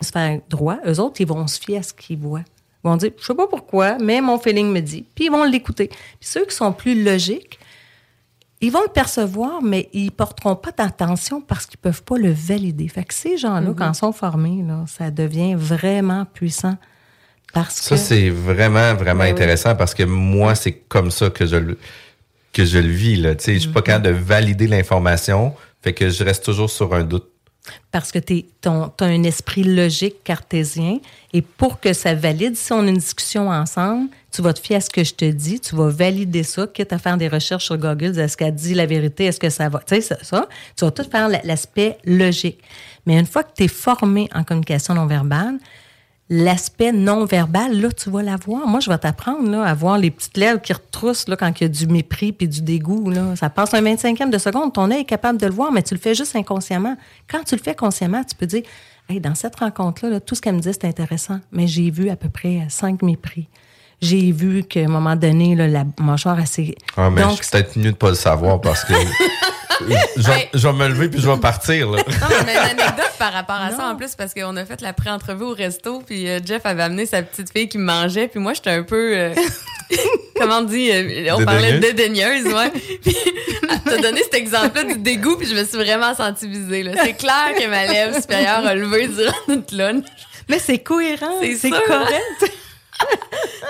hémisphères 0.00 0.40
droits, 0.48 0.78
eux 0.86 0.98
autres, 1.00 1.20
ils 1.20 1.26
vont 1.26 1.46
se 1.46 1.58
fier 1.60 1.78
à 1.78 1.82
ce 1.82 1.92
qu'ils 1.92 2.18
voient. 2.18 2.44
Ils 2.84 2.88
vont 2.88 2.96
dire, 2.96 3.10
je 3.18 3.24
sais 3.24 3.34
pas 3.34 3.46
pourquoi, 3.46 3.98
mais 3.98 4.20
mon 4.20 4.38
feeling 4.38 4.72
me 4.72 4.80
dit. 4.80 5.04
Puis 5.14 5.26
ils 5.26 5.30
vont 5.30 5.44
l'écouter. 5.44 5.88
Puis 5.88 5.98
ceux 6.20 6.44
qui 6.46 6.54
sont 6.54 6.72
plus 6.72 7.02
logiques, 7.02 7.58
ils 8.62 8.70
vont 8.70 8.82
le 8.82 8.88
percevoir, 8.92 9.62
mais 9.62 9.88
ils 9.92 10.10
porteront 10.10 10.56
pas 10.56 10.70
d'attention 10.72 11.40
parce 11.40 11.66
qu'ils 11.66 11.78
peuvent 11.78 12.02
pas 12.02 12.16
le 12.18 12.30
valider. 12.30 12.88
Fait 12.88 13.04
que 13.04 13.14
ces 13.14 13.36
gens-là, 13.38 13.60
Mhm. 13.70 13.74
quand 13.74 13.90
ils 13.92 13.94
sont 13.96 14.12
formés, 14.12 14.62
là, 14.66 14.84
ça 14.86 15.10
devient 15.10 15.54
vraiment 15.56 16.24
puissant. 16.26 16.76
Parce 17.52 17.76
Ça, 17.76 17.96
que... 17.96 18.00
c'est 18.00 18.28
vraiment, 18.30 18.94
vraiment 18.94 19.20
Ben 19.20 19.24
oui. 19.26 19.30
intéressant 19.30 19.74
parce 19.74 19.92
que 19.94 20.04
moi, 20.04 20.54
c'est 20.54 20.72
comme 20.72 21.10
ça 21.10 21.30
que 21.30 21.46
je 21.46 21.56
le, 21.56 21.78
que 22.52 22.64
je 22.64 22.78
le 22.78 22.88
vis, 22.88 23.16
là. 23.16 23.34
Tu 23.34 23.44
sais, 23.44 23.54
je 23.54 23.58
suis 23.60 23.70
pas 23.70 23.82
capable 23.82 24.06
de 24.06 24.10
valider 24.12 24.66
l'information. 24.68 25.54
Fait 25.82 25.92
que 25.94 26.10
je 26.10 26.22
reste 26.22 26.44
toujours 26.44 26.70
sur 26.70 26.94
un 26.94 27.02
doute. 27.04 27.29
Parce 27.92 28.10
que 28.10 28.18
tu 28.18 28.44
as 28.64 28.90
un 29.00 29.22
esprit 29.22 29.64
logique 29.64 30.22
cartésien. 30.24 30.98
Et 31.32 31.42
pour 31.42 31.78
que 31.80 31.92
ça 31.92 32.14
valide, 32.14 32.56
si 32.56 32.72
on 32.72 32.80
a 32.80 32.88
une 32.88 32.96
discussion 32.96 33.48
ensemble, 33.50 34.08
tu 34.32 34.42
vas 34.42 34.52
te 34.52 34.60
fier 34.60 34.76
à 34.76 34.80
ce 34.80 34.90
que 34.90 35.04
je 35.04 35.12
te 35.14 35.24
dis, 35.24 35.60
tu 35.60 35.74
vas 35.76 35.88
valider 35.88 36.42
ça, 36.42 36.66
quitte 36.66 36.92
à 36.92 36.98
faire 36.98 37.16
des 37.16 37.28
recherches 37.28 37.64
sur 37.66 37.76
Google, 37.76 38.18
est-ce 38.18 38.36
qu'elle 38.36 38.54
dit 38.54 38.74
la 38.74 38.86
vérité, 38.86 39.26
est-ce 39.26 39.40
que 39.40 39.50
ça 39.50 39.68
va? 39.68 39.80
Tu 39.80 39.96
sais, 39.96 40.00
ça, 40.00 40.16
ça, 40.22 40.48
tu 40.76 40.84
vas 40.84 40.90
tout 40.90 41.04
faire 41.04 41.28
la- 41.28 41.42
l'aspect 41.44 41.98
logique. 42.04 42.60
Mais 43.06 43.18
une 43.18 43.26
fois 43.26 43.42
que 43.42 43.50
tu 43.56 43.64
es 43.64 43.68
formé 43.68 44.28
en 44.34 44.44
communication 44.44 44.94
non 44.94 45.06
verbale, 45.06 45.58
l'aspect 46.30 46.92
non 46.92 47.24
verbal, 47.24 47.78
là, 47.80 47.90
tu 47.90 48.08
vas 48.08 48.22
l'avoir. 48.22 48.66
Moi, 48.68 48.78
je 48.78 48.88
vais 48.88 48.96
t'apprendre 48.98 49.50
là, 49.50 49.64
à 49.64 49.74
voir 49.74 49.98
les 49.98 50.12
petites 50.12 50.36
lèvres 50.36 50.60
qui 50.60 50.72
retroussent 50.72 51.28
là, 51.28 51.36
quand 51.36 51.60
il 51.60 51.64
y 51.64 51.66
a 51.66 51.68
du 51.68 51.88
mépris 51.88 52.32
puis 52.32 52.46
du 52.46 52.62
dégoût. 52.62 53.10
Là. 53.10 53.34
Ça 53.34 53.50
passe 53.50 53.74
un 53.74 53.82
25e 53.82 54.30
de 54.30 54.38
seconde. 54.38 54.72
Ton 54.72 54.90
œil 54.92 55.00
est 55.00 55.04
capable 55.04 55.40
de 55.40 55.46
le 55.46 55.52
voir, 55.52 55.72
mais 55.72 55.82
tu 55.82 55.92
le 55.92 56.00
fais 56.00 56.14
juste 56.14 56.36
inconsciemment. 56.36 56.96
Quand 57.28 57.42
tu 57.42 57.56
le 57.56 57.60
fais 57.60 57.74
consciemment, 57.74 58.22
tu 58.22 58.36
peux 58.36 58.46
dire 58.46 58.62
hey, 59.08 59.20
dans 59.20 59.34
cette 59.34 59.56
rencontre-là, 59.56 60.10
là, 60.10 60.20
tout 60.20 60.36
ce 60.36 60.40
qu'elle 60.40 60.54
me 60.54 60.60
dit, 60.60 60.70
c'est 60.72 60.84
intéressant, 60.84 61.40
mais 61.50 61.66
j'ai 61.66 61.90
vu 61.90 62.10
à 62.10 62.16
peu 62.16 62.28
près 62.28 62.64
cinq 62.68 63.02
mépris. 63.02 63.48
J'ai 64.00 64.30
vu 64.30 64.62
qu'à 64.62 64.80
un 64.80 64.88
moment 64.88 65.16
donné, 65.16 65.56
là, 65.56 65.66
la 65.66 65.84
mâchoire 66.00 66.38
assez. 66.38 66.76
Ah, 66.96 67.10
mais 67.10 67.22
Donc, 67.22 67.38
je 67.38 67.42
suis 67.42 67.50
peut-être 67.50 67.76
mieux 67.76 67.90
de 67.90 67.96
pas 67.96 68.08
le 68.10 68.14
savoir 68.14 68.60
parce 68.60 68.84
que 68.84 68.94
je, 70.16 70.66
vais- 70.68 70.72
me 70.72 70.88
lever 70.88 71.08
puis 71.08 71.20
je 71.20 71.28
vais 71.28 71.36
partir, 71.38 71.90
là. 71.90 72.02
Non, 72.06 72.26
mais 72.46 72.52
une 72.52 72.80
anecdote 72.80 73.12
par 73.18 73.32
rapport 73.32 73.56
à 73.60 73.70
ça 73.70 73.86
en 73.88 73.96
plus, 73.96 74.14
parce 74.14 74.34
qu'on 74.34 74.56
a 74.56 74.64
fait 74.64 74.80
la 74.80 74.92
pré-entrevue 74.92 75.44
au 75.44 75.54
resto, 75.54 76.02
puis 76.06 76.28
euh, 76.28 76.38
Jeff 76.44 76.62
avait 76.64 76.82
amené 76.82 77.06
sa 77.06 77.22
petite 77.22 77.50
fille 77.52 77.68
qui 77.68 77.78
me 77.78 77.84
mangeait, 77.84 78.28
puis 78.28 78.40
moi, 78.40 78.52
j'étais 78.54 78.70
un 78.70 78.82
peu. 78.82 79.12
euh, 79.16 79.34
comment 80.36 80.58
on 80.58 80.62
dit 80.62 80.90
euh, 80.92 81.34
On 81.36 81.44
parlait 81.44 81.72
de 81.74 81.78
Dédaigneuse? 81.78 82.46
ouais. 82.46 82.70
Puis 83.02 83.16
elle 83.70 83.80
t'a 83.80 83.98
donné 83.98 84.22
cet 84.22 84.34
exemple-là 84.34 84.84
du 84.84 84.98
dégoût, 84.98 85.36
puis 85.36 85.46
je 85.48 85.54
me 85.54 85.64
suis 85.64 85.76
vraiment 85.78 86.14
sentie 86.14 86.48
visée. 86.48 86.82
là. 86.82 86.92
C'est 87.04 87.14
clair 87.14 87.54
que 87.58 87.66
ma 87.68 87.86
lèvre 87.86 88.14
supérieure 88.20 88.64
a 88.66 88.74
levé 88.74 89.08
durant 89.08 89.32
notre 89.48 89.76
lunch. 89.76 90.04
Mais 90.48 90.58
c'est 90.58 90.78
cohérent, 90.78 91.38
c'est 91.40 91.54
c'est 91.54 91.68
sûr, 91.68 91.84
correct. 91.86 92.52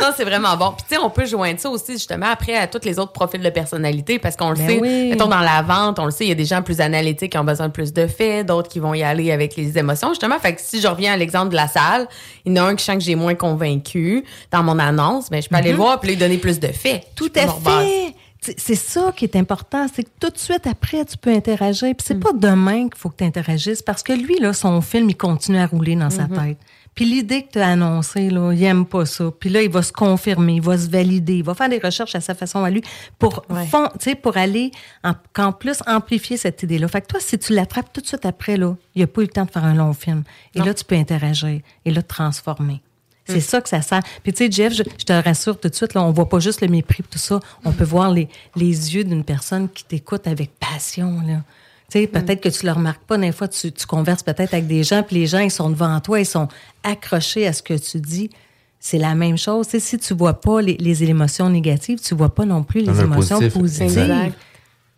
Non, 0.01 0.09
c'est 0.17 0.25
vraiment 0.25 0.57
bon. 0.57 0.73
Puis 0.73 0.85
tu 0.89 0.95
sais, 0.95 1.01
on 1.01 1.11
peut 1.11 1.27
joindre 1.27 1.61
ça 1.61 1.69
aussi 1.69 1.93
justement 1.93 2.27
après 2.31 2.55
à 2.57 2.67
tous 2.67 2.85
les 2.85 2.99
autres 2.99 3.13
profils 3.13 3.41
de 3.41 3.51
personnalité 3.51 4.19
parce 4.19 4.35
qu'on 4.37 4.51
le 4.51 4.57
Ben 4.57 4.67
sait. 4.69 4.79
oui. 4.81 5.11
Mettons 5.11 5.27
dans 5.29 5.41
la 5.41 5.63
vente, 5.63 5.99
on 5.99 6.05
le 6.07 6.11
sait, 6.11 6.25
il 6.25 6.29
y 6.29 6.33
a 6.33 6.37
des 6.37 6.45
gens 6.47 6.63
plus 6.63 6.81
analytiques 6.81 7.33
qui 7.33 7.39
ont 7.39 7.45
besoin 7.45 7.67
de 7.69 7.73
plus 7.73 7.93
de 7.93 8.07
faits, 8.07 8.47
d'autres 8.47 8.69
qui 8.69 8.79
vont 8.79 8.95
y 8.95 9.03
aller 9.03 9.31
avec 9.31 9.57
les 9.57 9.77
émotions 9.79 10.09
justement. 10.11 10.39
Fait 10.39 10.55
que 10.55 10.61
si 10.63 10.81
je 10.81 10.89
reviens 10.89 11.13
à 11.13 11.17
l'exemple 11.17 11.51
de 11.51 11.57
la 11.57 11.69
salle, 11.69 12.09
il 12.45 12.57
y 12.57 12.61
en 12.61 12.65
a 12.65 12.69
un 12.69 12.77
qui 12.77 12.85
sent 12.85 12.95
que 12.95 13.01
j'ai 13.05 13.15
moins 13.15 13.35
convaincu 13.35 14.25
dans 14.51 14.63
mon 14.63 14.79
annonce, 14.79 15.31
mais 15.31 15.43
je 15.43 15.49
peux 15.49 15.57
aller 15.57 15.71
Mhm. 15.73 15.77
le 15.77 15.83
voir 15.83 16.01
puis 16.01 16.11
lui 16.11 16.17
donner 16.17 16.39
plus 16.39 16.59
de 16.61 16.69
faits. 16.69 17.05
Tout 17.15 17.31
à 17.37 17.47
fait. 17.49 18.15
C'est- 18.43 18.59
C'est 18.59 18.75
ça 18.75 19.13
qui 19.15 19.27
est 19.27 19.37
important, 19.37 19.87
c'est 19.95 20.03
que 20.03 20.09
tout 20.19 20.31
de 20.31 20.39
suite 20.39 20.67
après, 20.67 21.05
tu 21.05 21.19
peux 21.19 21.31
interagir. 21.31 21.89
Puis 21.95 22.07
c'est 22.07 22.15
Mm. 22.15 22.21
pas 22.21 22.33
demain 22.33 22.83
qu'il 22.89 22.97
faut 22.97 23.11
que 23.11 23.17
tu 23.19 23.25
interagisses 23.25 23.83
parce 23.83 24.03
que 24.03 24.15
lui, 24.15 24.39
là, 24.41 24.55
son 24.55 24.81
film, 24.81 25.11
il 25.11 25.17
continue 25.17 25.59
à 25.59 25.67
rouler 25.67 25.95
dans 25.95 26.09
sa 26.09 26.23
Mm-hmm. 26.23 26.47
tête. 26.49 26.57
Puis 26.95 27.05
l'idée 27.05 27.43
que 27.45 27.53
tu 27.53 27.59
as 27.61 27.69
annoncée, 27.69 28.29
là, 28.31 28.53
il 28.53 28.63
aime 28.65 28.85
pas 28.85 29.07
ça. 29.07 29.31
Puis 29.39 29.49
là, 29.49 29.63
il 29.63 29.71
va 29.71 29.83
se 29.83 29.93
confirmer, 29.93 30.55
il 30.55 30.61
va 30.63 30.77
se 30.77 30.89
valider, 30.91 31.37
il 31.39 31.45
va 31.45 31.55
faire 31.55 31.69
des 31.69 31.79
recherches 31.79 32.15
à 32.15 32.21
sa 32.21 32.35
façon 32.35 32.63
à 32.65 32.71
lui 32.71 32.83
pour, 33.19 33.45
fond- 33.71 33.89
pour 34.23 34.37
aller 34.37 34.71
en, 35.05 35.53
plus 35.53 35.79
amplifier 35.87 36.37
cette 36.37 36.63
idée-là. 36.63 36.89
Fait 36.89 37.01
que 37.01 37.07
toi, 37.07 37.21
si 37.21 37.39
tu 37.39 37.55
l'attrapes 37.55 37.93
tout 37.93 38.01
de 38.01 38.07
suite 38.07 38.27
après, 38.27 38.57
là, 38.57 38.75
il 38.95 38.99
n'y 38.99 39.05
a 39.05 39.07
pas 39.07 39.23
eu 39.23 39.25
le 39.25 39.31
temps 39.31 39.45
de 39.45 39.51
faire 39.51 39.65
un 39.65 39.75
long 39.75 39.93
film. 39.95 40.25
Et 40.55 40.59
Non. 40.59 40.67
là, 40.67 40.75
tu 40.75 40.85
peux 40.85 40.97
interagir 40.97 41.61
et 41.85 41.91
là, 41.91 42.03
te 42.03 42.09
transformer. 42.09 42.83
C'est 43.27 43.37
Mm. 43.37 43.41
ça 43.41 43.61
que 43.61 43.69
ça 43.69 43.81
sert. 43.83 44.03
Puis 44.25 44.33
tu 44.33 44.45
sais, 44.45 44.51
Jeff, 44.51 44.73
je, 44.75 44.83
je 44.99 45.05
te 45.05 45.13
rassure 45.13 45.59
tout 45.61 45.69
de 45.69 45.75
suite, 45.75 45.95
là, 45.95 46.03
on 46.03 46.11
voit 46.11 46.29
pas 46.29 46.41
juste 46.41 46.61
le 46.63 46.69
mépris 46.69 47.05
tout 47.09 47.19
ça. 47.19 47.39
On 47.65 47.71
peut 47.73 47.85
voir 47.85 48.11
les, 48.11 48.29
les 48.57 48.95
yeux 48.95 49.05
d'une 49.05 49.23
personne 49.25 49.69
qui 49.69 49.85
t'écoute 49.85 50.27
avec 50.27 50.51
passion. 50.59 51.21
Là. 51.27 51.43
Tu 51.91 52.01
sais, 52.01 52.07
peut-être 52.07 52.41
que 52.41 52.49
tu 52.49 52.65
le 52.67 52.73
remarques 52.73 53.03
pas. 53.03 53.19
Des 53.19 53.33
fois, 53.33 53.49
tu, 53.49 53.73
tu 53.73 53.87
converses 53.87 54.23
peut-être 54.23 54.55
avec 54.55 54.67
des 54.67 54.85
gens, 54.85 55.03
puis 55.03 55.17
les 55.17 55.27
gens, 55.27 55.41
ils 55.41 55.51
sont 55.51 55.71
devant 55.71 55.99
toi, 56.01 56.21
ils 56.21 56.27
sont 56.27 56.47
accrochés 56.85 57.47
à 57.47 57.53
ce 57.53 57.63
que 57.63 57.75
tu 57.75 57.99
dis. 58.01 58.31
C'est 58.79 58.99
la 58.99 59.15
même 59.15 59.37
chose. 59.37 59.67
Tu 59.67 59.73
sais, 59.73 59.81
si 59.81 59.99
tu 59.99 60.15
vois 60.15 60.41
pas 60.41 60.63
les, 60.63 60.77
les 60.79 61.03
émotions 61.05 61.51
négatives, 61.51 61.99
tu 62.01 62.15
vois 62.15 62.35
pas 62.35 62.45
non 62.47 62.63
plus 62.63 62.81
les 62.81 62.87
Le 62.93 63.01
émotions 63.01 63.39
positif. 63.39 63.61
positives. 63.61 63.99
Exact. 64.01 64.35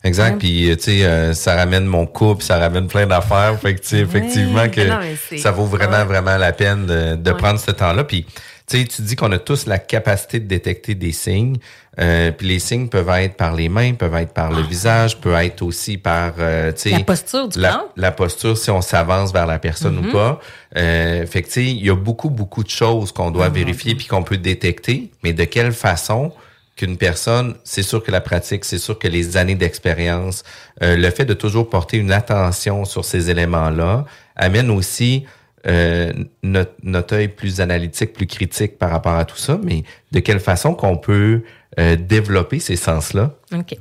Exact. 0.05 0.39
Puis, 0.39 0.69
euh, 0.71 0.77
tu 0.77 0.83
sais, 0.83 1.05
euh, 1.05 1.33
ça 1.33 1.55
ramène 1.57 1.85
mon 1.85 2.07
couple, 2.07 2.43
ça 2.43 2.59
ramène 2.59 2.89
plein 2.89 3.07
d'affaires. 3.07 3.59
Fait 3.61 3.75
que, 3.77 3.81
tu 3.81 3.89
sais, 3.89 3.99
effectivement, 4.01 4.69
que 4.69 4.89
non, 4.89 4.99
c'est- 5.29 5.39
ça 5.39 5.53
vaut 5.53 5.65
vraiment, 5.65 5.99
Ouais. 5.99 6.05
vraiment 6.05 6.37
la 6.37 6.53
peine 6.53 6.87
de, 6.87 7.15
de 7.17 7.31
Ouais. 7.31 7.37
prendre 7.37 7.59
ce 7.61 7.71
temps-là. 7.71 8.03
Puis, 8.05 8.25
tu 8.25 8.33
sais, 8.67 8.85
tu 8.85 9.03
dis 9.03 9.17
qu'on 9.17 9.33
a 9.33 9.39
tous 9.39 9.67
la 9.67 9.79
capacité 9.79 10.41
de 10.41 10.47
détecter 10.47 10.95
des 10.95 11.13
signes. 11.13 11.57
Euh, 12.01 12.31
puis 12.33 12.49
les 12.49 12.59
signes 12.59 12.89
peuvent 12.89 13.09
être 13.11 13.37
par 13.37 13.55
les 13.55 13.69
mains, 13.69 13.93
peuvent 13.95 14.15
être 14.15 14.33
par 14.33 14.51
le 14.51 14.63
visage, 14.63 15.19
peuvent 15.21 15.41
être 15.43 15.61
aussi 15.63 15.99
par, 15.99 16.33
euh. 16.39 16.73
Ah. 16.87 16.89
La 16.91 17.05
posture 17.05 17.49
du 17.49 17.59
la, 17.61 17.85
la 17.97 18.13
posture, 18.13 18.57
si 18.57 18.71
on 18.71 18.81
s'avance 18.81 19.33
vers 19.33 19.47
la 19.47 19.59
personne 19.59 19.97
Mhm. 20.01 20.09
ou 20.09 20.13
pas. 20.13 20.41
Euh, 20.77 21.27
fait 21.27 21.43
que, 21.43 21.49
tu 21.49 21.53
sais, 21.53 21.65
il 21.67 21.85
y 21.85 21.91
a 21.91 21.95
beaucoup, 21.97 22.31
beaucoup 22.31 22.65
de 22.65 22.71
choses 22.71 23.13
qu'on 23.13 23.29
Ah, 23.29 23.33
doit 23.33 23.49
vérifier 23.51 23.95
puis 23.95 24.07
qu'on 24.07 24.23
peut 24.23 24.39
détecter. 24.39 25.11
Mais 25.23 25.33
de 25.35 25.45
quelle 25.45 25.73
façon 25.73 26.33
qu'une 26.77 26.97
personne, 26.97 27.57
c'est 27.65 27.83
sûr 27.83 28.03
que 28.03 28.11
la 28.11 28.23
pratique, 28.23 28.65
c'est 28.65 28.79
sûr 28.79 28.99
que 28.99 29.07
les 29.07 29.37
années 29.37 29.55
d'expérience, 29.57 30.43
euh, 30.83 30.97
le 30.97 31.11
fait 31.11 31.27
de 31.27 31.35
toujours 31.35 31.69
porter 31.69 31.99
une 31.99 32.11
attention 32.13 32.87
sur 32.87 33.05
ces 33.05 33.29
éléments-là 33.29 34.07
amène 34.37 34.71
aussi 34.71 35.27
euh, 35.67 36.13
notre, 36.43 36.73
notre 36.83 37.15
œil 37.15 37.29
plus 37.29 37.61
analytique, 37.61 38.13
plus 38.13 38.27
critique 38.27 38.79
par 38.79 38.91
rapport 38.91 39.15
à 39.15 39.25
tout 39.25 39.37
ça, 39.37 39.59
mais 39.63 39.85
de 40.11 40.21
quelle 40.21 40.41
façon 40.41 40.75
qu'on 40.75 40.97
peut 40.97 41.43
euh, 41.79 41.97
développer 41.97 42.59
ces 42.59 42.77
sens-là? 42.77 43.33
OK. 43.55 43.77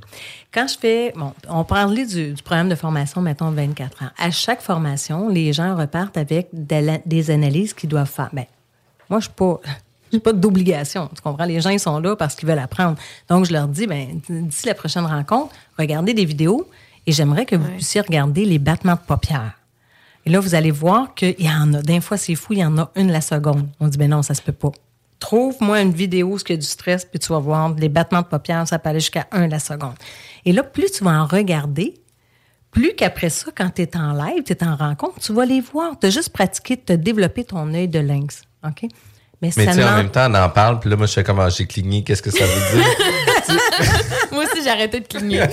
Quand 0.54 0.68
je 0.68 0.78
fais, 0.78 1.14
bon, 1.16 1.34
on 1.50 1.64
parlait 1.64 2.06
du, 2.06 2.34
du 2.34 2.44
programme 2.44 2.70
de 2.70 2.76
formation, 2.76 3.22
mettons, 3.22 3.52
24 3.52 4.04
ans. 4.04 4.10
À 4.18 4.32
chaque 4.32 4.62
formation, 4.62 5.30
les 5.30 5.54
gens 5.54 5.76
repartent 5.78 6.18
avec 6.18 6.50
de 6.54 6.76
la- 6.76 7.00
des 7.06 7.32
analyses 7.32 7.74
qu'ils 7.74 7.90
doivent 7.90 8.10
faire. 8.10 8.30
Ben, 8.34 8.46
moi, 9.10 9.20
je 9.20 9.26
suis 9.26 9.34
pas, 9.34 9.60
j'ai 10.14 10.20
pas 10.20 10.34
d'obligation. 10.34 11.10
Tu 11.16 11.22
comprends? 11.22 11.46
Les 11.46 11.62
gens, 11.62 11.70
ils 11.70 11.80
sont 11.80 12.00
là 12.00 12.16
parce 12.16 12.36
qu'ils 12.36 12.48
veulent 12.50 12.60
apprendre. 12.60 12.98
Donc, 13.30 13.46
je 13.46 13.54
leur 13.54 13.68
dis, 13.68 13.88
ben, 13.88 14.20
d'ici 14.30 14.68
la 14.68 14.76
prochaine 14.76 15.06
rencontre, 15.06 15.54
regardez 15.80 16.14
des 16.14 16.26
vidéos 16.26 16.70
et 17.08 17.12
j'aimerais 17.14 17.46
que 17.46 17.56
vous 17.56 17.68
puissiez 17.70 18.02
regarder 18.02 18.46
les 18.46 18.60
battements 18.60 18.94
de 18.96 19.00
paupières. 19.08 19.54
Et 20.26 20.30
là, 20.30 20.40
vous 20.40 20.54
allez 20.56 20.72
voir 20.72 21.14
qu'il 21.16 21.36
y 21.40 21.50
en 21.50 21.74
a. 21.74 21.82
D'un 21.82 22.02
fois, 22.02 22.18
c'est 22.18 22.36
fou, 22.36 22.54
il 22.54 22.60
y 22.60 22.66
en 22.66 22.78
a 22.78 22.92
une 22.96 23.12
la 23.12 23.22
seconde. 23.22 23.68
On 23.80 23.88
dit, 23.88 23.98
ben 23.98 24.10
non, 24.10 24.22
ça 24.22 24.34
se 24.34 24.42
peut 24.42 24.52
pas. 24.52 24.72
Trouve-moi 25.20 25.82
une 25.82 25.92
vidéo 25.94 26.28
où 26.34 26.38
il 26.38 26.50
y 26.52 26.54
a 26.54 26.58
du 26.58 26.66
stress, 26.66 27.06
puis 27.06 27.20
tu 27.20 27.28
vas 27.32 27.40
voir 27.40 27.74
les 27.76 27.90
battements 27.90 28.22
de 28.22 28.28
paupières, 28.28 28.68
ça 28.68 28.80
peut 28.80 28.90
aller 28.90 29.00
jusqu'à 29.00 29.28
un 29.32 29.48
la 29.48 29.60
seconde. 29.60 29.94
Et 30.46 30.52
là, 30.52 30.64
plus 30.64 30.92
tu 30.92 31.04
vas 31.04 31.12
en 31.12 31.26
regarder, 31.28 31.94
plus 32.72 32.94
qu'après 32.96 33.30
ça, 33.30 33.52
quand 33.56 33.70
tu 33.76 33.82
es 33.84 33.98
en 33.98 34.14
live, 34.14 34.44
tu 34.44 34.54
es 34.54 34.64
en 34.64 34.76
rencontre, 34.76 35.20
tu 35.20 35.34
vas 35.34 35.46
les 35.46 35.62
voir. 35.62 35.92
Tu 36.00 36.08
as 36.08 36.10
juste 36.10 36.30
pratiqué 36.30 36.76
de 36.76 36.82
te 36.82 36.94
développer 36.94 37.44
ton 37.44 37.72
œil 37.74 37.88
de 37.88 38.00
lynx. 38.00 38.42
OK? 38.66 38.90
Mais 39.42 39.50
tu 39.50 39.62
sais, 39.64 39.70
en 39.84 39.96
même 39.96 40.12
temps, 40.12 40.28
on 40.32 40.36
en 40.36 40.50
parle, 40.50 40.80
puis 40.80 40.90
là, 40.90 40.96
moi, 40.96 41.08
je 41.08 41.14
sais 41.14 41.24
comment? 41.24 41.50
J'ai 41.50 41.66
cligné, 41.66 42.04
qu'est-ce 42.04 42.22
que 42.22 42.30
ça 42.30 42.46
veut 42.46 42.78
dire? 42.78 42.88
Moi 44.32 44.44
aussi, 44.44 44.64
j'ai 44.64 44.70
arrêté 44.70 45.00
de 45.00 45.08
cligner. 45.08 45.44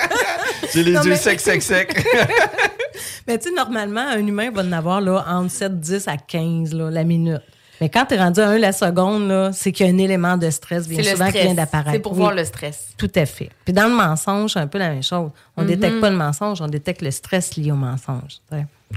j'ai 0.74 0.82
les 0.82 0.92
Non, 0.92 1.02
yeux 1.02 1.10
mais- 1.10 1.16
secs, 1.16 1.40
secs, 1.40 1.62
secs. 1.62 2.04
Mais 3.26 3.38
tu 3.38 3.48
sais, 3.48 3.54
normalement, 3.54 4.00
un 4.06 4.26
humain 4.26 4.50
va 4.50 4.62
en 4.62 4.72
avoir 4.72 5.00
là, 5.00 5.24
entre 5.28 5.50
7, 5.50 5.80
10 5.80 6.08
à 6.08 6.16
15 6.16 6.72
là, 6.74 6.90
la 6.90 7.04
minute. 7.04 7.40
Mais 7.80 7.88
quand 7.88 8.06
tu 8.06 8.14
es 8.14 8.18
rendu 8.18 8.38
à 8.40 8.48
1 8.48 8.58
la 8.58 8.70
seconde, 8.70 9.26
là, 9.26 9.50
c'est 9.52 9.72
qu'il 9.72 9.84
y 9.86 9.90
a 9.90 9.92
un 9.92 9.98
élément 9.98 10.36
de 10.36 10.48
stress 10.50 10.86
bien 10.86 11.02
souvent 11.02 11.32
qui 11.32 11.40
vient 11.42 11.54
d'apparaître. 11.54 11.90
C'est 11.92 11.98
pour 11.98 12.12
Oui. 12.12 12.18
voir 12.18 12.32
le 12.32 12.44
stress. 12.44 12.90
Tout 12.96 13.10
à 13.16 13.26
fait. 13.26 13.50
Puis 13.64 13.72
dans 13.74 13.88
le 13.88 13.94
mensonge, 13.94 14.52
c'est 14.52 14.60
un 14.60 14.68
peu 14.68 14.78
la 14.78 14.90
même 14.90 15.02
chose. 15.02 15.30
On 15.56 15.62
Mhm. 15.62 15.66
détecte 15.68 16.00
pas 16.00 16.10
le 16.10 16.16
mensonge, 16.16 16.60
on 16.60 16.68
détecte 16.68 17.02
le 17.02 17.10
stress 17.10 17.56
lié 17.56 17.72
au 17.72 17.76
mensonge. 17.76 18.38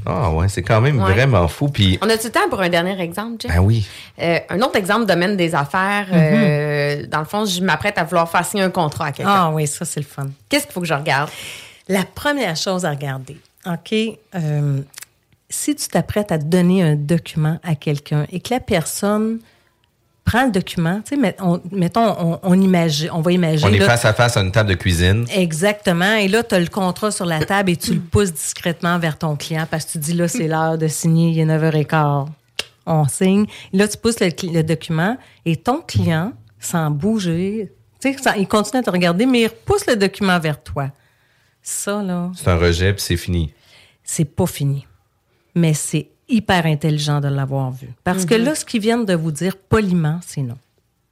Ah 0.05 0.29
ouais, 0.31 0.49
c'est 0.49 0.61
quand 0.61 0.81
même 0.81 1.01
Ouais. 1.01 1.13
vraiment 1.13 1.47
fou. 1.47 1.69
Puis, 1.69 1.97
On 2.03 2.09
a-tu 2.09 2.27
le 2.27 2.31
temps 2.33 2.47
pour 2.49 2.61
un 2.61 2.69
dernier 2.69 2.99
exemple, 3.01 3.37
Jeff? 3.41 3.51
ben 3.55 3.59
oui. 3.61 3.87
Euh, 4.21 4.37
un 4.49 4.59
autre 4.61 4.75
exemple, 4.75 5.05
domaine 5.05 5.35
des 5.37 5.55
affaires. 5.55 6.07
euh, 6.11 7.07
dans 7.07 7.19
le 7.19 7.25
fond, 7.25 7.45
je 7.45 7.61
m'apprête 7.61 7.97
à 7.97 8.03
vouloir 8.03 8.29
faire 8.29 8.45
signer 8.45 8.63
un 8.63 8.69
contrat 8.69 9.05
à 9.07 9.11
quelqu'un. 9.13 9.31
Ah 9.33 9.51
oui, 9.51 9.65
ça, 9.65 9.83
c'est 9.85 9.99
le 10.01 10.05
fun. 10.05 10.27
Qu'est-ce 10.49 10.65
qu'il 10.65 10.73
faut 10.73 10.81
que 10.81 10.87
je 10.87 10.93
regarde? 10.93 11.29
La 11.87 12.03
première 12.03 12.55
chose 12.55 12.83
à 12.85 12.89
regarder, 12.91 13.37
OK, 13.65 13.93
euh, 14.35 14.81
si 15.49 15.75
tu 15.75 15.87
t'apprêtes 15.87 16.31
à 16.31 16.37
donner 16.37 16.83
un 16.83 16.95
document 16.95 17.59
à 17.63 17.75
quelqu'un 17.75 18.25
et 18.31 18.39
que 18.39 18.53
la 18.53 18.59
personne 18.59 19.39
prend 20.23 20.45
le 20.45 20.51
document, 20.51 21.01
tu 21.05 21.15
sais, 21.15 21.21
met- 21.21 21.35
on- 21.39 21.61
mettons, 21.71 22.15
on, 22.19 22.39
on 22.41 22.59
imagine, 22.61 23.09
on 23.13 23.21
va 23.21 23.31
imaginer. 23.31 23.69
On 23.69 23.73
est 23.73 23.77
là, 23.79 23.85
face 23.85 24.05
à 24.05 24.13
face 24.13 24.37
à 24.37 24.41
une 24.41 24.51
table 24.51 24.69
de 24.69 24.73
cuisine. 24.75 25.25
Exactement. 25.31 26.15
Et 26.15 26.27
là, 26.27 26.41
tu 26.43 26.55
as 26.55 26.59
le 26.59 26.67
contrat 26.67 27.11
sur 27.11 27.25
la 27.25 27.45
table 27.45 27.69
et 27.71 27.75
tu 27.77 27.93
le 27.93 27.99
pousses 27.99 28.33
discrètement 28.33 28.97
vers 28.97 29.17
ton 29.19 29.35
client 29.35 29.67
parce 29.69 29.85
que 29.85 29.91
tu 29.93 29.97
dis 29.99 30.13
là, 30.13 30.27
c'est 30.27 30.47
l'heure 30.47 30.77
de 30.79 30.87
signer, 30.87 31.29
il 31.31 31.39
est 31.39 31.45
9h15. 31.45 32.27
on 32.87 33.07
signe. 33.07 33.45
Là, 33.73 33.87
tu 33.87 33.97
pousses 33.97 34.19
le, 34.19 34.61
document 34.63 35.17
et 35.45 35.55
ton 35.57 35.81
client, 35.81 36.33
sans 36.59 36.89
bouger, 36.89 37.71
tu 38.01 38.11
sais, 38.13 38.19
il 38.37 38.47
continue 38.47 38.79
à 38.79 38.83
te 38.83 38.89
regarder, 38.91 39.25
mais 39.27 39.41
il 39.41 39.47
repousse 39.47 39.85
le 39.87 39.95
document 39.95 40.39
vers 40.39 40.61
toi. 40.61 40.89
Ça, 41.61 42.03
là, 42.03 42.31
C'est 42.35 42.47
un 42.49 42.57
rejet, 42.57 42.93
puis 42.93 43.01
c'est 43.01 43.17
fini. 43.17 43.51
C'est 44.05 44.23
pas 44.25 44.45
fini. 44.47 44.87
Mais 45.55 45.73
c'est 45.73 46.07
hyper 46.29 46.65
intelligent 46.65 47.19
de 47.19 47.27
l'avoir 47.27 47.71
vu. 47.71 47.89
Parce 48.05 48.25
que 48.25 48.35
Mhm. 48.35 48.43
là, 48.45 48.55
ce 48.55 48.63
qu'ils 48.65 48.81
viennent 48.81 49.05
de 49.05 49.13
vous 49.13 49.31
dire 49.31 49.57
poliment, 49.57 50.19
c'est 50.25 50.41
non. 50.41 50.57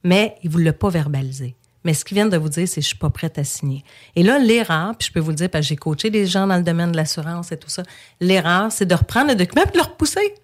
Mais 0.02 0.36
ils 0.42 0.48
ne 0.48 0.52
vous 0.52 0.58
l'ont 0.58 0.72
pas 0.72 0.88
verbalisé. 0.90 1.54
Mais 1.84 1.92
ce 1.92 2.04
qu'ils 2.04 2.14
viennent 2.14 2.30
de 2.30 2.36
vous 2.38 2.48
dire, 2.48 2.66
c'est 2.66 2.80
je 2.80 2.86
suis 2.86 2.96
pas 2.96 3.10
prête 3.10 3.38
à 3.38 3.44
signer. 3.44 3.84
Et 4.16 4.22
là, 4.22 4.38
l'erreur, 4.38 4.96
puis 4.96 5.08
je 5.08 5.12
peux 5.12 5.20
vous 5.20 5.30
le 5.30 5.36
dire 5.36 5.50
parce 5.50 5.64
que 5.66 5.68
j'ai 5.68 5.76
coaché 5.76 6.08
des 6.08 6.24
gens 6.26 6.46
dans 6.46 6.56
le 6.56 6.62
domaine 6.62 6.92
de 6.92 6.96
l'assurance 6.96 7.52
et 7.52 7.58
tout 7.58 7.68
ça, 7.68 7.82
l'erreur, 8.20 8.72
c'est 8.72 8.86
de 8.86 8.94
reprendre 8.94 9.28
le 9.28 9.34
document 9.34 9.62
et 9.66 9.70
de 9.70 9.76
le 9.76 9.82
repousser. 9.82 10.34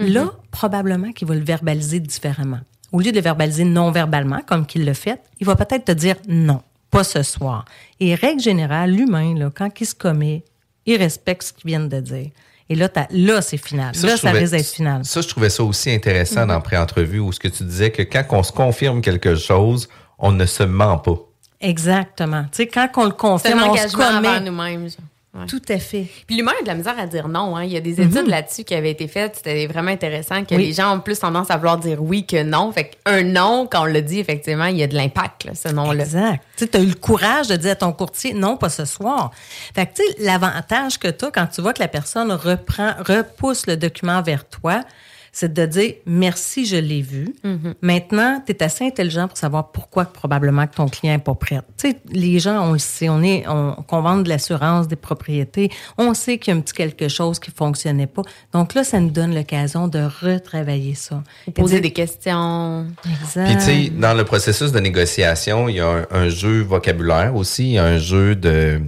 Là, 0.00 0.30
probablement 0.50 1.12
qu'il 1.12 1.28
va 1.28 1.34
le 1.34 1.44
verbaliser 1.44 2.00
différemment. 2.00 2.60
Au 2.92 3.00
lieu 3.00 3.10
de 3.12 3.16
le 3.16 3.22
verbaliser 3.22 3.64
non-verbalement, 3.64 4.40
comme 4.46 4.66
qu'il 4.66 4.84
le 4.84 4.94
fait, 4.94 5.20
il 5.40 5.46
va 5.46 5.54
peut-être 5.54 5.84
te 5.84 5.92
dire 5.92 6.16
non, 6.28 6.62
pas 6.90 7.04
ce 7.04 7.22
soir. 7.22 7.64
Et 8.00 8.14
règle 8.14 8.40
générale, 8.40 8.90
l'humain, 8.92 9.50
quand 9.54 9.80
il 9.80 9.86
se 9.86 9.94
commet, 9.94 10.44
il 10.86 10.96
respecte 10.96 11.42
ce 11.44 11.52
qu'ils 11.52 11.66
viennent 11.68 11.88
de 11.88 12.00
dire. 12.00 12.30
Et 12.70 12.74
là, 12.74 12.88
t'as- 12.88 13.08
là 13.10 13.42
c'est 13.42 13.58
final. 13.58 13.94
Ça, 13.94 14.06
là, 14.06 14.12
ça 14.16 14.18
trouvais- 14.28 14.38
risque 14.40 14.52
d'être 14.52 14.66
final. 14.72 15.04
Ça, 15.04 15.20
je 15.20 15.28
trouvais 15.28 15.50
ça 15.50 15.62
aussi 15.64 15.90
intéressant 15.90 16.42
Mhm. 16.42 16.48
dans 16.48 16.60
pré-entrevue 16.60 17.18
où 17.18 17.30
ce 17.32 17.38
que 17.40 17.48
tu 17.48 17.62
disais 17.64 17.90
que 17.90 18.02
quand 18.02 18.24
on 18.30 18.42
se 18.42 18.52
confirme 18.52 19.00
quelque 19.02 19.34
chose, 19.34 19.88
on 20.18 20.32
ne 20.32 20.46
se 20.46 20.62
ment 20.62 20.96
pas. 20.98 21.16
Exactement. 21.60 22.44
Tu 22.44 22.48
sais, 22.58 22.66
quand 22.66 22.88
on 22.96 23.04
le 23.04 23.10
confirme, 23.12 23.58
un 23.60 23.68
on 23.68 23.76
se 23.76 23.96
commet. 23.96 24.40
nous-mêmes. 24.40 24.88
Ouais. 25.36 25.46
Tout 25.46 25.60
à 25.68 25.78
fait. 25.78 26.06
Puis 26.28 26.36
l'humain 26.36 26.52
a 26.60 26.62
de 26.62 26.68
la 26.68 26.74
misère 26.76 26.94
à 26.96 27.06
dire 27.08 27.26
non. 27.26 27.56
Hein. 27.56 27.64
Il 27.64 27.72
y 27.72 27.76
a 27.76 27.80
des 27.80 28.00
études 28.00 28.22
Mhm. 28.24 28.28
là-dessus 28.30 28.62
qui 28.62 28.72
avaient 28.74 28.92
été 28.92 29.08
faites. 29.08 29.34
C'était 29.36 29.66
vraiment 29.66 29.90
intéressant 29.90 30.44
que 30.44 30.54
Oui. 30.54 30.66
les 30.66 30.72
gens 30.72 30.96
ont 30.96 31.00
plus 31.00 31.18
tendance 31.18 31.50
à 31.50 31.56
vouloir 31.56 31.76
dire 31.78 32.00
oui 32.00 32.24
que 32.24 32.42
non. 32.44 32.70
Fait 32.70 32.92
qu'un 33.04 33.24
non, 33.24 33.66
quand 33.68 33.82
on 33.82 33.86
le 33.86 34.00
dit, 34.00 34.20
effectivement, 34.20 34.66
il 34.66 34.76
y 34.76 34.82
a 34.84 34.86
de 34.86 34.94
l'impact, 34.94 35.44
là, 35.44 35.52
ce 35.56 35.68
nom-là. 35.68 36.04
Exact. 36.04 36.44
Tu 36.56 36.68
as 36.72 36.78
eu 36.80 36.86
le 36.86 36.94
courage 36.94 37.48
de 37.48 37.56
dire 37.56 37.72
à 37.72 37.76
ton 37.76 37.92
courtier, 37.92 38.32
non, 38.32 38.56
pas 38.56 38.68
ce 38.68 38.84
soir. 38.84 39.32
Fait 39.74 39.86
que, 39.86 39.94
tu 39.94 40.02
sais, 40.06 40.22
l'avantage 40.24 40.98
que 41.00 41.08
tu 41.08 41.24
as 41.24 41.30
quand 41.32 41.46
tu 41.48 41.62
vois 41.62 41.72
que 41.72 41.80
la 41.82 41.88
personne 41.88 42.30
reprend, 42.30 42.92
repousse 43.04 43.66
le 43.66 43.76
document 43.76 44.22
vers 44.22 44.48
toi, 44.48 44.82
c'est 45.34 45.52
de 45.52 45.66
dire 45.66 45.94
merci, 46.06 46.64
je 46.64 46.76
l'ai 46.76 47.02
vu. 47.02 47.34
Maintenant, 47.82 48.40
tu 48.46 48.52
es 48.52 48.62
assez 48.62 48.86
intelligent 48.86 49.26
pour 49.26 49.36
savoir 49.36 49.72
pourquoi 49.72 50.04
probablement 50.04 50.64
que 50.68 50.76
ton 50.76 50.88
client 50.88 51.14
n'est 51.14 51.18
pas 51.18 51.34
prêt. 51.34 51.60
Tu 51.76 51.90
sais, 51.90 51.96
les 52.12 52.38
gens, 52.38 52.64
on 52.68 52.72
le 52.74 52.78
sait, 52.78 53.08
on 53.08 53.20
est, 53.20 53.44
on, 53.48 53.72
qu'on 53.72 54.00
vende 54.00 54.22
de 54.22 54.28
l'assurance, 54.28 54.86
des 54.86 54.94
propriétés, 54.94 55.70
on 55.98 56.14
sait 56.14 56.38
qu'il 56.38 56.54
y 56.54 56.56
a 56.56 56.58
un 56.58 56.60
petit 56.60 56.72
quelque 56.72 57.08
chose 57.08 57.40
qui 57.40 57.50
fonctionnait 57.50 58.06
pas. 58.06 58.22
Donc 58.52 58.74
là, 58.74 58.84
ça 58.84 59.00
nous 59.00 59.10
donne 59.10 59.34
l'occasion 59.34 59.88
de 59.88 59.98
retravailler 59.98 60.94
ça. 60.94 61.24
Poser 61.52 61.80
des 61.80 61.92
questions. 61.92 62.86
Exact. 63.04 63.46
Puis 63.46 63.54
tu 63.56 63.60
sais, 63.62 63.90
dans 63.90 64.14
le 64.14 64.24
processus 64.24 64.70
de 64.70 64.78
négociation, 64.78 65.68
il 65.68 65.76
y 65.76 65.80
a 65.80 65.88
un, 65.88 66.06
un 66.12 66.28
jeu 66.28 66.62
vocabulaire 66.62 67.34
aussi, 67.34 67.64
il 67.64 67.72
y 67.72 67.78
a 67.78 67.84
un 67.84 67.98
jeu 67.98 68.36
de 68.36 68.80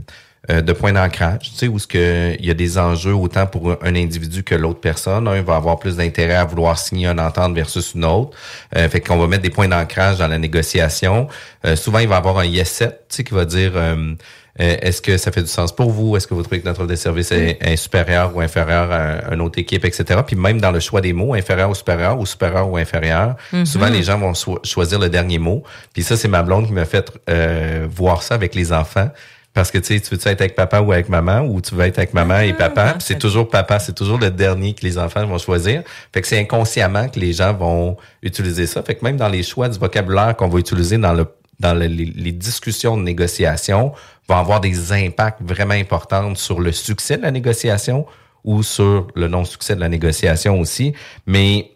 euh, 0.51 0.61
de 0.61 0.73
points 0.73 0.93
d'ancrage, 0.93 1.51
tu 1.51 1.57
sais, 1.57 1.69
où 1.69 1.79
ce 1.79 1.87
que 1.87 2.35
il 2.39 2.47
y 2.47 2.51
a 2.51 2.55
des 2.55 2.79
enjeux 2.79 3.15
autant 3.15 3.47
pour 3.47 3.73
un 3.83 3.95
individu 3.97 4.43
que 4.45 4.55
l'autre 4.55 4.81
personne. 4.81 5.27
Un 5.29 5.43
va 5.43 5.57
avoir 5.57 5.79
plus 5.79 5.97
d'intérêt 5.97 6.35
à 6.37 6.45
vouloir 6.45 6.79
signer 6.79 7.07
une 7.09 7.21
entente 7.21 7.55
versus 7.55 7.95
une 7.95 8.05
autre. 8.05 8.37
Euh, 8.77 8.89
fait 8.89 9.01
qu'on 9.01 9.17
va 9.19 9.27
mettre 9.27 9.43
des 9.43 9.51
points 9.51 9.69
d'ancrage 9.69 10.19
dans 10.19 10.29
la 10.29 10.39
négociation. 10.39 11.29
Euh, 11.65 11.77
souvent, 11.77 11.99
il 11.99 12.09
va 12.09 12.15
y 12.17 12.19
avoir 12.19 12.39
un 12.39 12.45
yes 12.45 12.71
set, 12.71 13.05
tu 13.09 13.17
sais, 13.17 13.25
qui 13.25 13.35
va 13.35 13.45
dire 13.45 13.73
euh, 13.75 14.15
est-ce 14.59 15.03
que 15.03 15.19
ça 15.19 15.31
fait 15.33 15.43
du 15.43 15.49
sens 15.49 15.71
pour 15.75 15.91
vous? 15.91 16.17
Est-ce 16.17 16.27
que 16.27 16.33
vous 16.33 16.43
trouvez 16.43 16.61
que 16.61 16.65
notre 16.65 16.81
offre 16.81 16.89
de 16.89 16.97
service 16.97 17.31
est, 17.31 17.59
est 17.61 17.77
supérieure 17.77 18.35
ou 18.35 18.41
inférieure 18.41 18.91
à 18.91 19.35
une 19.35 19.43
autre 19.43 19.59
équipe, 19.59 19.85
etc. 19.85 20.21
Puis 20.27 20.35
même 20.35 20.63
dans 20.63 20.71
le 20.71 20.81
choix 20.81 21.03
des 21.03 21.13
mots, 21.13 21.35
inférieur 21.35 21.69
ou 21.69 21.75
supérieur 21.75 22.19
ou 22.19 22.25
supérieur 22.25 22.71
ou 22.71 22.79
inférieur, 22.79 23.37
Mhm. 23.53 23.67
souvent 23.67 23.89
les 23.89 24.03
gens 24.03 24.19
vont 24.19 24.33
so- 24.33 24.59
choisir 24.65 24.99
le 24.99 25.11
dernier 25.11 25.39
mot. 25.39 25.63
Puis 25.93 26.03
ça, 26.03 26.17
c'est 26.17 26.29
ma 26.29 26.43
blonde 26.43 26.67
qui 26.69 26.73
m'a 26.73 26.87
fait 26.87 27.13
euh, 27.29 27.87
voir 27.95 28.23
ça 28.23 28.35
avec 28.35 28.55
les 28.55 28.73
enfants. 28.73 29.11
Parce 29.57 29.71
que 29.71 29.79
tu 29.79 29.87
sais, 29.99 30.01
tu 30.01 30.15
veux 30.15 30.21
être 30.31 30.41
avec 30.43 30.55
papa 30.55 30.81
ou 30.81 30.93
avec 30.93 31.09
maman, 31.09 31.41
ou 31.41 31.63
tu 31.63 31.75
veux 31.75 31.87
être 31.87 31.97
avec 31.97 32.13
maman 32.13 32.41
et 32.41 32.53
papa, 32.53 32.93
puis 32.93 33.07
c'est 33.07 33.19
toujours 33.19 33.49
papa, 33.49 33.79
c'est 33.79 33.95
toujours 33.95 34.19
le 34.19 34.31
dernier 34.31 34.75
que 34.75 34.83
les 34.85 34.99
enfants 34.99 35.25
vont 35.27 35.39
choisir. 35.39 35.83
Fait 36.13 36.21
que 36.21 36.29
c'est 36.29 36.39
inconsciemment 36.39 37.09
que 37.09 37.19
les 37.19 37.33
gens 37.33 37.55
vont 37.55 37.97
utiliser 38.23 38.67
ça. 38.67 38.83
Fait 38.83 38.95
que 38.97 39.03
même 39.03 39.17
dans 39.17 39.31
les 39.31 39.43
choix 39.43 39.71
du 39.71 39.79
vocabulaire 39.79 40.37
qu'on 40.37 40.49
va 40.49 40.59
utiliser 40.59 40.99
dans 40.99 41.15
le 41.15 41.25
dans 41.59 41.73
le- 41.73 41.87
les, 41.87 42.05
les 42.05 42.33
discussions 42.33 42.99
de 42.99 43.03
négociation, 43.03 43.93
vont 44.29 44.37
avoir 44.37 44.61
des 44.61 44.93
impacts 44.93 45.41
vraiment 45.41 45.73
importants 45.73 46.35
sur 46.35 46.61
le 46.61 46.71
succès 46.71 47.17
de 47.17 47.23
la 47.23 47.31
négociation 47.31 48.05
ou 48.45 48.63
sur 48.63 49.07
le 49.15 49.27
non-succès 49.27 49.75
de 49.75 49.81
la 49.81 49.89
négociation 49.89 50.61
aussi. 50.61 50.93
Mais 51.27 51.71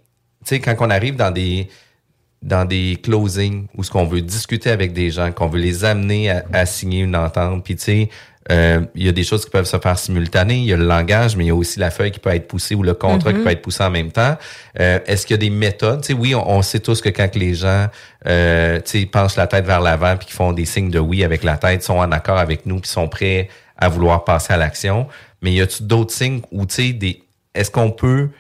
tu 0.45 0.57
sais, 0.57 0.61
quand 0.61 0.77
on 0.81 0.91
arrive 0.91 1.17
dans 1.17 1.31
des 1.31 1.71
dans 2.43 2.65
des 2.65 2.97
closings 3.03 3.67
où 3.77 3.85
ce 3.85 3.91
qu'on 3.91 4.07
veut 4.07 4.23
discuter 4.23 4.71
avec 4.71 4.93
des 4.93 5.11
gens, 5.11 5.31
qu'on 5.33 5.49
veut 5.49 5.61
les 5.61 5.85
amener 5.85 6.31
à, 6.31 6.45
à 6.53 6.67
signer 6.67 7.01
une 7.03 7.15
entente. 7.17 7.65
Puis 7.65 7.77
tu 7.77 7.83
sais, 7.83 8.09
euh, 8.51 8.81
il 8.95 9.05
y 9.05 9.09
a 9.09 9.13
des 9.13 9.23
choses 9.25 9.45
qui 9.45 9.51
peuvent 9.51 9.67
se 9.67 9.79
faire 9.79 9.99
simultanées. 9.99 10.57
Il 10.57 10.65
y 10.65 10.73
a 10.73 10.77
le 10.79 10.87
langage, 10.87 11.37
mais 11.37 11.45
il 11.45 11.49
y 11.49 11.51
a 11.51 11.55
aussi 11.55 11.79
la 11.79 11.91
feuille 11.91 12.11
qui 12.11 12.19
peut 12.19 12.31
être 12.35 12.49
poussée 12.49 12.75
ou 12.75 12.83
le 12.83 12.95
contrat 12.95 13.33
qui 13.33 13.39
Mhm. 13.39 13.45
peut 13.45 13.51
être 13.51 13.61
poussé 13.63 13.85
en 13.85 13.91
même 13.91 14.11
temps. 14.11 14.37
Euh, 14.81 14.99
Est-ce 15.07 15.27
qu'il 15.27 15.35
y 15.35 15.39
a 15.39 15.39
des 15.39 15.51
méthodes? 15.51 16.01
Tu 16.01 16.09
sais, 16.09 16.13
oui, 16.15 16.35
on, 16.35 16.49
on 16.51 16.63
sait 16.63 16.81
tous 16.81 17.03
que 17.03 17.11
quand 17.11 17.29
que 17.31 17.39
les 17.39 17.55
gens 17.55 17.89
euh, 18.27 18.81
tu 18.81 19.01
sais, 19.01 19.07
penchent 19.07 19.37
la 19.37 19.47
tête 19.47 19.67
vers 19.67 19.81
l'avant 19.83 20.17
puis 20.17 20.27
qu'ils 20.27 20.35
font 20.37 20.53
des 20.53 20.65
signes 20.65 20.91
de 20.91 20.99
oui 20.99 21.23
avec 21.23 21.45
la 21.45 21.59
tête, 21.59 21.83
sont 21.83 21.99
en 21.99 22.11
accord 22.11 22.39
avec 22.39 22.65
nous 22.65 22.81
puis 22.81 22.89
sont 22.91 23.07
prêts 23.09 23.49
à 23.77 23.89
vouloir 23.91 24.25
passer 24.25 24.55
à 24.55 24.57
l'action. 24.57 25.07
Mais 25.43 25.53
y 25.53 25.61
a-tu 25.61 25.83
d'autres 25.83 26.13
signes 26.15 26.41
où 26.51 26.65
tu 26.65 26.75
sais, 26.75 26.93
des 26.95 27.23
est-ce 27.55 27.71
qu'on 27.71 27.91
peut 27.91 28.31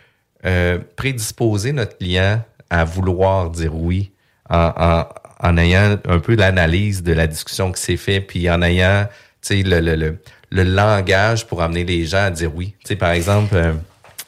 euh, 0.46 0.78
prédisposer 0.96 1.72
notre 1.72 1.98
client 1.98 2.42
à 2.70 2.84
vouloir 2.84 3.50
dire 3.50 3.74
oui 3.74 4.12
en, 4.48 4.72
en, 4.76 5.04
en 5.42 5.56
ayant 5.56 5.98
un 6.08 6.18
peu 6.18 6.34
l'analyse 6.34 7.02
de 7.02 7.12
la 7.12 7.26
discussion 7.26 7.72
qui 7.72 7.82
s'est 7.82 7.96
faite, 7.96 8.26
puis 8.26 8.50
en 8.50 8.62
ayant 8.62 9.06
le, 9.50 9.80
le, 9.80 9.96
le, 9.96 10.18
le 10.50 10.64
langage 10.64 11.46
pour 11.46 11.62
amener 11.62 11.84
les 11.84 12.04
gens 12.04 12.24
à 12.24 12.30
dire 12.30 12.54
oui. 12.54 12.74
Tu 12.80 12.88
sais, 12.88 12.96
par 12.96 13.10
exemple, 13.10 13.54
euh, 13.54 13.72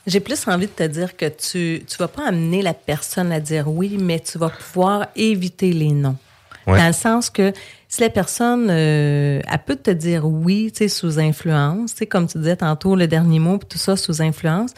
J'ai 0.07 0.21
plus 0.21 0.47
envie 0.49 0.67
de 0.67 0.73
te 0.73 0.85
dire 0.85 1.17
que 1.17 1.27
tu 1.27 1.85
tu 1.87 1.97
vas 1.99 2.09
pas 2.09 2.29
amener 2.29 2.63
la 2.63 2.75
personne 2.75 3.31
à 3.33 3.41
dire 3.41 3.69
oui, 3.69 3.99
mais 4.01 4.21
tu 4.21 4.39
vas 4.39 4.51
pouvoir 4.51 5.09
éviter 5.17 5.73
les 5.73 5.93
non. 5.93 6.17
Ouais. 6.67 6.79
Dans 6.79 6.87
le 6.87 6.93
sens 6.93 7.29
que 7.29 7.53
si 7.89 8.01
la 8.01 8.09
personne, 8.09 8.69
euh, 8.71 9.41
elle 9.51 9.59
peut 9.67 9.77
te 9.77 9.91
dire 9.91 10.25
oui, 10.25 10.71
tu 10.73 10.79
sais, 10.79 10.89
sous 10.89 11.19
influence, 11.19 11.93
tu 11.93 11.99
sais, 11.99 12.07
comme 12.07 12.27
tu 12.27 12.39
disais 12.39 12.57
tantôt, 12.57 12.97
le 12.97 13.07
dernier 13.07 13.39
mot, 13.39 13.59
tout 13.59 13.79
ça 13.79 13.97
sous 13.97 14.23
influence, 14.23 14.73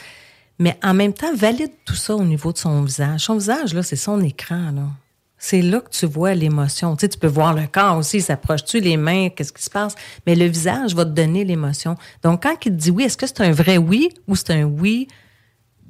mais 0.58 0.78
en 0.82 0.94
même 0.94 1.12
temps, 1.12 1.34
valide 1.34 1.72
tout 1.84 1.94
ça 1.94 2.14
au 2.14 2.24
niveau 2.24 2.52
de 2.52 2.58
son 2.58 2.82
visage. 2.82 3.22
Son 3.22 3.36
visage, 3.36 3.74
là, 3.74 3.82
c'est 3.82 3.96
son 3.96 4.20
écran, 4.22 4.70
là. 4.74 4.88
C'est 5.36 5.60
là 5.60 5.80
que 5.80 5.90
tu 5.90 6.06
vois 6.06 6.32
l'émotion. 6.32 6.96
Tu 6.96 7.02
sais, 7.02 7.08
tu 7.08 7.18
peux 7.18 7.26
voir 7.26 7.52
le 7.52 7.66
corps 7.66 7.98
aussi, 7.98 8.22
s'approche-tu, 8.22 8.80
les 8.80 8.96
mains, 8.96 9.28
qu'est-ce 9.28 9.52
qui 9.52 9.62
se 9.62 9.68
passe? 9.68 9.94
Mais 10.26 10.34
le 10.36 10.46
visage 10.46 10.94
va 10.94 11.04
te 11.04 11.10
donner 11.10 11.44
l'émotion. 11.44 11.96
Donc, 12.22 12.44
quand 12.44 12.54
il 12.64 12.70
te 12.72 12.76
dit 12.76 12.90
oui, 12.90 13.04
est-ce 13.04 13.18
que 13.18 13.26
c'est 13.26 13.42
un 13.42 13.52
vrai 13.52 13.76
oui 13.76 14.08
ou 14.26 14.36
c'est 14.36 14.52
un 14.52 14.64
oui 14.64 15.06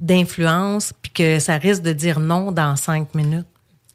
d'influence, 0.01 0.93
puis 1.01 1.13
que 1.13 1.39
ça 1.39 1.57
risque 1.57 1.83
de 1.83 1.93
dire 1.93 2.19
non 2.19 2.51
dans 2.51 2.75
cinq 2.75 3.15
minutes? 3.15 3.47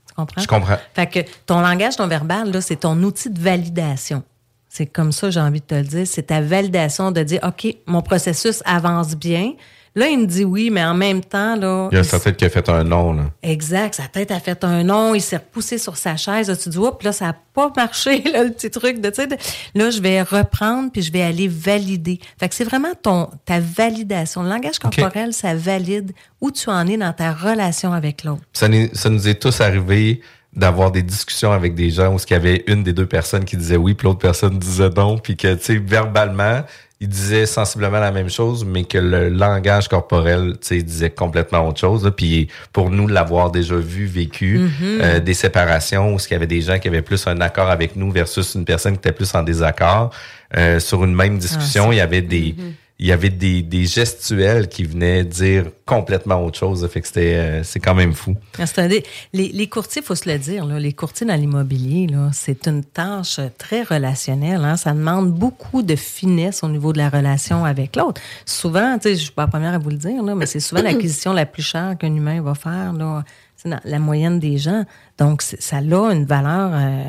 Tu 0.08 0.14
comprends? 0.16 0.42
Je 0.42 0.48
comprends. 0.48 0.78
Fait 0.94 1.08
que 1.08 1.20
ton 1.46 1.60
langage 1.60 2.00
non 2.00 2.08
verbal, 2.08 2.52
là, 2.52 2.62
c'est 2.62 2.78
ton 2.78 3.02
outil 3.04 3.30
de 3.30 3.40
validation. 3.40 4.24
C'est 4.70 4.86
comme 4.86 5.12
ça, 5.12 5.30
j'ai 5.30 5.42
envie 5.42 5.60
de 5.60 5.66
te 5.66 5.76
le 5.76 5.84
dire. 5.84 6.08
C'est 6.08 6.28
ta 6.28 6.40
validation 6.40 7.12
de 7.12 7.22
dire, 7.24 7.42
OK, 7.44 7.76
mon 7.86 8.02
processus 8.02 8.62
avance 8.66 9.16
bien. 9.16 9.54
Là, 9.96 10.08
il 10.08 10.20
me 10.20 10.26
dit 10.26 10.44
oui, 10.46 10.70
mais 10.70 10.84
en 10.84 10.94
même 10.94 11.22
temps, 11.24 11.56
là. 11.56 11.90
il 11.92 11.96
y 11.96 12.00
a 12.00 12.04
sa 12.04 12.20
tête 12.20 12.38
qui 12.38 12.46
a 12.46 12.50
fait 12.50 12.68
un 12.70 12.84
non. 12.84 13.14
Là. 13.14 13.24
Exact, 13.44 13.96
sa 13.96 14.08
tête 14.08 14.32
a 14.32 14.40
fait 14.40 14.64
un 14.64 14.84
nom, 14.84 15.16
il 15.16 15.22
s'est 15.22 15.38
repoussé 15.38 15.78
sur 15.78 15.98
sa 15.98 16.16
chaise, 16.16 16.48
là, 16.50 16.56
tu 16.56 16.70
dis, 16.70 16.78
oups, 16.78 17.04
là, 17.04 17.12
ça 17.12 17.26
n'a 17.26 17.36
pas 17.54 17.72
marché, 17.78 18.22
là, 18.32 18.44
le 18.44 18.52
petit 18.52 18.70
truc 18.70 19.02
de, 19.02 19.10
tu 19.10 19.16
sais, 19.16 19.28
de- 19.28 19.38
là, 19.76 19.90
je 19.90 20.02
vais 20.02 20.22
reprendre 20.22 20.92
puis 20.92 21.02
je 21.02 21.12
vais 21.12 21.22
aller 21.22 21.48
valider. 21.48 22.20
Fait 22.40 22.50
que 22.50 22.56
c'est 22.56 22.64
vraiment 22.64 22.94
ton, 23.02 23.30
ta 23.46 23.60
validation. 23.60 24.44
Le 24.44 24.50
langage 24.50 24.80
corporel, 24.80 25.34
ça 25.34 25.56
valide 25.56 26.12
où 26.42 26.52
tu 26.52 26.70
en 26.70 26.88
es 26.88 26.98
dans 26.98 27.14
ta 27.14 27.34
relation 27.34 27.94
avec 27.94 28.24
l'autre. 28.24 28.42
Ça, 28.54 28.68
ça 28.94 29.10
nous 29.10 29.28
est 29.28 29.42
tous 29.42 29.62
arrivé 29.62 30.22
d'avoir 30.54 30.92
des 30.92 31.04
discussions 31.04 31.52
avec 31.52 31.76
des 31.76 31.90
gens 31.92 32.14
où 32.14 32.18
il 32.18 32.32
y 32.32 32.36
avait 32.36 32.64
une 32.68 32.84
des 32.84 32.94
deux 32.94 33.06
personnes 33.06 33.46
qui 33.46 33.56
disait 33.56 33.78
oui, 33.78 33.94
puis 33.94 34.06
l'autre 34.06 34.20
personne 34.20 34.58
disait 34.58 34.90
non, 34.90 35.18
puis 35.18 35.38
que, 35.38 35.54
tu 35.56 35.64
sais, 35.64 35.78
verbalement, 35.78 36.64
il 37.02 37.08
disait 37.08 37.46
sensiblement 37.46 38.00
la 38.00 38.12
même 38.12 38.30
chose, 38.30 38.66
mais 38.66 38.84
que 38.84 38.98
le 38.98 39.30
langage 39.30 39.88
corporel, 39.88 40.54
tu 40.60 40.68
sais, 40.68 40.84
disait 40.84 41.10
complètement 41.10 41.66
autre 41.68 41.80
chose. 41.80 42.04
là. 42.04 42.12
Puis 42.12 42.50
pour 42.74 42.90
nous, 42.90 43.08
l'avoir 43.08 43.52
déjà 43.52 43.76
vu, 43.76 44.06
vécu, 44.06 44.58
Mhm. 44.60 44.70
euh, 45.02 45.20
des 45.22 45.34
séparations 45.34 46.14
où 46.14 46.18
il 46.20 46.32
y 46.32 46.36
avait 46.36 46.46
des 46.48 46.60
gens 46.62 46.78
qui 46.78 46.90
avaient 46.90 47.02
plus 47.02 47.26
un 47.28 47.40
accord 47.40 47.70
avec 47.70 47.96
nous 47.96 48.12
versus 48.12 48.54
une 48.56 48.66
personne 48.66 48.94
qui 48.94 49.00
était 49.00 49.14
plus 49.14 49.34
en 49.34 49.44
désaccord, 49.44 50.10
euh, 50.58 50.80
sur 50.80 51.04
une 51.06 51.16
même 51.16 51.38
discussion, 51.38 51.86
Ah, 51.90 51.94
il 51.94 51.98
y 51.98 52.02
avait 52.02 52.22
des... 52.22 52.56
il 53.02 53.08
y 53.08 53.14
avait 53.14 53.30
des, 53.30 53.62
des 53.62 53.86
gestuels 53.86 54.68
qui 54.68 54.84
venaient 54.84 55.24
dire 55.24 55.68
complètement 55.86 56.44
autre 56.44 56.60
chose. 56.60 56.86
Fait 56.90 57.00
que 57.00 57.08
c'était, 57.08 57.36
euh, 57.36 57.64
c'est 57.64 57.80
quand 57.80 57.96
même 57.96 58.14
fou. 58.14 58.36
Ah, 58.58 58.66
les, 58.88 59.04
les 59.32 59.68
courtiers, 59.70 60.02
faut 60.02 60.16
se 60.16 60.30
le 60.30 60.38
dire, 60.38 60.66
là, 60.66 60.80
les 60.80 60.92
courtiers 60.92 61.26
dans 61.26 61.36
l'immobilier, 61.36 62.08
là, 62.08 62.30
c'est 62.34 62.68
une 62.68 62.84
tâche 62.84 63.40
très 63.58 63.84
relationnelle. 63.84 64.66
Hein. 64.66 64.76
Ça 64.76 64.92
demande 64.92 65.32
beaucoup 65.34 65.82
de 65.82 65.96
finesse 65.96 66.62
au 66.62 66.68
niveau 66.68 66.92
de 66.92 66.98
la 66.98 67.10
relation 67.10 67.64
avec 67.64 67.96
l'autre. 67.96 68.20
Souvent, 68.46 68.98
je 69.02 69.14
suis 69.14 69.32
pas 69.32 69.44
la 69.44 69.48
première 69.48 69.74
à 69.74 69.78
vous 69.78 69.92
le 69.92 69.98
dire, 69.98 70.22
là, 70.22 70.36
mais 70.36 70.46
c'est 70.46 70.60
souvent 70.60 70.82
l'acquisition 70.82 71.32
la 71.32 71.46
plus 71.46 71.64
chère 71.64 71.98
qu'un 71.98 72.14
humain 72.14 72.42
va 72.42 72.54
faire. 72.54 72.92
Là. 72.92 73.24
C'est 73.56 73.70
dans 73.70 73.80
la 73.86 74.00
moyenne 74.00 74.40
des 74.40 74.58
gens. 74.58 74.84
Donc, 75.18 75.42
c'est- 75.42 75.62
ça 75.62 75.78
a 75.78 75.82
une 75.82 76.26
valeur 76.26 76.72
euh, 76.74 77.04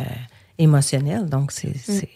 émotionnelle. 0.58 1.26
Donc, 1.28 1.50
c'est... 1.52 1.72
c'est- 1.76 2.08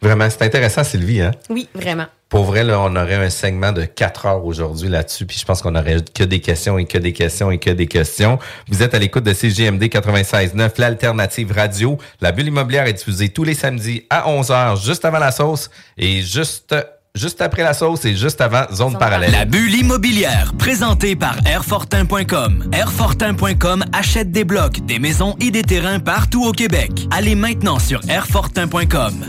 Vraiment, 0.00 0.28
c'est 0.30 0.42
intéressant, 0.42 0.84
Sylvie. 0.84 1.20
Hein? 1.20 1.32
Oui, 1.50 1.68
vraiment. 1.74 2.06
Pour 2.28 2.44
vrai, 2.44 2.62
là, 2.62 2.78
on 2.80 2.94
aurait 2.94 3.14
un 3.14 3.30
segment 3.30 3.72
de 3.72 3.84
4 3.84 4.26
heures 4.26 4.44
aujourd'hui 4.44 4.90
là-dessus, 4.90 5.24
puis 5.24 5.38
je 5.38 5.46
pense 5.46 5.62
qu'on 5.62 5.74
aurait 5.74 5.96
que 6.14 6.24
des 6.24 6.40
questions 6.40 6.76
et 6.76 6.84
que 6.84 6.98
des 6.98 7.14
questions 7.14 7.50
et 7.50 7.58
que 7.58 7.70
des 7.70 7.86
questions. 7.86 8.38
Vous 8.68 8.82
êtes 8.82 8.94
à 8.94 8.98
l'écoute 8.98 9.24
de 9.24 9.32
CGMD 9.32 9.82
96.9, 9.84 10.72
l'alternative 10.78 11.52
radio. 11.52 11.96
La 12.20 12.32
bulle 12.32 12.48
immobilière 12.48 12.86
est 12.86 12.92
diffusée 12.92 13.30
tous 13.30 13.44
les 13.44 13.54
samedis 13.54 14.04
à 14.10 14.28
11h, 14.28 14.84
juste 14.84 15.06
avant 15.06 15.18
la 15.18 15.32
sauce 15.32 15.70
et 15.96 16.20
juste, 16.20 16.74
juste 17.18 17.42
après 17.42 17.62
la 17.62 17.74
sauce 17.74 18.04
et 18.04 18.16
juste 18.16 18.40
avant 18.40 18.64
Zone 18.72 18.96
Parallèle. 18.98 19.32
La 19.32 19.44
bulle 19.44 19.74
immobilière, 19.74 20.52
présentée 20.58 21.16
par 21.16 21.36
Airfortin.com. 21.46 22.70
Airfortin.com 22.72 23.84
achète 23.92 24.30
des 24.30 24.44
blocs, 24.44 24.80
des 24.86 24.98
maisons 24.98 25.36
et 25.40 25.50
des 25.50 25.62
terrains 25.62 26.00
partout 26.00 26.44
au 26.44 26.52
Québec. 26.52 27.08
Allez 27.10 27.34
maintenant 27.34 27.78
sur 27.78 28.00
Airfortin.com. 28.08 29.24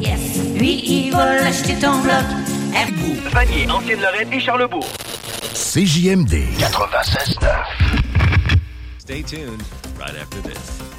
Lui, 0.55 0.81
il 0.85 1.11
va 1.11 1.35
l'acheter 1.41 1.75
ton 1.75 1.99
bloc. 1.99 2.23
Vanier, 3.31 3.69
Ancienne-Lorraine 3.69 4.31
et 4.31 4.39
Charlebourg. 4.39 4.87
CJMD 5.53 6.33
96.9. 6.57 7.47
Stay 8.97 9.23
tuned 9.23 9.61
right 9.99 10.15
after 10.15 10.41
this. 10.41 10.98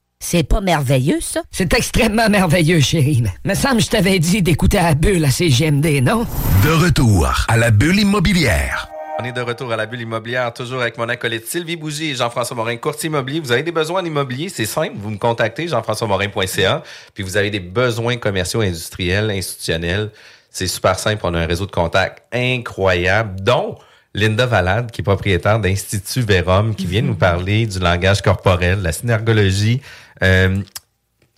C'est 0.23 0.43
pas 0.43 0.61
merveilleux, 0.61 1.19
ça? 1.19 1.41
C'est 1.49 1.73
extrêmement 1.73 2.29
merveilleux, 2.29 2.79
chérie. 2.79 3.23
Me 3.43 3.55
semble 3.55 3.77
que 3.77 3.83
je 3.83 3.89
t'avais 3.89 4.19
dit 4.19 4.43
d'écouter 4.43 4.77
à 4.77 4.83
la 4.83 4.93
bulle 4.93 5.25
à 5.25 5.31
CGMD, 5.31 6.03
non? 6.03 6.27
De 6.63 6.71
retour 6.71 7.27
à 7.47 7.57
la 7.57 7.71
bulle 7.71 7.99
immobilière. 7.99 8.87
On 9.19 9.25
est 9.25 9.31
de 9.31 9.41
retour 9.41 9.73
à 9.73 9.75
la 9.75 9.87
bulle 9.87 10.01
immobilière, 10.01 10.53
toujours 10.53 10.81
avec 10.81 10.99
mon 10.99 11.09
acolyte 11.09 11.47
Sylvie 11.47 11.75
Bougie 11.75 12.11
et 12.11 12.15
Jean-François 12.15 12.55
Morin, 12.55 12.77
courtier 12.77 13.07
immobilier. 13.07 13.39
Vous 13.39 13.51
avez 13.51 13.63
des 13.63 13.71
besoins 13.71 14.03
en 14.03 14.05
immobilier, 14.05 14.49
c'est 14.49 14.65
simple, 14.65 14.93
vous 14.95 15.09
me 15.09 15.17
contactez, 15.17 15.67
jean-françois-morin.ca. 15.67 16.83
Puis 17.15 17.23
vous 17.23 17.35
avez 17.35 17.49
des 17.49 17.59
besoins 17.59 18.17
commerciaux, 18.17 18.61
industriels, 18.61 19.31
institutionnels. 19.31 20.11
C'est 20.51 20.67
super 20.67 20.99
simple, 20.99 21.21
on 21.23 21.33
a 21.33 21.39
un 21.39 21.47
réseau 21.47 21.65
de 21.65 21.71
contacts 21.71 22.21
incroyable, 22.31 23.41
dont 23.41 23.75
Linda 24.13 24.45
Valade, 24.45 24.91
qui 24.91 25.01
est 25.01 25.03
propriétaire 25.03 25.59
d'Institut 25.59 26.21
Vérum, 26.21 26.75
qui 26.75 26.85
vient 26.85 27.01
nous 27.01 27.15
parler 27.15 27.65
du 27.65 27.79
langage 27.79 28.21
corporel, 28.21 28.79
de 28.79 28.83
la 28.83 28.91
synergologie. 28.91 29.81
Euh, 30.23 30.57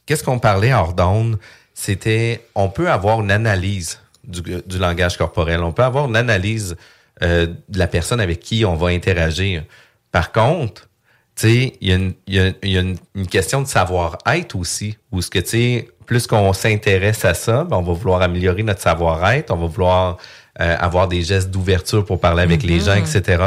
Qu'est-ce 0.05 0.23
qu'on 0.23 0.39
parlait 0.39 0.73
hors 0.73 0.93
d'onde? 0.93 1.39
C'était, 1.73 2.41
on 2.55 2.67
peut 2.69 2.89
avoir 2.91 3.21
une 3.21 3.31
analyse 3.31 3.99
du, 4.25 4.41
du 4.41 4.77
langage 4.77 5.17
corporel. 5.17 5.61
On 5.63 5.71
peut 5.71 5.84
avoir 5.84 6.05
une 6.09 6.17
analyse 6.17 6.75
euh, 7.21 7.47
de 7.69 7.79
la 7.79 7.88
personne 7.88 8.19
avec 8.19 8.39
qui 8.41 8.65
on 8.65 8.75
va 8.75 8.88
interagir. 8.89 9.63
Par 10.11 10.31
contre, 10.34 10.89
tu 11.36 11.47
sais, 11.47 11.73
il 11.79 11.88
y 11.88 11.91
a, 11.93 11.95
une, 11.95 12.13
il 12.27 12.34
y 12.36 12.39
a- 12.39 12.51
il 12.63 12.71
y 12.71 12.77
a 12.77 12.81
une, 12.81 12.97
une 13.15 13.27
question 13.27 13.61
de 13.61 13.67
savoir-être 13.67 14.55
aussi, 14.57 14.97
où 15.11 15.21
ce 15.21 15.29
que, 15.29 15.39
tu 15.39 15.47
sais, 15.49 15.88
plus 16.05 16.27
qu'on 16.27 16.51
s'intéresse 16.53 17.23
à 17.23 17.34
ça, 17.34 17.63
ben, 17.63 17.77
on 17.77 17.81
va 17.81 17.93
vouloir 17.93 18.21
améliorer 18.21 18.61
notre 18.63 18.81
savoir-être, 18.81 19.51
on 19.51 19.57
va 19.57 19.67
vouloir 19.67 20.17
euh, 20.59 20.75
avoir 20.79 21.07
des 21.07 21.21
gestes 21.23 21.49
d'ouverture 21.49 22.03
pour 22.05 22.19
parler 22.19 22.43
avec 22.43 22.61
les 22.63 22.79
gens, 22.81 22.93
etc. 22.95 23.41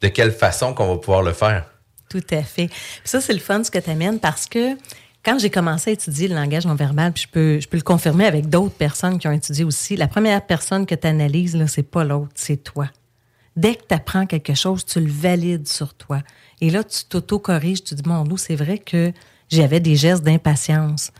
De 0.00 0.08
quelle 0.08 0.32
façon 0.32 0.72
qu'on 0.72 0.86
va 0.86 0.96
pouvoir 0.98 1.22
le 1.22 1.32
faire? 1.32 1.66
Tout 2.08 2.24
à 2.30 2.42
fait. 2.42 2.68
Puis 2.68 3.00
ça, 3.04 3.20
c'est 3.20 3.32
le 3.32 3.38
fun 3.38 3.62
ce 3.64 3.70
que 3.70 3.78
tu 3.78 3.90
amènes 3.90 4.20
parce 4.20 4.46
que 4.46 4.76
quand 5.24 5.40
j'ai 5.40 5.50
commencé 5.50 5.90
à 5.90 5.92
étudier 5.92 6.28
le 6.28 6.36
langage 6.36 6.66
non 6.66 6.76
verbal, 6.76 7.12
puis 7.12 7.24
je 7.24 7.28
peux, 7.28 7.60
je 7.60 7.66
peux 7.66 7.76
le 7.76 7.82
confirmer 7.82 8.26
avec 8.26 8.48
d'autres 8.48 8.76
personnes 8.76 9.18
qui 9.18 9.26
ont 9.26 9.32
étudié 9.32 9.64
aussi, 9.64 9.96
la 9.96 10.06
première 10.06 10.40
personne 10.46 10.86
que 10.86 10.94
tu 10.94 11.06
analyses, 11.06 11.60
c'est 11.66 11.82
pas 11.82 12.04
l'autre, 12.04 12.30
c'est 12.36 12.62
toi. 12.62 12.88
Dès 13.56 13.74
que 13.74 13.82
tu 13.88 13.94
apprends 13.94 14.26
quelque 14.26 14.54
chose, 14.54 14.84
tu 14.84 15.00
le 15.00 15.10
valides 15.10 15.66
sur 15.66 15.94
toi. 15.94 16.22
Et 16.60 16.70
là, 16.70 16.84
tu 16.84 17.04
t'auto-corriges, 17.04 17.82
tu 17.82 17.96
dis, 17.96 18.02
mon 18.06 18.22
Dieu, 18.22 18.36
c'est 18.36 18.54
vrai 18.54 18.78
que 18.78 19.12
j'avais 19.48 19.80
des 19.80 19.96
gestes 19.96 20.22
d'impatience. 20.22 21.10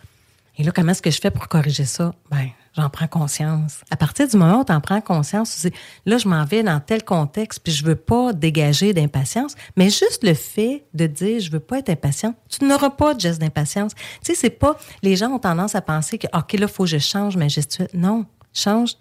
Et 0.56 0.62
là, 0.62 0.70
comment 0.70 0.92
est-ce 0.92 1.02
que 1.02 1.10
je 1.10 1.20
fais 1.20 1.32
pour 1.32 1.48
corriger 1.48 1.84
ça? 1.84 2.14
Ben, 2.30 2.48
j'en 2.76 2.90
prends 2.90 3.06
conscience. 3.06 3.80
À 3.90 3.96
partir 3.96 4.28
du 4.28 4.36
moment 4.36 4.60
où 4.60 4.64
tu 4.64 4.72
en 4.72 4.80
prends 4.80 5.00
conscience, 5.00 5.56
tu 5.56 5.70
dis, 5.70 5.76
là, 6.04 6.18
je 6.18 6.28
m'en 6.28 6.44
vais 6.44 6.62
dans 6.62 6.80
tel 6.80 7.04
contexte, 7.04 7.60
puis 7.64 7.72
je 7.72 7.84
veux 7.84 7.96
pas 7.96 8.32
dégager 8.32 8.92
d'impatience. 8.92 9.54
Mais 9.76 9.90
juste 9.90 10.22
le 10.22 10.34
fait 10.34 10.84
de 10.94 11.06
dire, 11.06 11.40
je 11.40 11.50
veux 11.50 11.60
pas 11.60 11.78
être 11.78 11.88
impatient, 11.88 12.34
tu 12.48 12.64
n'auras 12.64 12.90
pas 12.90 13.14
de 13.14 13.20
geste 13.20 13.40
d'impatience. 13.40 13.94
Tu 13.94 14.02
sais, 14.22 14.34
c'est 14.34 14.50
pas, 14.50 14.76
les 15.02 15.16
gens 15.16 15.30
ont 15.30 15.38
tendance 15.38 15.74
à 15.74 15.80
penser 15.80 16.18
que, 16.18 16.26
OK, 16.36 16.52
là, 16.54 16.68
faut 16.68 16.84
que 16.84 16.90
je 16.90 16.98
change 16.98 17.36
ma 17.36 17.48
gestuelle. 17.48 17.88
Non, 17.94 18.26
change 18.52 18.96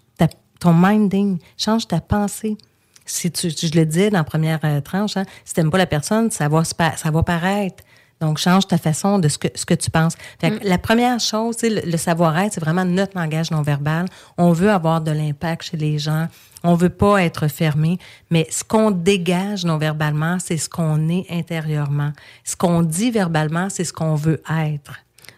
ton 0.58 0.72
minding, 0.72 1.38
change 1.56 1.86
ta 1.86 2.00
pensée. 2.00 2.56
Si 3.04 3.30
tu, 3.30 3.50
je 3.50 3.78
le 3.78 3.84
disais 3.84 4.10
dans 4.10 4.18
la 4.18 4.24
première 4.24 4.58
euh, 4.64 4.80
tranche, 4.80 5.16
hein, 5.16 5.24
si 5.44 5.54
t'aimes 5.54 5.70
pas 5.70 5.78
la 5.78 5.86
personne, 5.86 6.30
ça 6.30 6.48
va, 6.48 6.64
ça 6.64 7.10
va 7.10 7.22
paraître. 7.22 7.84
Donc, 8.20 8.38
change 8.38 8.66
ta 8.66 8.78
façon 8.78 9.18
de 9.18 9.28
ce 9.28 9.36
que, 9.36 9.48
ce 9.54 9.66
que 9.66 9.74
tu 9.74 9.90
penses. 9.90 10.14
Fait 10.40 10.58
que 10.58 10.66
La 10.66 10.78
première 10.78 11.20
chose, 11.20 11.56
le, 11.62 11.82
le 11.90 11.96
savoir-être, 11.98 12.54
c'est 12.54 12.60
vraiment 12.60 12.84
notre 12.84 13.18
langage 13.18 13.50
non 13.50 13.62
verbal. 13.62 14.06
On 14.38 14.52
veut 14.52 14.70
avoir 14.70 15.02
de 15.02 15.10
l'impact 15.10 15.64
chez 15.64 15.76
les 15.76 15.98
gens. 15.98 16.28
On 16.62 16.74
veut 16.74 16.90
pas 16.90 17.22
être 17.22 17.48
fermé. 17.48 17.98
Mais 18.30 18.46
ce 18.50 18.64
qu'on 18.64 18.90
dégage 18.90 19.64
non 19.64 19.76
verbalement, 19.76 20.38
c'est 20.38 20.56
ce 20.56 20.68
qu'on 20.68 21.08
est 21.08 21.26
intérieurement. 21.30 22.12
Ce 22.44 22.56
qu'on 22.56 22.82
dit 22.82 23.10
verbalement, 23.10 23.68
c'est 23.68 23.84
ce 23.84 23.92
qu'on 23.92 24.14
veut 24.14 24.42
être. 24.50 24.94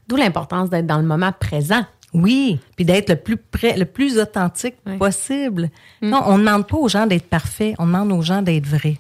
D'où 0.07 0.17
l'importance 0.17 0.71
d'être 0.71 0.87
dans 0.87 0.99
le 0.99 1.05
moment 1.05 1.33
présent. 1.33 1.85
Oui, 2.15 2.59
puis 2.77 2.87
d'être 2.87 3.11
le 3.11 3.17
plus 3.17 3.37
près, 3.37 3.77
le 3.77 3.85
plus 3.85 4.19
authentique 4.19 4.77
possible. 4.99 5.69
Non, 6.01 6.23
on 6.25 6.39
ne 6.39 6.45
demande 6.45 6.67
pas 6.67 6.79
aux 6.79 6.89
gens 6.89 7.07
d'être 7.07 7.27
parfaits, 7.29 7.75
on 7.79 7.87
demande 7.87 8.13
aux 8.13 8.23
gens 8.23 8.41
d'être 8.41 8.67
vrais. 8.67 8.99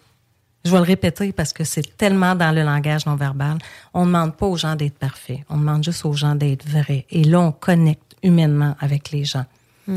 Je 0.69 0.73
vais 0.75 0.81
le 0.81 0.85
répéter 0.85 1.33
parce 1.33 1.55
que 1.55 1.64
c'est 1.64 1.97
tellement 1.97 2.35
dans 2.35 2.55
le 2.55 2.62
langage 2.62 3.07
non 3.07 3.16
verbal. 3.16 3.57
On 3.95 4.03
ne 4.03 4.07
demande 4.09 4.37
pas 4.37 4.45
aux 4.45 4.59
gens 4.59 4.77
d'être 4.77 4.99
parfaits, 4.99 5.41
on 5.49 5.57
demande 5.57 5.83
juste 5.83 6.05
aux 6.05 6.12
gens 6.12 6.35
d'être 6.35 6.69
vrais. 6.69 7.07
Et 7.09 7.25
là, 7.25 7.41
on 7.41 7.53
connecte 7.53 8.16
humainement 8.23 8.77
avec 8.79 9.11
les 9.11 9.25
gens. 9.25 9.47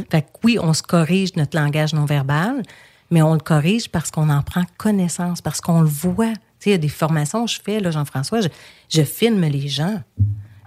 Fait 0.09 0.21
que 0.21 0.27
oui, 0.45 0.57
on 0.61 0.73
se 0.73 0.81
corrige 0.81 1.35
notre 1.35 1.59
langage 1.59 1.93
non 1.93 2.05
verbal, 2.05 2.63
mais 3.09 3.21
on 3.21 3.33
le 3.33 3.41
corrige 3.41 3.89
parce 3.89 4.11
qu'on 4.11 4.29
en 4.29 4.43
prend 4.43 4.63
connaissance, 4.77 5.41
parce 5.41 5.59
qu'on 5.59 5.81
le 5.81 5.89
voit. 5.89 6.31
Tu 6.31 6.39
sais, 6.59 6.69
il 6.69 6.71
y 6.71 6.75
a 6.75 6.77
des 6.77 6.87
formations 6.87 7.43
que 7.43 7.51
je 7.51 7.59
fais, 7.61 7.81
là, 7.81 7.91
Jean-François, 7.91 8.39
je, 8.39 8.47
je 8.87 9.01
filme 9.01 9.41
les 9.41 9.67
gens. 9.67 10.01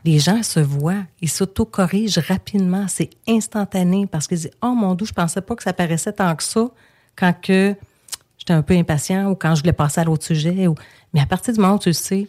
Les 0.05 0.19
gens 0.19 0.43
se 0.43 0.61
voient, 0.61 1.05
ils 1.23 1.31
s'auto-corrigent 1.31 2.21
rapidement, 2.29 2.85
c'est 2.89 3.09
instantané 3.27 4.07
parce 4.07 4.27
qu'ils 4.27 4.37
disent 4.37 4.51
Oh 4.61 4.75
mon 4.75 4.95
Dieu, 4.95 5.07
je 5.07 5.15
pensais 5.15 5.41
pas 5.41 5.57
que 5.57 5.63
ça 5.63 5.73
paraissait 5.73 6.13
tant 6.13 6.37
que 6.37 6.43
ça 6.43 6.69
quand 7.17 7.33
que 7.41 7.75
j'étais 8.45 8.53
un 8.59 8.63
peu 8.63 8.75
impatient 8.75 9.31
ou 9.31 9.35
quand 9.35 9.55
je 9.55 9.63
voulais 9.63 9.73
passer 9.73 10.01
à 10.01 10.05
l'autre 10.05 10.25
sujet. 10.25 10.67
Ou... 10.67 10.75
Mais 11.15 11.21
à 11.21 11.27
partir 11.27 11.55
du 11.55 11.61
moment 11.61 11.75
où 11.75 11.79
tu 11.79 11.89
le 11.89 11.95
sais, 11.95 12.29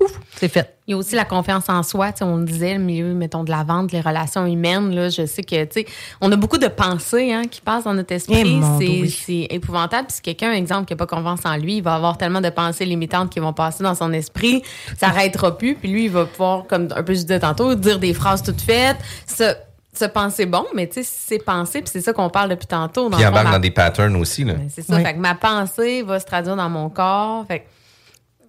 ouf, 0.00 0.12
c'est 0.36 0.48
fait. 0.48 0.76
Il 0.86 0.92
y 0.92 0.94
a 0.94 0.96
aussi 0.96 1.16
la 1.16 1.24
confiance 1.24 1.68
en 1.68 1.82
soi. 1.82 2.12
Tu 2.12 2.18
sais, 2.18 2.24
on 2.24 2.36
le 2.36 2.44
disait, 2.44 2.74
le 2.74 2.84
milieu, 2.84 3.12
mettons, 3.14 3.42
de 3.42 3.50
la 3.50 3.64
vente, 3.64 3.90
les 3.90 4.00
relations 4.00 4.46
humaines. 4.46 4.94
Là, 4.94 5.08
je 5.08 5.26
sais 5.26 5.42
que, 5.42 5.64
tu 5.64 5.80
sais, 5.80 5.86
on 6.20 6.30
a 6.30 6.36
beaucoup 6.36 6.58
de 6.58 6.68
pensées 6.68 7.32
hein, 7.32 7.42
qui 7.50 7.60
passent 7.60 7.82
dans 7.84 7.94
notre 7.94 8.12
Eh, 8.12 8.16
esprit. 8.16 8.60
c'est 8.78 9.32
oui. 9.32 9.46
épouvantable. 9.50 10.06
Puis 10.06 10.16
si 10.16 10.22
quelqu'un, 10.22 10.52
exemple, 10.52 10.84
qui 10.86 10.92
n'a 10.92 10.98
pas 10.98 11.06
confiance 11.08 11.40
en 11.44 11.56
lui, 11.56 11.78
il 11.78 11.82
va 11.82 11.96
avoir 11.96 12.16
tellement 12.18 12.40
de 12.40 12.50
pensées 12.50 12.84
limitantes 12.84 13.30
qui 13.30 13.40
vont 13.40 13.52
passer 13.52 13.82
dans 13.82 13.96
son 13.96 14.12
esprit. 14.12 14.62
Ça 14.96 15.08
n'arrêtera 15.08 15.58
plus. 15.58 15.74
Puis 15.74 15.88
lui, 15.88 16.04
il 16.04 16.10
va 16.10 16.26
pouvoir, 16.26 16.66
comme 16.68 16.86
un 16.94 17.02
peu 17.02 17.14
je 17.14 17.22
disais 17.22 17.40
tantôt, 17.40 17.74
dire 17.74 17.98
des 17.98 18.14
phrases 18.14 18.44
toutes 18.44 18.60
faites, 18.60 18.98
se, 19.26 19.52
se 19.98 20.04
penser 20.04 20.46
bon. 20.46 20.64
Mais 20.74 20.86
tu 20.88 21.02
sais, 21.02 21.08
c'est 21.10 21.38
penser. 21.38 21.80
Puis 21.82 21.90
c'est 21.92 22.00
ça 22.00 22.12
qu'on 22.12 22.28
parle 22.30 22.50
depuis 22.50 22.66
tantôt. 22.66 23.08
Puis 23.10 23.18
le 23.18 23.22
il 23.22 23.24
fond, 23.24 23.30
embarque 23.30 23.44
ma- 23.46 23.52
dans 23.52 23.58
des 23.58 23.70
patterns 23.70 24.16
aussi. 24.16 24.44
Là. 24.44 24.54
c'est 24.68 24.82
ça. 24.82 24.98
Fait 25.00 25.14
que 25.14 25.18
ma 25.18 25.34
pensée 25.34 26.02
va 26.02 26.18
se 26.20 26.26
traduire 26.26 26.56
dans 26.56 26.68
mon 26.70 26.88
corps. 26.90 27.44
Fait 27.46 27.60
que 27.60 27.64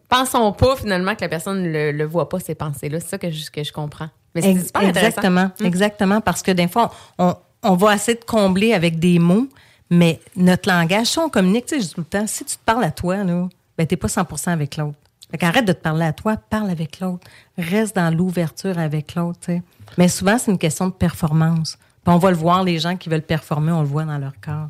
pensons 0.09 0.51
pas 0.53 0.75
finalement 0.75 1.15
que 1.15 1.21
la 1.21 1.29
personne 1.29 1.63
ne 1.63 1.69
le, 1.69 1.91
le 1.91 2.05
voit 2.05 2.29
pas, 2.29 2.39
ces 2.39 2.55
pensées-là. 2.55 2.99
C'est 2.99 3.09
ça 3.09 3.17
que 3.17 3.31
je, 3.31 3.49
que 3.51 3.63
je 3.63 3.71
comprends. 3.73 4.09
Mais 4.35 4.41
c'est 4.41 4.51
Ex- 4.51 4.65
super 4.67 4.81
intéressant. 4.81 5.07
Exactement, 5.21 5.51
Mm. 5.59 5.65
exactement, 5.65 6.21
parce 6.21 6.41
que 6.43 6.51
des 6.51 6.67
fois, 6.67 6.91
on, 7.17 7.35
on 7.63 7.75
va 7.75 7.95
essayer 7.95 8.17
de 8.17 8.23
combler 8.23 8.73
avec 8.73 8.99
des 8.99 9.19
mots, 9.19 9.47
mais 9.89 10.19
notre 10.35 10.69
langage, 10.69 11.07
si 11.07 11.19
on 11.19 11.29
communique, 11.29 11.65
tu 11.65 11.75
sais, 11.75 11.81
je 11.81 11.87
dis 11.87 11.93
tout 11.95 12.01
le 12.01 12.05
temps, 12.05 12.27
si 12.27 12.45
tu 12.45 12.55
te 12.55 12.63
parles 12.63 12.83
à 12.83 12.91
toi, 12.91 13.17
là, 13.23 13.47
ben, 13.77 13.87
t'es 13.87 13.95
pas 13.97 14.07
100 14.07 14.25
avec 14.47 14.77
l'autre. 14.77 14.95
Fait 15.31 15.37
qu'arrête 15.37 15.65
de 15.65 15.73
te 15.73 15.81
parler 15.81 16.05
à 16.05 16.13
toi, 16.13 16.37
parle 16.37 16.69
avec 16.69 16.99
l'autre. 16.99 17.27
Reste 17.57 17.95
dans 17.95 18.15
l'ouverture 18.15 18.79
avec 18.79 19.15
l'autre, 19.15 19.39
tu 19.39 19.53
sais. 19.53 19.63
Mais 19.97 20.07
souvent, 20.07 20.37
c'est 20.37 20.51
une 20.51 20.57
question 20.57 20.87
de 20.87 20.93
performance. 20.93 21.77
Puis 22.03 22.13
on 22.13 22.17
va 22.17 22.31
le 22.31 22.37
voir, 22.37 22.63
les 22.63 22.79
gens 22.79 22.95
qui 22.95 23.09
veulent 23.09 23.21
performer, 23.21 23.71
on 23.71 23.81
le 23.81 23.87
voit 23.87 24.05
dans 24.05 24.17
leur 24.17 24.33
corps. 24.43 24.69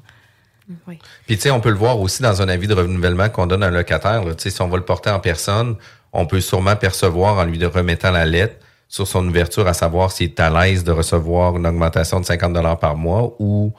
Oui. 0.87 0.99
Puis 1.25 1.35
tu 1.35 1.43
sais, 1.43 1.51
on 1.51 1.61
peut 1.61 1.69
le 1.69 1.77
voir 1.77 1.99
aussi 1.99 2.21
dans 2.21 2.41
un 2.41 2.49
avis 2.49 2.67
de 2.67 2.73
renouvellement 2.73 3.29
qu'on 3.29 3.45
donne 3.45 3.63
à 3.63 3.67
un 3.67 3.71
locataire. 3.71 4.23
là. 4.23 4.35
Tu 4.35 4.43
sais, 4.43 4.49
si 4.49 4.61
on 4.61 4.67
va 4.67 4.77
le 4.77 4.83
porter 4.83 5.09
en 5.09 5.19
personne, 5.19 5.75
on 6.11 6.25
peut 6.25 6.41
sûrement 6.41 6.75
percevoir 6.75 7.37
en 7.37 7.45
lui 7.45 7.63
remettant 7.63 8.11
la 8.11 8.25
lettre 8.25 8.55
sur 8.89 9.07
son 9.07 9.25
ouverture, 9.27 9.67
à 9.67 9.73
savoir 9.73 10.11
s'il 10.11 10.29
est 10.29 10.39
à 10.39 10.49
l'aise 10.49 10.83
de 10.83 10.91
recevoir 10.91 11.55
une 11.57 11.67
augmentation 11.67 12.19
de 12.19 12.25
50 12.25 12.53
dollars 12.53 12.79
par 12.79 12.95
mois 12.95 13.35
ou 13.39 13.73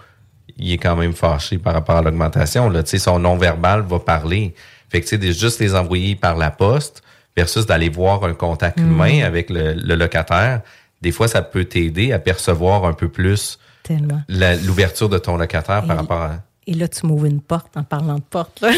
il 0.56 0.72
est 0.72 0.78
quand 0.78 0.96
même 0.96 1.12
fâché 1.12 1.58
par 1.58 1.72
rapport 1.72 1.96
à 1.96 2.02
l'augmentation. 2.02 2.70
Tu 2.72 2.80
sais, 2.84 2.98
son 2.98 3.18
non-verbal 3.18 3.82
va 3.82 3.98
parler. 3.98 4.54
Fait 4.90 5.00
que 5.00 5.06
tu 5.08 5.20
sais, 5.20 5.32
juste 5.32 5.60
les 5.60 5.74
envoyer 5.74 6.16
par 6.16 6.36
la 6.36 6.50
poste 6.50 7.02
versus 7.36 7.66
d'aller 7.66 7.88
voir 7.88 8.24
un 8.24 8.34
contact 8.34 8.78
Mm. 8.78 8.90
humain 8.90 9.22
avec 9.24 9.50
le, 9.50 9.72
le 9.74 9.94
locataire, 9.94 10.62
des 11.02 11.12
fois, 11.12 11.28
ça 11.28 11.42
peut 11.42 11.64
t'aider 11.64 12.12
à 12.12 12.18
percevoir 12.18 12.84
un 12.84 12.92
peu 12.92 13.08
plus 13.08 13.58
l'ouverture 14.28 15.08
de 15.08 15.18
ton 15.18 15.36
locataire 15.36 15.84
par 15.86 15.96
rapport 15.96 16.20
à... 16.22 16.36
Et 16.66 16.74
là, 16.74 16.86
tu 16.88 17.06
m'ouvres 17.06 17.24
une 17.24 17.40
porte 17.40 17.76
en 17.76 17.82
parlant 17.84 18.16
de 18.16 18.20
porte. 18.28 18.60
là. 18.60 18.70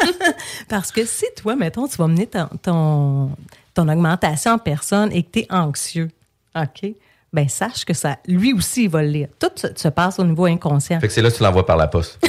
Parce 0.68 0.92
que 0.92 1.04
si 1.06 1.24
toi, 1.36 1.56
mettons, 1.56 1.88
tu 1.88 1.96
vas 1.96 2.06
mener 2.06 2.26
ton, 2.26 2.48
ton, 2.62 3.30
ton 3.72 3.88
augmentation 3.88 4.52
en 4.52 4.58
personne 4.58 5.10
et 5.12 5.22
que 5.22 5.30
tu 5.32 5.38
es 5.40 5.46
anxieux, 5.50 6.10
OK? 6.54 6.90
Ben 7.32 7.48
sache 7.48 7.84
que 7.84 7.94
ça, 7.94 8.18
lui 8.26 8.52
aussi, 8.52 8.84
il 8.84 8.90
va 8.90 9.02
le 9.02 9.08
lire. 9.08 9.28
Tout 9.38 9.50
se, 9.56 9.68
se 9.74 9.88
passe 9.88 10.18
au 10.18 10.24
niveau 10.24 10.44
inconscient. 10.44 11.00
Fait 11.00 11.08
que 11.08 11.14
c'est 11.14 11.22
là 11.22 11.30
que 11.30 11.36
tu 11.36 11.42
l'envoies 11.42 11.64
par 11.64 11.76
la 11.76 11.88
poste. 11.88 12.18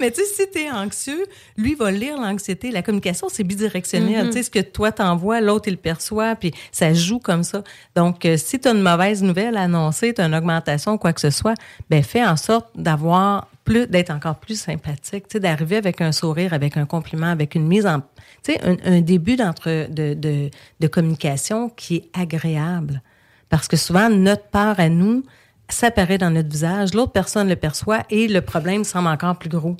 Mais 0.00 0.10
tu 0.10 0.22
sais, 0.22 0.26
si 0.26 0.50
tu 0.50 0.60
es 0.60 0.70
anxieux, 0.70 1.26
lui 1.58 1.74
va 1.74 1.90
lire 1.90 2.18
l'anxiété. 2.18 2.70
La 2.70 2.82
communication, 2.82 3.28
c'est 3.30 3.44
bidirectionnel. 3.44 4.26
Mhm. 4.26 4.30
Tu 4.30 4.38
sais, 4.38 4.42
ce 4.44 4.50
que 4.50 4.60
toi 4.60 4.90
t'envoies, 4.90 5.42
l'autre, 5.42 5.68
il 5.68 5.72
le 5.72 5.76
perçoit, 5.76 6.34
puis 6.36 6.52
ça 6.72 6.94
joue 6.94 7.18
comme 7.18 7.42
ça. 7.42 7.62
Donc, 7.94 8.24
euh, 8.24 8.38
si 8.38 8.58
tu 8.58 8.66
as 8.66 8.72
une 8.72 8.80
mauvaise 8.80 9.22
nouvelle 9.22 9.58
à 9.58 9.62
annoncer, 9.62 10.14
tu 10.14 10.22
as 10.22 10.24
une 10.24 10.34
augmentation, 10.34 10.96
quoi 10.96 11.12
que 11.12 11.20
ce 11.20 11.30
soit, 11.30 11.54
ben 11.90 12.02
fais 12.02 12.24
en 12.24 12.36
sorte 12.36 12.68
d'avoir 12.74 13.48
plus, 13.70 13.86
d'être 13.86 14.10
encore 14.10 14.36
plus 14.40 14.60
sympathique, 14.60 15.28
tu 15.28 15.32
sais, 15.34 15.40
d'arriver 15.40 15.76
avec 15.76 16.00
un 16.00 16.12
sourire, 16.12 16.52
avec 16.52 16.76
un 16.76 16.86
compliment, 16.86 17.28
avec 17.28 17.54
une 17.54 17.66
mise 17.66 17.86
en... 17.86 18.00
Tu 18.42 18.52
sais, 18.52 18.60
un, 18.64 18.76
un 18.84 19.00
début 19.00 19.36
d'entre, 19.36 19.88
de, 19.88 20.14
de, 20.14 20.50
de 20.80 20.86
communication 20.88 21.68
qui 21.70 21.96
est 21.96 22.10
agréable. 22.18 23.02
Parce 23.48 23.68
que 23.68 23.76
souvent, 23.76 24.08
notre 24.10 24.44
peur 24.48 24.74
à 24.78 24.88
nous, 24.88 25.24
ça 25.68 25.88
apparaît 25.88 26.18
dans 26.18 26.30
notre 26.30 26.48
visage, 26.48 26.94
l'autre 26.94 27.12
personne 27.12 27.48
le 27.48 27.56
perçoit 27.56 28.02
et 28.10 28.26
le 28.28 28.40
problème 28.40 28.82
semble 28.84 29.08
encore 29.08 29.36
plus 29.38 29.48
gros. 29.50 29.76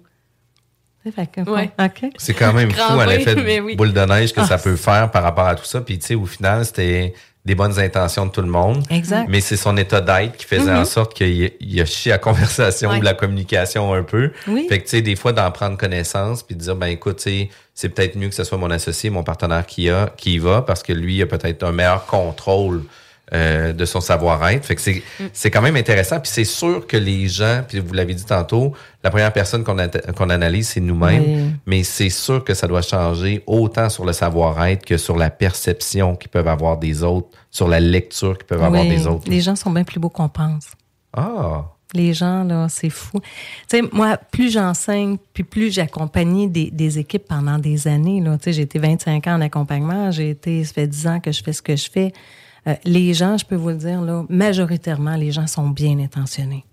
Tu 1.03 1.11
sais, 1.11 1.13
fait 1.13 1.27
que- 1.27 1.51
Ouais. 1.51 1.71
OK. 1.81 2.11
C'est 2.19 2.35
quand 2.35 2.53
même 2.53 2.71
fou 2.71 2.81
à 2.81 3.07
oui, 3.07 3.15
l'effet 3.17 3.35
de 3.35 3.61
oui. 3.65 3.75
boule 3.77 3.93
de 3.93 4.01
neige 4.05 4.33
que 4.33 4.41
Ah. 4.41 4.45
ça 4.47 4.59
peut 4.59 4.77
faire 4.77 5.11
par 5.11 5.23
rapport 5.23 5.47
à 5.47 5.55
tout 5.55 5.65
ça. 5.65 5.81
Puis 5.81 5.99
tu 5.99 6.07
sais, 6.07 6.15
au 6.15 6.27
final, 6.27 6.65
c'était 6.65 7.15
des 7.47 7.55
bonnes 7.55 7.79
intentions 7.81 8.27
de 8.27 8.31
tout 8.31 8.43
le 8.43 8.49
monde. 8.49 8.85
Exact. 8.91 9.27
Mais 9.31 9.41
c'est 9.41 9.57
son 9.57 9.77
état 9.79 10.01
d'être 10.03 10.37
qui 10.37 10.45
faisait 10.45 10.71
en 10.73 10.85
sorte 10.85 11.15
qu'il 11.15 11.45
a- 11.47 11.49
il 11.61 11.81
a 11.81 11.85
chié 11.87 12.13
la 12.13 12.19
conversation 12.19 12.91
Ouais. 12.91 12.99
ou 12.99 13.03
la 13.03 13.15
communication 13.15 13.95
un 13.95 14.03
peu. 14.03 14.31
Oui. 14.47 14.67
Fait 14.69 14.79
que 14.79 14.85
tu 14.85 14.91
sais, 14.91 15.03
des 15.03 15.17
fois, 15.17 15.33
d'en 15.33 15.51
prendre 15.51 15.79
connaissance 15.79 16.43
puis 16.43 16.55
de 16.55 16.61
dire, 16.61 16.77
ben 16.77 16.89
écoute, 16.89 17.21
c'est 17.21 17.89
peut-être 17.89 18.17
mieux 18.17 18.29
que 18.29 18.35
ce 18.35 18.45
soit 18.45 18.59
mon 18.59 18.71
associé, 18.71 19.09
mon 19.09 19.23
partenaire 19.23 19.65
qui, 19.65 19.89
a, 19.89 20.13
qui 20.17 20.35
y 20.35 20.39
va 20.39 20.61
parce 20.63 20.83
que 20.83 20.93
lui 20.93 21.23
a 21.23 21.27
peut-être 21.27 21.63
un 21.63 21.73
meilleur 21.73 22.05
contrôle 22.07 22.83
euh, 23.33 23.73
de 23.73 23.85
son 23.85 24.01
savoir-être. 24.01 24.65
Fait 24.65 24.75
que 24.75 24.81
c'est 24.81 25.03
Mm. 25.19 25.25
c'est 25.33 25.51
quand 25.51 25.63
même 25.63 25.77
intéressant. 25.77 26.21
Puis 26.21 26.31
c'est 26.33 26.45
sûr 26.45 26.87
que 26.87 26.97
les 26.97 27.29
gens, 27.29 27.63
puis 27.67 27.79
vous 27.79 27.93
l'avez 27.95 28.15
dit 28.15 28.25
tantôt, 28.25 28.73
la 29.03 29.11
première 29.11 29.33
personne 29.33 29.65
qu'on 29.65 30.31
analyse, 30.31 30.69
c'est 30.69 30.81
nous-mêmes. 30.81 31.59
Mais 31.67 31.83
c'est 31.83 32.11
sûr 32.11 32.45
que 32.45 32.55
ça 32.55 32.67
doit 32.67 32.83
changer 32.83 33.43
autant 33.47 33.89
sur 33.89 34.05
le 34.05 34.13
savoir-être 34.13 34.85
que 34.85 34.97
sur 34.97 35.17
la 35.17 35.31
perception 35.31 36.17
qu'ils 36.17 36.31
peuvent 36.31 36.49
avoir 36.49 36.79
des 36.79 37.03
autres, 37.03 37.29
sur 37.51 37.69
la 37.69 37.81
lecture 37.81 38.37
qu'ils 38.37 38.47
peuvent 38.47 38.63
avoir 38.63 38.85
des 38.85 39.07
autres. 39.07 39.29
Les 39.29 39.41
gens 39.41 39.57
sont 39.57 39.71
bien 39.71 39.85
plus 39.85 40.01
beaux 40.01 40.11
qu'on 40.11 40.29
pense. 40.29 40.67
Ah! 41.17 41.65
Les 41.93 42.15
gens, 42.15 42.45
là, 42.45 42.69
c'est 42.69 42.91
fou. 42.91 43.19
Tu 43.69 43.79
sais, 43.79 43.83
moi, 43.93 44.17
plus 44.17 44.53
j'enseigne, 44.53 45.17
puis 45.35 45.43
plus 45.43 45.75
j'ai 45.75 45.81
accompagné 45.81 46.47
des, 46.47 46.71
des 46.71 47.01
équipes 47.01 47.27
pendant 47.27 47.59
des 47.59 47.89
années, 47.89 48.21
là. 48.21 48.39
Tu 48.39 48.45
sais, 48.45 48.53
j'ai 48.53 48.63
été 48.63 48.79
25 48.79 49.27
ans 49.27 49.35
en 49.35 49.41
accompagnement, 49.41 50.13
j'ai 50.13 50.31
été, 50.31 50.63
ça 50.63 50.73
fait 50.73 50.87
10 50.87 51.07
ans 51.09 51.19
que 51.19 51.33
je 51.33 51.43
fais 51.43 51.53
ce 51.53 51.63
que 51.63 51.75
je 51.75 51.91
fais. 51.91 52.13
Euh, 52.67 52.75
les 52.85 53.15
gens, 53.15 53.37
je 53.39 53.45
peux 53.45 53.57
vous 53.57 53.71
le 53.71 53.77
dire, 53.77 54.03
là, 54.03 54.25
majoritairement, 54.29 55.17
les 55.17 55.33
gens 55.33 55.47
sont 55.47 55.69
bien 55.69 55.99
intentionnés. 55.99 56.65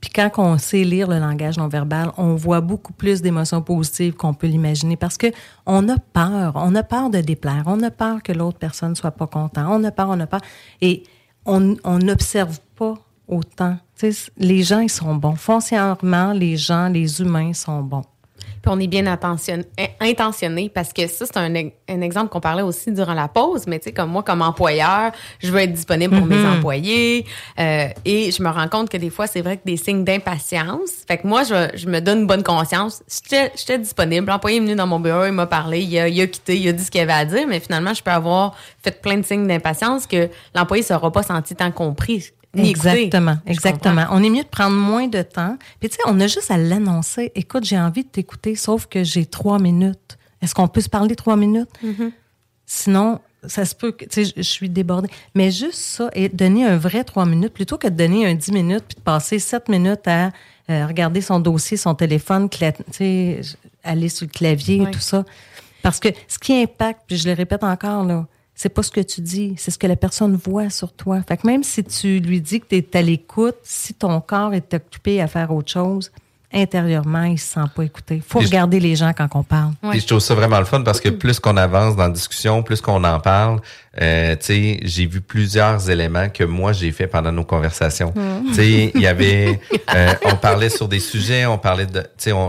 Puis 0.00 0.10
quand 0.10 0.30
on 0.38 0.58
sait 0.58 0.84
lire 0.84 1.08
le 1.08 1.18
langage 1.18 1.56
non 1.56 1.68
verbal, 1.68 2.10
on 2.16 2.34
voit 2.34 2.60
beaucoup 2.60 2.92
plus 2.92 3.22
d'émotions 3.22 3.62
positives 3.62 4.14
qu'on 4.14 4.34
peut 4.34 4.46
l'imaginer 4.46 4.96
parce 4.96 5.16
que 5.16 5.28
on 5.64 5.88
a 5.88 5.98
peur, 5.98 6.52
on 6.56 6.74
a 6.74 6.82
peur 6.82 7.10
de 7.10 7.20
déplaire, 7.20 7.64
on 7.66 7.82
a 7.82 7.90
peur 7.90 8.22
que 8.22 8.32
l'autre 8.32 8.58
personne 8.58 8.94
soit 8.94 9.10
pas 9.10 9.26
content, 9.26 9.66
on 9.70 9.82
a 9.84 9.90
peur, 9.90 10.08
on 10.10 10.20
a 10.20 10.26
peur, 10.26 10.40
et 10.80 11.02
on 11.46 11.76
n'observe 11.98 12.60
pas 12.74 12.94
autant. 13.26 13.78
Les 14.36 14.62
gens 14.62 14.80
ils 14.80 14.90
sont 14.90 15.14
bons, 15.14 15.36
foncièrement 15.36 16.32
les 16.32 16.56
gens, 16.56 16.88
les 16.88 17.20
humains 17.20 17.52
sont 17.52 17.82
bons. 17.82 18.04
Puis 18.36 18.72
on 18.74 18.78
est 18.80 18.86
bien 18.86 19.06
intentionné 20.00 20.68
parce 20.68 20.92
que 20.92 21.06
ça, 21.06 21.24
c'est 21.26 21.36
un, 21.36 21.54
un 21.88 22.00
exemple 22.00 22.28
qu'on 22.30 22.40
parlait 22.40 22.62
aussi 22.62 22.92
durant 22.92 23.14
la 23.14 23.28
pause. 23.28 23.66
Mais 23.66 23.78
tu 23.78 23.84
sais, 23.84 23.92
comme 23.92 24.10
moi, 24.10 24.22
comme 24.22 24.42
employeur, 24.42 25.12
je 25.40 25.50
veux 25.50 25.60
être 25.60 25.72
disponible 25.72 26.16
pour 26.16 26.26
mes 26.26 26.36
Mhm. 26.38 26.54
employés. 26.56 27.26
euh, 27.58 27.88
et 28.04 28.30
je 28.30 28.42
me 28.42 28.48
rends 28.50 28.68
compte 28.68 28.88
que 28.88 28.96
des 28.96 29.10
fois, 29.10 29.26
c'est 29.26 29.40
vrai 29.40 29.56
que 29.56 29.62
des 29.64 29.76
signes 29.76 30.04
d'impatience. 30.04 30.90
Fait 31.08 31.18
que 31.18 31.26
moi, 31.26 31.42
je, 31.44 31.70
je 31.74 31.86
me 31.88 32.00
donne 32.00 32.20
une 32.20 32.26
bonne 32.26 32.42
conscience. 32.42 33.02
J'étais 33.08 33.52
j'étais 33.56 33.78
disponible. 33.78 34.26
L'employé 34.26 34.56
est 34.58 34.60
venu 34.60 34.74
dans 34.74 34.86
mon 34.86 35.00
bureau, 35.00 35.24
il 35.26 35.32
m'a 35.32 35.46
parlé, 35.46 35.80
il 35.82 35.98
a, 35.98 36.08
il 36.08 36.20
a 36.20 36.26
quitté, 36.26 36.56
il 36.58 36.68
a 36.68 36.72
dit 36.72 36.84
ce 36.84 36.90
qu'il 36.90 37.00
avait 37.00 37.12
à 37.12 37.24
dire. 37.24 37.46
Mais 37.46 37.60
finalement, 37.60 37.94
je 37.94 38.02
peux 38.02 38.10
avoir 38.10 38.54
fait 38.82 39.00
plein 39.00 39.16
de 39.18 39.24
signes 39.24 39.46
d'impatience 39.46 40.06
que 40.06 40.28
l'employé 40.54 40.82
ne 40.82 40.86
sera 40.86 41.10
pas 41.12 41.22
senti 41.22 41.54
tant 41.54 41.70
compris. 41.70 42.30
Ni. 42.62 42.70
Exactement, 42.70 43.36
exactement. 43.46 44.06
On 44.10 44.22
est 44.22 44.30
mieux 44.30 44.42
de 44.42 44.48
prendre 44.48 44.76
moins 44.76 45.06
de 45.08 45.22
temps. 45.22 45.56
Puis 45.80 45.88
tu 45.88 45.96
sais, 45.96 46.02
on 46.06 46.18
a 46.20 46.26
juste 46.26 46.50
à 46.50 46.58
l'annoncer. 46.58 47.32
Écoute, 47.34 47.64
j'ai 47.64 47.78
envie 47.78 48.02
de 48.04 48.08
t'écouter, 48.08 48.54
sauf 48.56 48.86
que 48.86 49.04
j'ai 49.04 49.26
trois 49.26 49.58
minutes. 49.58 50.18
Est-ce 50.42 50.54
qu'on 50.54 50.68
peut 50.68 50.80
se 50.80 50.88
parler 50.88 51.16
trois 51.16 51.36
minutes? 51.36 51.70
Mhm. 51.82 52.12
Sinon, 52.66 53.20
ça 53.46 53.64
se 53.64 53.74
peut 53.74 53.92
que, 53.92 54.04
tu 54.06 54.24
sais, 54.24 54.32
je- 54.36 54.42
suis 54.42 54.68
débordée. 54.68 55.08
Mais 55.34 55.50
juste 55.50 55.74
ça, 55.78 56.10
et 56.14 56.28
donner 56.28 56.64
un 56.66 56.76
vrai 56.76 57.04
trois 57.04 57.24
minutes, 57.26 57.52
plutôt 57.54 57.78
que 57.78 57.86
de 57.88 57.94
donner 57.94 58.26
un 58.26 58.34
dix 58.34 58.50
minutes 58.52 58.84
puis 58.88 58.96
de 58.96 59.00
passer 59.02 59.38
sept 59.38 59.68
minutes 59.68 60.06
à 60.08 60.32
euh, 60.68 60.84
regarder 60.86 61.20
son 61.20 61.38
dossier, 61.38 61.76
son 61.76 61.94
téléphone, 61.94 62.46
cla- 62.48 62.72
tu 62.72 62.82
sais, 62.92 63.40
aller 63.84 64.08
sur 64.08 64.26
le 64.26 64.32
clavier 64.32 64.78
et 64.82 64.90
tout 64.90 64.98
ça. 65.00 65.24
Parce 65.82 66.00
que 66.00 66.08
ce 66.26 66.38
qui 66.40 66.54
impacte, 66.60 67.02
puis 67.06 67.16
je 67.16 67.28
le 67.28 67.34
répète 67.34 67.62
encore, 67.62 68.02
là, 68.04 68.26
c'est 68.58 68.70
pas 68.70 68.82
ce 68.82 68.90
que 68.90 69.00
tu 69.02 69.20
dis, 69.20 69.54
c'est 69.58 69.70
ce 69.70 69.78
que 69.78 69.86
la 69.86 69.94
personne 69.96 70.34
voit 70.34 70.70
sur 70.70 70.92
toi. 70.92 71.20
Fait 71.28 71.36
que 71.36 71.46
même 71.46 71.62
si 71.62 71.84
tu 71.84 72.18
lui 72.20 72.40
dis 72.40 72.58
que 72.60 72.66
tu 72.66 72.76
es 72.76 72.96
à 72.96 73.02
l'écoute, 73.02 73.54
si 73.62 73.92
ton 73.94 74.20
corps 74.20 74.54
est 74.54 74.72
occupé 74.74 75.20
à 75.20 75.28
faire 75.28 75.52
autre 75.52 75.70
chose, 75.70 76.10
intérieurement, 76.52 77.24
il 77.24 77.38
se 77.38 77.52
sent 77.54 77.68
pas 77.74 77.82
écouté. 77.82 78.22
faut 78.26 78.38
Puis 78.38 78.46
je- 78.46 78.52
regarder 78.52 78.80
les 78.80 78.96
gens 78.96 79.12
quand 79.16 79.28
on 79.34 79.42
parle. 79.42 79.72
Puis 79.90 80.00
je 80.00 80.06
trouve 80.06 80.20
ça 80.20 80.34
vraiment 80.34 80.58
le 80.58 80.64
fun 80.64 80.82
parce 80.82 81.00
que 81.00 81.10
plus 81.10 81.38
qu'on 81.38 81.56
avance 81.56 81.96
dans 81.96 82.04
la 82.04 82.10
discussion, 82.10 82.62
plus 82.62 82.80
qu'on 82.80 83.02
en 83.04 83.20
parle, 83.20 83.60
euh, 84.00 84.36
tu 84.36 84.46
sais, 84.46 84.80
j'ai 84.82 85.06
vu 85.06 85.20
plusieurs 85.20 85.88
éléments 85.90 86.28
que 86.28 86.44
moi 86.44 86.72
j'ai 86.72 86.92
fait 86.92 87.06
pendant 87.06 87.32
nos 87.32 87.44
conversations. 87.44 88.12
Mm. 88.14 88.48
Tu 88.48 88.54
sais, 88.54 88.92
il 88.94 89.00
y 89.00 89.06
avait, 89.06 89.58
euh, 89.94 90.12
on 90.24 90.36
parlait 90.36 90.68
sur 90.68 90.88
des 90.88 91.00
sujets, 91.00 91.46
on 91.46 91.58
parlait 91.58 91.86
de, 91.86 92.02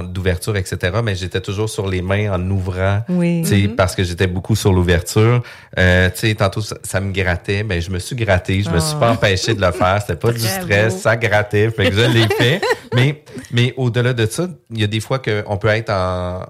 d'ouverture, 0.08 0.56
etc. 0.58 0.78
Mais 1.04 1.16
j'étais 1.16 1.42
toujours 1.42 1.70
sur 1.70 1.88
les 1.88 2.02
mains 2.02 2.32
en 2.34 2.50
ouvrant, 2.50 3.04
Oui. 3.10 3.42
tu 3.44 3.50
sais, 3.50 3.68
Mhm. 3.68 3.76
parce 3.76 3.96
que 3.96 4.04
j'étais 4.04 4.28
beaucoup 4.28 4.56
sur 4.56 4.74
l'ouverture. 4.74 5.42
Euh, 5.78 6.10
tu 6.10 6.20
sais, 6.28 6.36
tantôt 6.36 6.62
ça, 6.62 6.78
ça 6.84 7.00
me 7.00 7.12
grattait, 7.12 7.64
ben 7.64 7.82
je 7.82 7.90
me 7.92 8.00
suis 8.00 8.16
gratté, 8.16 8.62
je 8.62 8.70
me 8.70 8.80
suis 8.80 8.94
Ah. 8.98 9.00
pas 9.00 9.12
empêché 9.12 9.54
de 9.54 9.62
le 9.62 9.72
faire, 9.72 10.00
c'était 10.02 10.16
pas 10.16 10.32
du 10.32 10.40
stress, 10.40 10.98
ça 11.02 11.16
grattait, 11.16 11.70
fait 11.72 11.90
que 11.90 11.96
je 11.96 12.02
l'ai 12.02 12.28
fait. 12.38 12.62
Mais, 12.96 13.24
mais 13.52 13.74
au-delà 13.78 14.14
de 14.14 14.26
ça, 14.26 14.48
il 14.72 14.80
y 14.82 14.84
a 14.84 14.88
des 14.88 15.00
fois 15.00 15.20
qu'on 15.20 15.58
peut 15.58 15.68
être 15.68 15.90
en 15.92 16.42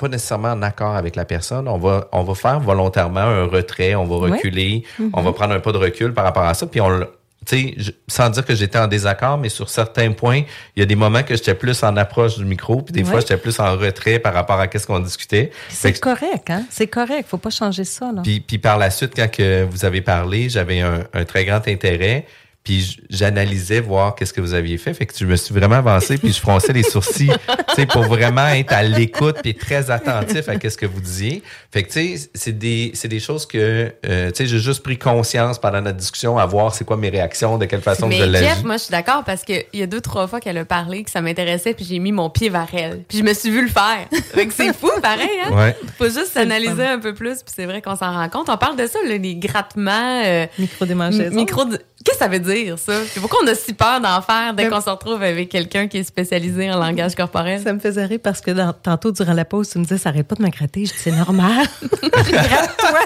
pas 0.00 0.08
nécessairement 0.08 0.52
en 0.52 0.62
accord 0.62 0.96
avec 0.96 1.14
la 1.16 1.24
personne. 1.24 1.68
On 1.68 1.78
va, 1.78 2.08
on 2.12 2.22
va 2.22 2.34
faire 2.34 2.58
volontairement 2.60 3.20
un 3.20 3.44
retrait, 3.44 3.94
on 3.94 4.04
va 4.04 4.16
Ouais. 4.16 4.30
reculer, 4.32 4.82
Mhm. 4.98 5.10
on 5.12 5.22
va 5.22 5.32
prendre 5.32 5.54
un 5.54 5.60
pas 5.60 5.72
de 5.72 5.78
recul 5.78 6.12
par 6.14 6.24
rapport 6.24 6.44
à 6.44 6.54
ça. 6.54 6.66
Puis 6.66 6.80
on, 6.80 6.88
le- 6.88 7.08
tu 7.46 7.56
sais, 7.56 7.74
je- 7.78 7.90
sans 8.06 8.28
dire 8.30 8.44
que 8.44 8.54
j'étais 8.54 8.78
en 8.78 8.86
désaccord, 8.86 9.38
mais 9.38 9.48
sur 9.48 9.68
certains 9.70 10.12
points, 10.12 10.42
il 10.76 10.80
y 10.80 10.82
a 10.82 10.86
des 10.86 10.94
moments 10.94 11.22
que 11.22 11.34
j'étais 11.34 11.54
plus 11.54 11.82
en 11.82 11.96
approche 11.96 12.36
du 12.36 12.44
micro, 12.44 12.82
puis 12.82 12.92
des 12.92 13.02
fois 13.04 13.20
j'étais 13.20 13.36
plus 13.38 13.58
en 13.60 13.76
retrait 13.78 14.18
par 14.18 14.34
rapport 14.34 14.60
à 14.60 14.66
qu'est-ce 14.68 14.86
qu'on 14.86 14.98
discutait. 15.00 15.50
C'est 15.70 15.98
correct, 16.00 16.50
hein? 16.50 16.64
C'est 16.70 16.86
correct. 16.88 17.26
Faut 17.28 17.38
pas 17.38 17.50
changer 17.50 17.84
ça, 17.84 18.10
là. 18.14 18.20
puis, 18.22 18.40
puis 18.40 18.58
par 18.58 18.76
la 18.78 18.90
suite, 18.90 19.12
quand 19.16 19.30
que 19.30 19.64
vous 19.70 19.84
avez 19.84 20.00
parlé, 20.02 20.48
j'avais 20.50 20.80
un, 20.80 21.04
un 21.14 21.24
très 21.24 21.44
grand 21.46 21.66
intérêt. 21.66 22.26
Puis 22.70 23.00
j'analysais 23.10 23.80
voir 23.80 24.14
qu'est-ce 24.14 24.32
que 24.32 24.40
vous 24.40 24.54
aviez 24.54 24.78
fait. 24.78 24.94
Fait 24.94 25.04
que 25.04 25.12
je 25.18 25.24
me 25.24 25.34
suis 25.34 25.52
vraiment 25.52 25.74
avancé, 25.74 26.18
puis 26.18 26.32
je 26.32 26.38
fronçais 26.38 26.72
les 26.72 26.84
sourcils, 26.84 27.26
tu 27.68 27.74
sais, 27.74 27.84
pour 27.86 28.02
vraiment 28.02 28.46
être 28.46 28.72
à 28.72 28.84
l'écoute 28.84 29.38
puis 29.42 29.56
très 29.56 29.90
attentif 29.90 30.48
à 30.48 30.54
qu'est-ce 30.54 30.78
que 30.78 30.86
vous 30.86 31.00
disiez. 31.00 31.42
Fait 31.72 31.82
que, 31.82 31.88
tu 31.90 32.16
sais, 32.16 32.30
c'est 32.32 32.56
des, 32.56 32.92
c'est 32.94 33.08
des 33.08 33.18
choses 33.18 33.44
que, 33.44 33.92
euh, 34.06 34.28
tu 34.30 34.36
sais, 34.36 34.46
j'ai 34.46 34.60
juste 34.60 34.84
pris 34.84 34.96
conscience 34.98 35.58
pendant 35.58 35.80
notre 35.80 35.96
discussion 35.96 36.38
à 36.38 36.46
voir 36.46 36.72
c'est 36.72 36.84
quoi 36.84 36.96
mes 36.96 37.08
réactions, 37.08 37.58
de 37.58 37.64
quelle 37.64 37.80
façon 37.80 38.06
Mais 38.06 38.18
je 38.18 38.24
l'agis. 38.24 38.46
Jeff, 38.46 38.62
moi, 38.62 38.76
je 38.76 38.82
suis 38.84 38.92
d'accord 38.92 39.24
parce 39.24 39.42
qu'il 39.42 39.64
y 39.72 39.82
a 39.82 39.88
deux, 39.88 40.00
trois 40.00 40.28
fois 40.28 40.38
qu'elle 40.38 40.58
a 40.58 40.64
parlé, 40.64 41.02
que 41.02 41.10
ça 41.10 41.20
m'intéressait, 41.20 41.74
puis 41.74 41.84
j'ai 41.84 41.98
mis 41.98 42.12
mon 42.12 42.30
pied 42.30 42.50
vers 42.50 42.68
elle. 42.72 43.02
Puis 43.08 43.18
je 43.18 43.24
me 43.24 43.34
suis 43.34 43.50
vu 43.50 43.62
le 43.62 43.68
faire. 43.72 44.06
Fait 44.32 44.46
que 44.46 44.54
c'est 44.54 44.72
fou, 44.72 44.90
pareil, 45.02 45.28
hein? 45.44 45.52
Ouais. 45.52 45.76
Faut 45.98 46.04
juste 46.04 46.34
s'analyser 46.34 46.86
un 46.86 47.00
peu 47.00 47.14
plus, 47.14 47.42
puis 47.42 47.52
c'est 47.52 47.66
vrai 47.66 47.82
qu'on 47.82 47.96
s'en 47.96 48.12
rend 48.12 48.28
compte. 48.28 48.48
On 48.48 48.56
parle 48.58 48.76
de 48.76 48.86
ça, 48.86 49.00
là, 49.08 49.16
les 49.16 49.34
grattements. 49.34 50.22
euh, 50.24 50.46
Micro-démangeaisons. 50.60 51.34
Micro 51.34 51.64
Qu'est-ce 52.04 52.18
que 52.18 52.24
ça 52.24 52.28
veut 52.30 52.38
dire, 52.40 52.78
ça? 52.78 52.94
Pourquoi 53.20 53.40
on 53.44 53.46
a 53.46 53.54
si 53.54 53.74
peur 53.74 54.00
d'en 54.00 54.22
faire 54.22 54.54
dès 54.54 54.68
qu'on 54.68 54.80
se 54.80 54.88
retrouve 54.88 55.22
avec 55.22 55.50
quelqu'un 55.50 55.86
qui 55.86 55.98
est 55.98 56.02
spécialisé 56.04 56.70
en 56.72 56.78
langage 56.78 57.14
corporel? 57.14 57.60
Ça 57.60 57.72
me 57.74 57.78
faisait 57.78 58.06
rire 58.06 58.20
parce 58.22 58.40
que 58.40 58.50
dans- 58.52 58.72
tantôt, 58.72 59.12
durant 59.12 59.34
la 59.34 59.44
pause, 59.44 59.68
tu 59.68 59.78
me 59.78 59.84
disais, 59.84 59.98
ça 59.98 60.08
arrête 60.08 60.26
pas 60.26 60.34
de 60.36 60.42
me 60.42 60.48
gratter. 60.48 60.86
Je 60.86 60.92
dis, 60.92 60.98
c'est 60.98 61.12
normal. 61.12 61.66
Gratte-toi. 62.02 63.00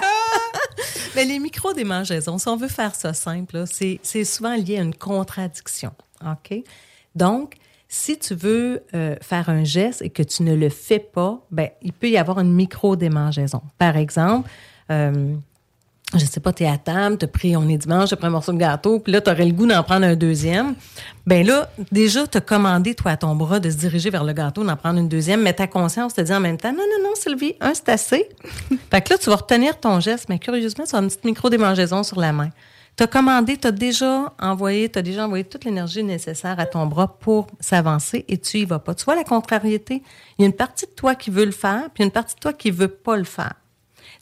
Mais 1.15 1.25
les 1.25 1.39
micro-démangeaisons, 1.39 2.37
si 2.37 2.47
on 2.47 2.57
veut 2.57 2.67
faire 2.67 2.95
ça 2.95 3.13
simple, 3.13 3.63
c'est 3.67 4.23
souvent 4.23 4.55
lié 4.55 4.77
à 4.79 4.81
une 4.81 4.95
contradiction. 4.95 5.91
OK? 6.25 6.57
Donc, 7.15 7.55
si 7.87 8.17
tu 8.17 8.33
veux 8.35 8.81
euh, 8.93 9.15
faire 9.21 9.49
un 9.49 9.63
geste 9.63 10.01
et 10.01 10.09
que 10.09 10.23
tu 10.23 10.43
ne 10.43 10.55
le 10.55 10.69
fais 10.69 10.99
pas, 10.99 11.39
ben, 11.51 11.69
il 11.81 11.93
peut 11.93 12.09
y 12.09 12.17
avoir 12.17 12.39
une 12.39 12.51
micro-démangeaison. 12.53 13.61
Par 13.77 13.95
exemple, 13.97 14.49
euh, 14.91 15.35
je 16.13 16.25
sais 16.25 16.39
pas, 16.39 16.53
t'es 16.53 16.67
à 16.67 16.77
table, 16.77 17.17
t'as 17.17 17.27
pris, 17.27 17.57
on 17.57 17.67
est 17.67 17.77
dimanche, 17.77 18.09
t'as 18.09 18.15
pris 18.15 18.27
un 18.27 18.31
morceau 18.31 18.53
de 18.53 18.57
gâteau, 18.57 18.99
puis 18.99 19.11
là, 19.11 19.21
t'aurais 19.21 19.45
le 19.45 19.51
goût 19.51 19.65
d'en 19.65 19.81
prendre 19.83 20.05
un 20.05 20.15
deuxième. 20.15 20.75
Ben 21.25 21.45
là, 21.45 21.69
déjà, 21.91 22.27
t'as 22.27 22.41
commandé, 22.41 22.93
toi, 22.93 23.11
à 23.11 23.17
ton 23.17 23.35
bras, 23.35 23.59
de 23.59 23.69
se 23.69 23.75
diriger 23.75 24.11
vers 24.11 24.23
le 24.23 24.33
gâteau, 24.33 24.63
d'en 24.63 24.75
prendre 24.75 24.99
une 24.99 25.09
deuxième, 25.09 25.41
mais 25.41 25.53
ta 25.53 25.67
conscience 25.67 26.13
te 26.13 26.21
dit 26.21 26.33
en 26.33 26.39
même 26.39 26.57
temps, 26.57 26.71
non, 26.71 26.77
non, 26.77 27.09
non, 27.09 27.15
Sylvie, 27.15 27.55
un, 27.59 27.73
c'est 27.73 27.89
assez. 27.89 28.29
fait 28.91 29.01
que 29.01 29.13
là, 29.13 29.17
tu 29.17 29.29
vas 29.29 29.37
retenir 29.37 29.79
ton 29.79 29.99
geste, 29.99 30.29
mais 30.29 30.37
curieusement, 30.37 30.85
tu 30.87 30.95
as 30.95 30.99
une 30.99 31.07
petite 31.07 31.25
micro-démangeaison 31.25 32.03
sur 32.03 32.19
la 32.19 32.31
main. 32.31 32.49
T'as 32.95 33.07
commandé, 33.07 33.57
t'as 33.57 33.71
déjà 33.71 34.33
envoyé, 34.39 34.87
t'as 34.87 35.01
déjà 35.01 35.25
envoyé 35.25 35.43
toute 35.43 35.65
l'énergie 35.65 36.01
nécessaire 36.01 36.57
à 36.59 36.65
ton 36.65 36.85
bras 36.85 37.17
pour 37.19 37.47
s'avancer 37.59 38.23
et 38.29 38.37
tu 38.37 38.59
y 38.59 38.65
vas 38.65 38.79
pas. 38.79 38.95
Tu 38.95 39.03
vois 39.03 39.15
la 39.15 39.25
contrariété? 39.25 40.01
Il 40.37 40.43
y 40.43 40.45
a 40.45 40.47
une 40.47 40.53
partie 40.53 40.85
de 40.85 40.91
toi 40.91 41.13
qui 41.13 41.29
veut 41.29 41.43
le 41.43 41.51
faire, 41.51 41.89
puis 41.93 42.05
une 42.05 42.11
partie 42.11 42.35
de 42.35 42.39
toi 42.39 42.53
qui 42.53 42.71
veut 42.71 42.87
pas 42.87 43.17
le 43.17 43.25
faire. 43.25 43.55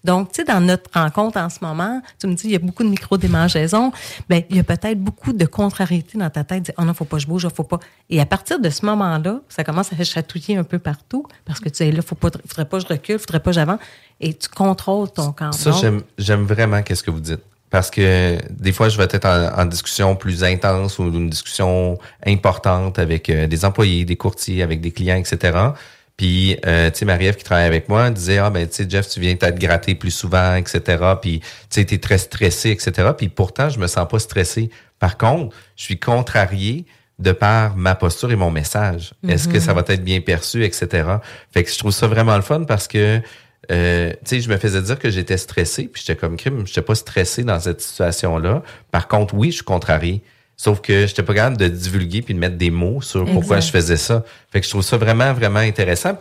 Donc, 0.04 0.32
tu 0.32 0.42
sais, 0.42 0.44
dans 0.44 0.60
notre 0.60 0.90
rencontre 0.94 1.38
en 1.38 1.50
ce 1.50 1.60
moment, 1.62 2.02
tu 2.20 2.28
me 2.28 2.34
dis, 2.34 2.46
il 2.46 2.52
y 2.52 2.56
a 2.56 2.60
beaucoup 2.60 2.84
de 2.84 2.90
micro-démangeaisons. 2.90 3.92
Ben, 4.30 4.44
il 4.50 4.58
y 4.58 4.60
a 4.60 4.64
peut-être 4.64 5.00
beaucoup 5.00 5.32
de 5.32 5.46
contrariété 5.46 6.18
dans 6.18 6.30
ta 6.30 6.44
tête. 6.44 6.64
Dire, 6.64 6.76
oh 6.78 6.84
non, 6.84 6.94
faut 6.94 7.06
pas 7.06 7.18
que 7.18 7.24
je 7.24 7.28
bouge, 7.28 7.48
faut 7.56 7.64
pas. 7.64 7.80
Et 8.10 8.20
à 8.20 8.26
partir 8.26 8.60
de 8.60 8.70
ce 8.70 8.86
moment-là, 8.86 9.40
ça 9.48 9.64
commence 9.64 9.92
à 9.94 10.04
chatouiller 10.04 10.58
un 10.58 10.64
peu 10.64 10.80
partout 10.80 11.26
parce 11.46 11.60
que 11.60 11.70
tu 11.70 11.78
sais, 11.78 11.92
là, 11.92 12.02
faut 12.02 12.16
pas, 12.16 12.30
faudrait 12.48 12.66
pas 12.66 12.80
que 12.80 12.84
je 12.84 12.94
recule, 12.94 13.20
faudrait 13.20 13.40
pas 13.40 13.52
que 13.52 13.56
j'avance. 13.56 13.80
Et 14.20 14.34
tu 14.34 14.50
contrôles 14.50 15.10
ton 15.12 15.32
corps. 15.32 15.54
Ça, 15.54 15.72
j'aime, 15.72 16.02
j'aime 16.18 16.46
vraiment 16.46 16.82
qu'est-ce 16.82 17.04
que 17.04 17.12
vous 17.12 17.22
dites. 17.22 17.42
Parce 17.70 17.90
que 17.90 18.38
des 18.52 18.72
fois, 18.72 18.90
je 18.90 18.98
vais 19.00 19.08
être 19.10 19.26
en, 19.26 19.62
en 19.62 19.66
discussion 19.66 20.16
plus 20.16 20.44
intense 20.44 21.00
ou 21.00 21.06
une 21.06 21.30
discussion 21.30 21.98
importante 22.24 23.00
avec 23.00 23.30
euh, 23.30 23.48
des 23.48 23.66
employés, 23.66 24.06
des 24.06 24.16
courtiers, 24.16 24.62
avec 24.62 24.80
des 24.80 24.92
clients, 24.92 25.16
etc. 25.16 25.58
Puis, 26.18 26.58
euh, 26.66 26.92
tu 26.92 27.00
sais, 27.00 27.06
Marie-Ève 27.06 27.36
qui 27.36 27.44
travaille 27.44 27.66
avec 27.66 27.90
moi 27.90 28.10
disait, 28.12 28.38
ah 28.38 28.50
ben, 28.50 28.68
tu 28.68 28.76
sais, 28.76 28.86
Jeff, 28.90 29.08
tu 29.10 29.20
viens 29.20 29.36
peut-être 29.36 29.58
gratter 29.60 29.96
plus 29.96 30.12
souvent, 30.12 30.56
etc. 30.56 30.82
Puis, 31.22 31.40
tu 31.40 31.48
sais, 31.70 31.86
t'es 31.86 31.98
très 31.98 32.18
stressé, 32.20 32.70
etc. 32.70 33.10
Puis 33.18 33.30
pourtant, 33.30 33.70
je 33.70 33.80
me 33.80 33.88
sens 33.88 34.08
pas 34.08 34.20
stressé. 34.20 34.70
Par 35.00 35.18
contre, 35.18 35.56
je 35.76 35.84
suis 35.84 36.00
contrarié 36.00 36.86
de 37.20 37.32
par 37.32 37.76
ma 37.76 37.96
posture 37.96 38.32
et 38.32 38.36
mon 38.36 38.52
message. 38.52 39.14
Est-ce 39.28 39.48
que 39.48 39.56
Mhm. 39.56 39.60
ça 39.60 39.74
va 39.74 39.84
être 39.88 40.04
bien 40.04 40.22
perçu, 40.22 40.64
etc. 40.64 40.88
Fait 41.52 41.64
que 41.64 41.72
je 41.72 41.78
trouve 41.78 41.92
ça 41.92 42.08
vraiment 42.08 42.36
le 42.36 42.42
fun 42.42 42.64
parce 42.64 42.88
que 42.88 43.20
euh, 43.72 44.12
tu 44.12 44.18
sais, 44.26 44.42
je 44.42 44.50
me 44.50 44.58
faisais 44.58 44.82
dire 44.82 45.00
que 45.00 45.10
j'étais 45.10 45.38
stressé, 45.38 45.84
puis 45.86 46.04
j'étais 46.06 46.20
comme 46.20 46.36
crime, 46.36 46.68
j'étais 46.68 46.82
pas 46.82 46.96
stressé 46.96 47.44
dans 47.46 47.60
cette 47.62 47.80
situation-là. 47.80 48.62
Par 48.92 49.08
contre, 49.08 49.34
oui, 49.36 49.52
je 49.52 49.56
suis 49.58 49.64
contrarié. 49.64 50.22
Sauf 50.64 50.80
que 50.80 51.08
j'étais 51.08 51.24
pas 51.24 51.34
capable 51.34 51.58
de 51.58 51.68
divulguer 51.68 52.22
puis 52.22 52.34
de 52.34 52.40
mettre 52.40 52.56
des 52.56 52.72
mots 52.72 53.02
sur 53.02 53.26
pourquoi 53.26 53.58
Exact. 53.58 53.66
je 53.66 53.72
faisais 53.72 53.98
ça. 53.98 54.24
Fait 54.50 54.62
que 54.62 54.66
je 54.66 54.70
trouve 54.70 54.82
ça 54.82 54.96
vraiment, 54.96 55.34
vraiment 55.34 55.60
intéressant. 55.60 56.18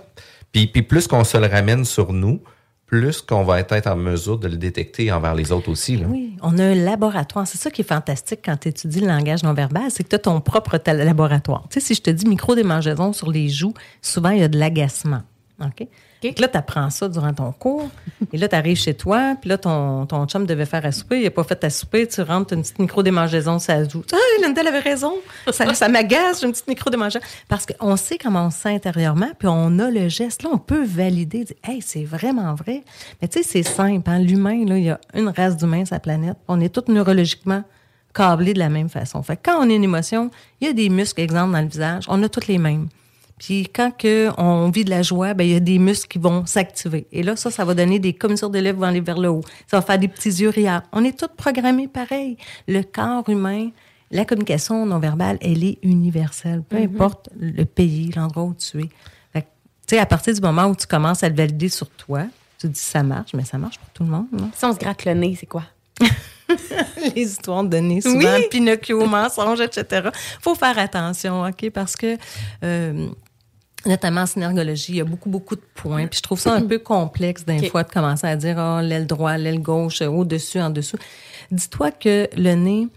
Puis, 0.51 0.67
puis 0.67 0.83
plus 0.83 1.07
qu'on 1.07 1.23
se 1.23 1.37
le 1.37 1.47
ramène 1.47 1.85
sur 1.85 2.13
nous, 2.13 2.43
plus 2.87 3.23
qu'on 3.23 3.45
va 3.45 3.61
être 3.61 3.87
en 3.87 3.95
mesure 3.95 4.39
de 4.39 4.49
le 4.49 4.57
détecter 4.57 5.13
envers 5.13 5.37
les 5.37 5.53
autres 5.53 5.71
aussi. 5.71 5.97
Là. 5.97 6.07
Oui, 6.09 6.35
on 6.43 6.59
a 6.59 6.65
un 6.65 6.75
laboratoire. 6.75 7.47
C'est 7.47 7.57
ça 7.57 7.71
qui 7.71 7.83
est 7.83 7.89
fantastique 7.89 8.41
quand 8.45 8.57
tu 8.57 8.67
étudies 8.67 9.03
le 9.03 9.07
langage 9.07 9.45
non 9.45 9.55
verbal, 9.55 9.85
c'est 9.91 10.03
que 10.03 10.09
tu 10.09 10.17
as 10.17 10.19
ton 10.19 10.41
propre 10.41 10.77
laboratoire. 10.87 11.69
Tu 11.71 11.79
sais, 11.79 11.87
si 11.87 11.95
je 11.95 12.03
te 12.03 12.11
dis 12.11 12.27
micro-démangeaison 12.27 13.13
sur 13.13 13.31
les 13.31 13.49
joues, 13.49 13.75
souvent, 14.01 14.31
il 14.31 14.41
y 14.41 14.43
a 14.43 14.49
de 14.49 14.59
l'agacement. 14.59 15.23
OK? 15.61 15.87
Que 16.23 16.41
Là, 16.41 16.49
tu 16.49 16.57
apprends 16.57 16.89
ça 16.91 17.09
durant 17.09 17.33
ton 17.33 17.51
cours. 17.53 17.89
et 18.33 18.39
là, 18.39 18.49
tu 18.49 18.55
arrives 18.55 18.79
chez 18.79 18.95
toi, 18.95 19.35
puis 19.41 19.51
là, 19.51 19.59
ton, 19.59 20.07
ton 20.07 20.27
chum 20.27 20.47
devait 20.47 20.67
faire 20.67 20.85
à 20.87 20.93
souper. 20.93 21.19
Il 21.19 21.25
n'a 21.25 21.31
pas 21.31 21.43
fait 21.43 21.63
à 21.65 21.71
souper. 21.71 22.07
Tu 22.07 22.23
rentres, 22.23 22.53
as 22.53 22.57
une 22.57 22.63
petite 22.63 22.79
micro-démangeaison, 22.79 23.59
ça 23.59 23.83
joue. 23.89 24.03
Ah, 24.13 24.17
Linda 24.41 24.61
avait 24.61 24.79
raison. 24.79 25.15
Ça, 25.51 25.75
ça 25.75 25.89
m'agace, 25.89 26.41
j'ai 26.41 26.47
une 26.47 26.53
petite 26.53 26.69
micro-démangeaison. 26.69 27.25
Parce 27.49 27.67
qu'on 27.67 27.97
sait 27.97 28.19
comment 28.19 28.47
on 28.47 28.51
se 28.51 28.59
sent 28.61 28.75
intérieurement, 28.75 29.31
puis 29.39 29.49
on 29.49 29.79
a 29.81 29.91
le 29.91 30.09
geste. 30.09 30.43
Là, 30.45 30.51
on 30.53 30.59
peut 30.59 30.85
valider, 30.85 31.45
dire, 31.45 31.57
hey, 31.65 31.83
c'est 31.83 32.05
vraiment 32.05 32.55
vrai. 32.55 32.85
Mais 33.21 33.29
tu 33.29 33.43
sais, 33.43 33.49
c'est 33.49 33.63
simple. 33.63 34.09
Hein? 34.09 34.21
L'humain, 34.21 34.53
il 34.55 34.79
y 34.85 34.91
a 34.91 35.01
une 35.15 35.29
race 35.29 35.57
d'humains 35.57 35.85
sur 35.85 35.97
la 35.97 36.01
planète. 36.01 36.37
On 36.49 36.61
est 36.61 36.69
tous 36.69 36.91
neurologiquement 36.93 37.65
câblés 38.15 38.55
de 38.55 38.59
la 38.59 38.69
même 38.69 38.89
façon. 38.89 39.23
Fait 39.23 39.37
que 39.37 39.43
quand 39.51 39.59
on 39.59 39.69
a 39.71 39.73
une 39.73 39.85
émotion, 39.85 40.31
il 40.61 40.67
y 40.67 40.71
a 40.71 40.73
des 40.73 40.89
muscles, 40.89 41.21
exemple, 41.21 41.53
dans 41.53 41.61
le 41.61 41.67
visage. 41.69 42.05
On 42.09 42.23
a 42.23 42.29
tous 42.29 42.47
les 42.47 42.59
mêmes. 42.59 42.89
Puis 43.39 43.65
quand 43.75 43.91
que 43.97 44.31
on 44.39 44.71
vit 44.71 44.85
de 44.85 44.91
la 44.91 45.03
joie, 45.03 45.35
ben 45.35 45.45
il 45.45 45.53
y 45.53 45.57
a 45.57 45.61
des 45.61 45.79
muscles 45.79 46.09
qui 46.09 46.19
vont 46.19 46.47
s'activer. 46.47 47.07
Et 47.13 47.23
là, 47.23 47.35
ça, 47.37 47.51
ça 47.51 47.65
va 47.65 47.75
donner 47.75 47.99
des 47.99 48.13
commissures 48.13 48.51
de 48.51 48.59
lèvres 48.59 48.79
vont 48.81 48.87
aller 48.87 49.01
vers 49.01 49.19
le 49.19 49.29
haut. 49.31 49.43
Ça 49.69 49.79
va 49.79 49.83
faire 49.83 49.99
des 49.99 50.09
petits 50.09 50.29
yeux 50.31 50.51
riants. 50.51 50.83
On 50.93 51.03
est 51.05 51.19
tous 51.19 51.29
programmés 51.37 51.89
pareil. 51.89 52.37
Le 52.69 52.83
corps 52.83 53.29
humain, 53.29 53.71
la 54.11 54.25
communication 54.25 54.87
non 54.87 54.99
verbale, 54.99 55.39
elle 55.41 55.65
est 55.65 55.79
universelle. 55.83 56.63
Peu 56.63 56.77
Mhm. 56.79 56.95
importe 56.95 57.31
le 57.39 57.65
pays, 57.65 58.13
l'endroit 58.15 58.45
où 58.45 58.55
tu 58.55 58.81
es. 58.83 58.89
Tu 59.35 59.97
sais, 59.97 59.99
à 59.99 60.07
partir 60.07 60.33
du 60.33 60.41
moment 60.41 60.67
où 60.67 60.77
tu 60.77 60.87
commences 60.87 61.25
à 61.25 61.29
le 61.29 61.35
valider 61.35 61.69
sur 61.69 61.91
toi, 61.91 62.23
tu 62.59 62.69
te 62.69 62.73
dis 62.73 62.79
ça 62.81 63.03
marche, 63.03 63.35
mais 63.35 63.45
ça 63.45 63.59
marche 63.59 63.79
pour 63.79 63.89
tout 63.91 64.05
le 64.05 64.11
monde. 64.11 64.27
Non? 64.31 64.51
Si 64.55 64.65
on 64.65 64.73
se 64.73 64.79
gratte 64.79 65.05
le 65.05 65.13
nez, 65.15 65.37
c'est 65.39 65.47
quoi? 65.47 65.65
les 67.15 67.23
histoires 67.23 67.65
de 67.65 67.77
nez, 67.77 68.01
souvent, 68.01 68.19
Oui. 68.19 68.47
Pinocchio, 68.51 69.05
mensonge, 69.07 69.61
etc. 69.61 70.09
faut 70.41 70.55
faire 70.55 70.79
attention, 70.79 71.45
OK? 71.45 71.71
Parce 71.71 71.97
que, 71.97 72.17
euh, 72.65 73.09
notamment 73.87 74.23
en 74.23 74.27
synergologie, 74.27 74.93
il 74.93 74.97
y 74.97 75.01
a 75.01 75.05
beaucoup, 75.05 75.29
beaucoup 75.31 75.57
de 75.57 75.65
points. 75.75 76.07
Puis 76.07 76.19
je 76.19 76.23
trouve 76.23 76.41
ça 76.41 76.55
un 76.55 76.63
peu 76.63 76.79
complexe, 76.79 77.45
d'un 77.45 77.63
fois, 77.69 77.83
de 77.83 77.91
commencer 77.91 78.27
à 78.27 78.37
dire, 78.37 78.57
oh, 78.59 78.81
l'aile 78.81 79.07
droite, 79.07 79.41
l'aile 79.41 79.61
gauche, 79.61 80.03
au-dessus, 80.03 80.61
en 80.61 80.71
dessous. 80.71 80.99
Dis-toi 81.51 81.91
que 81.91 82.29
le 82.37 82.55
nez, 82.55 82.89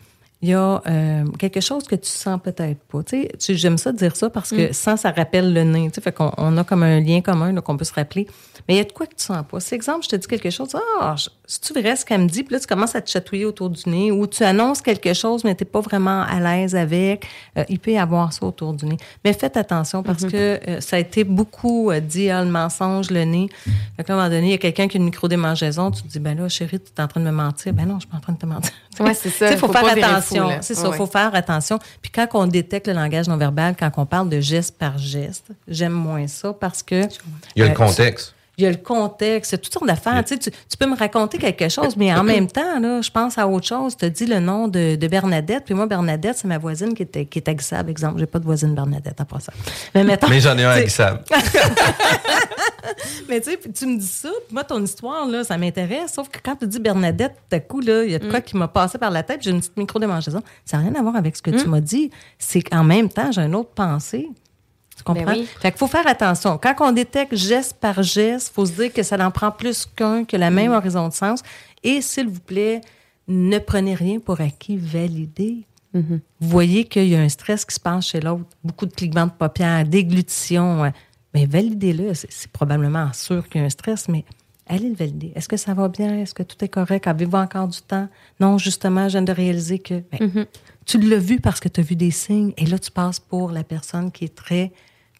il 0.41 0.49
y 0.49 0.53
a 0.53 0.81
euh, 0.87 1.23
quelque 1.39 1.61
chose 1.61 1.85
que 1.85 1.95
tu 1.95 2.09
sens 2.09 2.39
peut-être 2.43 2.79
pas. 2.83 3.01
Tu 3.03 3.21
sais, 3.23 3.31
tu- 3.39 3.55
j'aime 3.55 3.77
ça 3.77 3.91
dire 3.91 4.15
ça 4.15 4.29
parce 4.29 4.51
que 4.51 4.69
Mm. 4.69 4.73
sans, 4.73 4.97
ça 4.97 5.11
rappelle 5.11 5.53
le 5.53 5.63
nez. 5.63 5.87
Tu 5.89 5.95
sais, 5.95 6.01
fait 6.01 6.11
qu'on 6.11 6.31
on 6.37 6.55
a 6.57 6.63
comme 6.63 6.83
un 6.83 6.99
lien 6.99 7.21
commun 7.21 7.51
là, 7.51 7.61
qu'on 7.61 7.77
peut 7.77 7.85
se 7.85 7.93
rappeler. 7.93 8.27
Mais 8.67 8.75
il 8.75 8.77
y 8.77 8.81
a 8.81 8.83
de 8.83 8.91
quoi 8.91 9.05
que 9.07 9.15
tu 9.15 9.23
sens 9.23 9.43
pas. 9.49 9.59
C'est 9.59 9.75
exemple, 9.75 10.03
je 10.03 10.09
te 10.09 10.15
dis 10.17 10.27
quelque 10.27 10.49
chose. 10.49 10.75
Ah, 10.99 11.15
je- 11.17 11.29
c'est-tu 11.47 11.73
vrai 11.79 11.95
ce 11.95 12.05
qu'elle 12.05 12.21
me 12.21 12.27
dit? 12.27 12.43
Puis 12.43 12.53
là, 12.53 12.59
tu 12.59 12.67
commences 12.67 12.95
à 12.95 13.01
te 13.01 13.09
chatouiller 13.09 13.45
autour 13.45 13.69
du 13.69 13.89
nez 13.89 14.11
ou 14.11 14.27
tu 14.27 14.43
annonces 14.43 14.81
quelque 14.81 15.13
chose, 15.13 15.43
mais 15.43 15.55
tu 15.55 15.63
n'es 15.63 15.69
pas 15.69 15.79
vraiment 15.81 16.21
à 16.23 16.39
l'aise 16.39 16.75
avec. 16.75 17.25
Euh, 17.57 17.63
il 17.69 17.79
peut 17.79 17.91
y 17.91 17.97
avoir 17.97 18.33
ça 18.33 18.45
autour 18.45 18.73
du 18.73 18.85
nez. 18.85 18.97
Mais 19.23 19.33
faites 19.33 19.57
attention 19.57 20.03
parce 20.03 20.23
Mhm. 20.23 20.31
que 20.31 20.59
euh, 20.69 20.81
ça 20.81 20.97
a 20.97 20.99
été 20.99 21.23
beaucoup 21.23 21.91
euh, 21.91 21.99
dit, 21.99 22.29
ah, 22.29 22.43
le 22.43 22.49
mensonge, 22.51 23.09
le 23.09 23.23
nez. 23.23 23.49
Fait 23.97 24.03
qu'à 24.03 24.13
un 24.13 24.15
moment 24.17 24.29
donné, 24.29 24.47
il 24.47 24.51
y 24.51 24.55
a 24.55 24.57
quelqu'un 24.57 24.87
qui 24.87 24.97
a 24.97 24.99
une 24.99 25.05
micro-démangeaison. 25.05 25.91
Tu 25.91 26.03
te 26.03 26.07
dis, 26.07 26.19
ben 26.19 26.37
là, 26.37 26.49
chérie, 26.49 26.79
tu 26.79 26.91
es 26.97 27.01
en 27.01 27.07
train 27.07 27.21
de 27.21 27.25
me 27.25 27.31
mentir. 27.31 27.73
Ben 27.73 27.85
non, 27.87 27.95
je 27.95 27.99
suis 28.01 28.09
pas 28.09 28.17
en 28.17 28.21
train 28.21 28.33
de 28.33 28.37
te 28.39 28.45
mentir. 28.45 28.71
Ouais, 28.99 29.13
c'est 29.13 29.29
ça. 29.29 29.49
Sais, 29.49 29.57
faut, 29.57 29.67
Faut 29.67 29.73
faire 29.73 29.85
attention. 29.87 30.49
c'est 30.61 30.75
ça, 30.75 30.89
Ouais, 30.89 30.97
faut 30.97 31.05
faire 31.05 31.33
attention. 31.33 31.79
Puis 32.01 32.11
quand 32.11 32.27
on 32.33 32.47
détecte 32.47 32.87
le 32.87 32.93
langage 32.93 33.27
non 33.27 33.37
verbal, 33.37 33.75
quand 33.77 33.91
on 33.97 34.05
parle 34.05 34.29
de 34.29 34.39
geste 34.39 34.77
par 34.77 34.97
geste, 34.97 35.45
j'aime 35.67 35.91
moins 35.93 36.27
ça 36.27 36.53
parce 36.53 36.81
que 36.83 37.03
Il 37.55 37.59
y 37.59 37.61
a 37.63 37.65
le 37.65 37.71
euh, 37.71 37.73
contexte. 37.73 38.33
il 38.57 38.63
y 38.63 38.67
a 38.67 38.71
le 38.71 38.77
contexte, 38.77 39.51
c'est 39.51 39.57
toutes 39.57 39.73
sortes 39.73 39.87
d'affaires. 39.87 40.23
Tu, 40.25 40.33
sais, 40.35 40.39
tu, 40.39 40.49
tu 40.51 40.77
peux 40.79 40.85
me 40.85 40.95
raconter 40.97 41.37
quelque 41.37 41.67
chose, 41.67 41.97
mais 41.97 42.13
en 42.13 42.23
même 42.23 42.47
temps, 42.47 42.79
là, 42.79 43.01
je 43.01 43.11
pense 43.11 43.37
à 43.37 43.47
autre 43.47 43.67
chose. 43.67 43.97
Tu 43.97 44.05
as 44.05 44.09
dit 44.09 44.25
le 44.25 44.39
nom 44.39 44.67
de, 44.69 44.95
de 44.95 45.07
Bernadette, 45.07 45.63
puis 45.65 45.73
moi, 45.73 45.87
Bernadette, 45.87 46.37
c'est 46.37 46.47
ma 46.47 46.57
voisine 46.57 46.93
qui 46.93 47.03
est, 47.03 47.25
qui 47.25 47.39
est 47.39 47.49
agissable. 47.49 47.89
Exemple, 47.89 48.19
j'ai 48.19 48.25
pas 48.27 48.39
de 48.39 48.45
voisine 48.45 48.73
Bernadette 48.73 49.19
à 49.19 49.25
part 49.25 49.41
ça. 49.41 49.51
Mais, 49.93 50.03
mettons, 50.05 50.27
Mais 50.29 50.39
j'en 50.39 50.57
ai 50.57 50.63
un 50.63 50.87
Sam. 50.87 51.19
mais 53.29 53.41
tu 53.41 53.51
sais, 53.51 53.59
tu 53.73 53.85
me 53.85 53.97
dis 53.97 54.07
ça, 54.07 54.29
puis 54.45 54.53
moi, 54.53 54.63
ton 54.63 54.83
histoire, 54.83 55.25
là, 55.27 55.43
ça 55.43 55.57
m'intéresse. 55.57 56.13
Sauf 56.13 56.29
que 56.29 56.39
quand 56.43 56.55
tu 56.55 56.67
dis 56.67 56.79
Bernadette, 56.79 57.33
tout 57.49 57.55
à 57.55 57.59
coup, 57.59 57.81
là, 57.81 58.03
il 58.03 58.11
y 58.11 58.15
a 58.15 58.19
de 58.19 58.29
quoi 58.29 58.41
qui 58.41 58.57
m'a 58.57 58.67
passé 58.67 58.97
par 58.97 59.11
la 59.11 59.23
tête, 59.23 59.41
j'ai 59.41 59.51
une 59.51 59.59
petite 59.59 59.77
micro-démangeaison. 59.77 60.41
Ça 60.65 60.77
n'a 60.77 60.83
rien 60.83 60.95
à 60.95 61.01
voir 61.01 61.15
avec 61.15 61.35
ce 61.35 61.41
que 61.41 61.51
tu 61.51 61.67
m'as 61.67 61.81
dit. 61.81 62.11
C'est 62.37 62.61
qu'en 62.61 62.83
même 62.83 63.09
temps, 63.09 63.31
j'ai 63.31 63.41
une 63.41 63.55
autre 63.55 63.71
pensée. 63.71 64.29
Tu 64.95 65.03
comprends? 65.03 65.25
Ben 65.25 65.39
oui. 65.39 65.47
Fait 65.59 65.71
qu'il 65.71 65.79
faut 65.79 65.87
faire 65.87 66.07
attention. 66.07 66.57
Quand 66.57 66.75
on 66.79 66.91
détecte 66.91 67.35
geste 67.35 67.77
par 67.79 68.01
geste, 68.01 68.51
il 68.51 68.53
faut 68.53 68.65
se 68.65 68.71
dire 68.71 68.93
que 68.93 69.03
ça 69.03 69.17
en 69.25 69.31
prend 69.31 69.51
plus 69.51 69.85
qu'un, 69.85 70.23
que 70.23 70.37
la 70.37 70.51
même 70.51 70.71
horizon 70.71 71.09
de 71.09 71.13
sens. 71.13 71.41
Et 71.83 72.01
s'il 72.01 72.29
vous 72.29 72.39
plaît, 72.39 72.81
ne 73.27 73.59
prenez 73.59 73.95
rien 73.95 74.19
pour 74.19 74.39
acquis, 74.39 74.77
validez. 74.77 75.65
Mhm. 75.93 76.19
Vous 76.41 76.49
voyez 76.49 76.83
qu'il 76.83 77.07
y 77.07 77.15
a 77.15 77.21
un 77.21 77.29
stress 77.29 77.65
qui 77.65 77.73
se 77.73 77.79
passe 77.79 78.07
chez 78.07 78.19
l'autre, 78.19 78.43
beaucoup 78.63 78.85
de 78.85 78.93
clignements 78.93 79.27
de 79.27 79.31
paupières, 79.31 79.85
déglutition. 79.85 80.91
Mais 81.35 81.45
validez-le. 81.45 82.13
C'est 82.15 82.31
c'est 82.31 82.51
probablement 82.51 83.11
sûr 83.13 83.47
qu'il 83.47 83.61
y 83.61 83.63
a 83.63 83.67
un 83.67 83.69
stress, 83.69 84.07
mais 84.09 84.25
allez 84.67 84.89
le 84.89 84.95
valider. 84.95 85.31
Est-ce 85.35 85.47
que 85.47 85.57
ça 85.57 85.73
va 85.75 85.87
bien? 85.89 86.17
Est-ce 86.17 86.33
que 86.33 86.41
tout 86.43 86.63
est 86.65 86.69
correct? 86.69 87.05
Avez-vous 87.07 87.37
encore 87.37 87.67
du 87.67 87.81
temps? 87.81 88.07
Non, 88.39 88.57
justement, 88.57 89.07
je 89.07 89.13
viens 89.13 89.21
de 89.21 89.31
réaliser 89.31 89.77
que 89.79 89.95
ben, 90.11 90.19
Mhm. 90.33 90.45
tu 90.85 90.97
l'as 90.99 91.17
vu 91.19 91.39
parce 91.39 91.59
que 91.59 91.69
tu 91.69 91.81
as 91.81 91.83
vu 91.83 91.95
des 91.95 92.09
signes 92.11 92.53
et 92.57 92.65
là, 92.65 92.79
tu 92.79 92.89
passes 92.89 93.19
pour 93.19 93.51
la 93.51 93.63
personne 93.63 94.11
qui 94.11 94.25
est 94.25 94.33
très, 94.35 94.71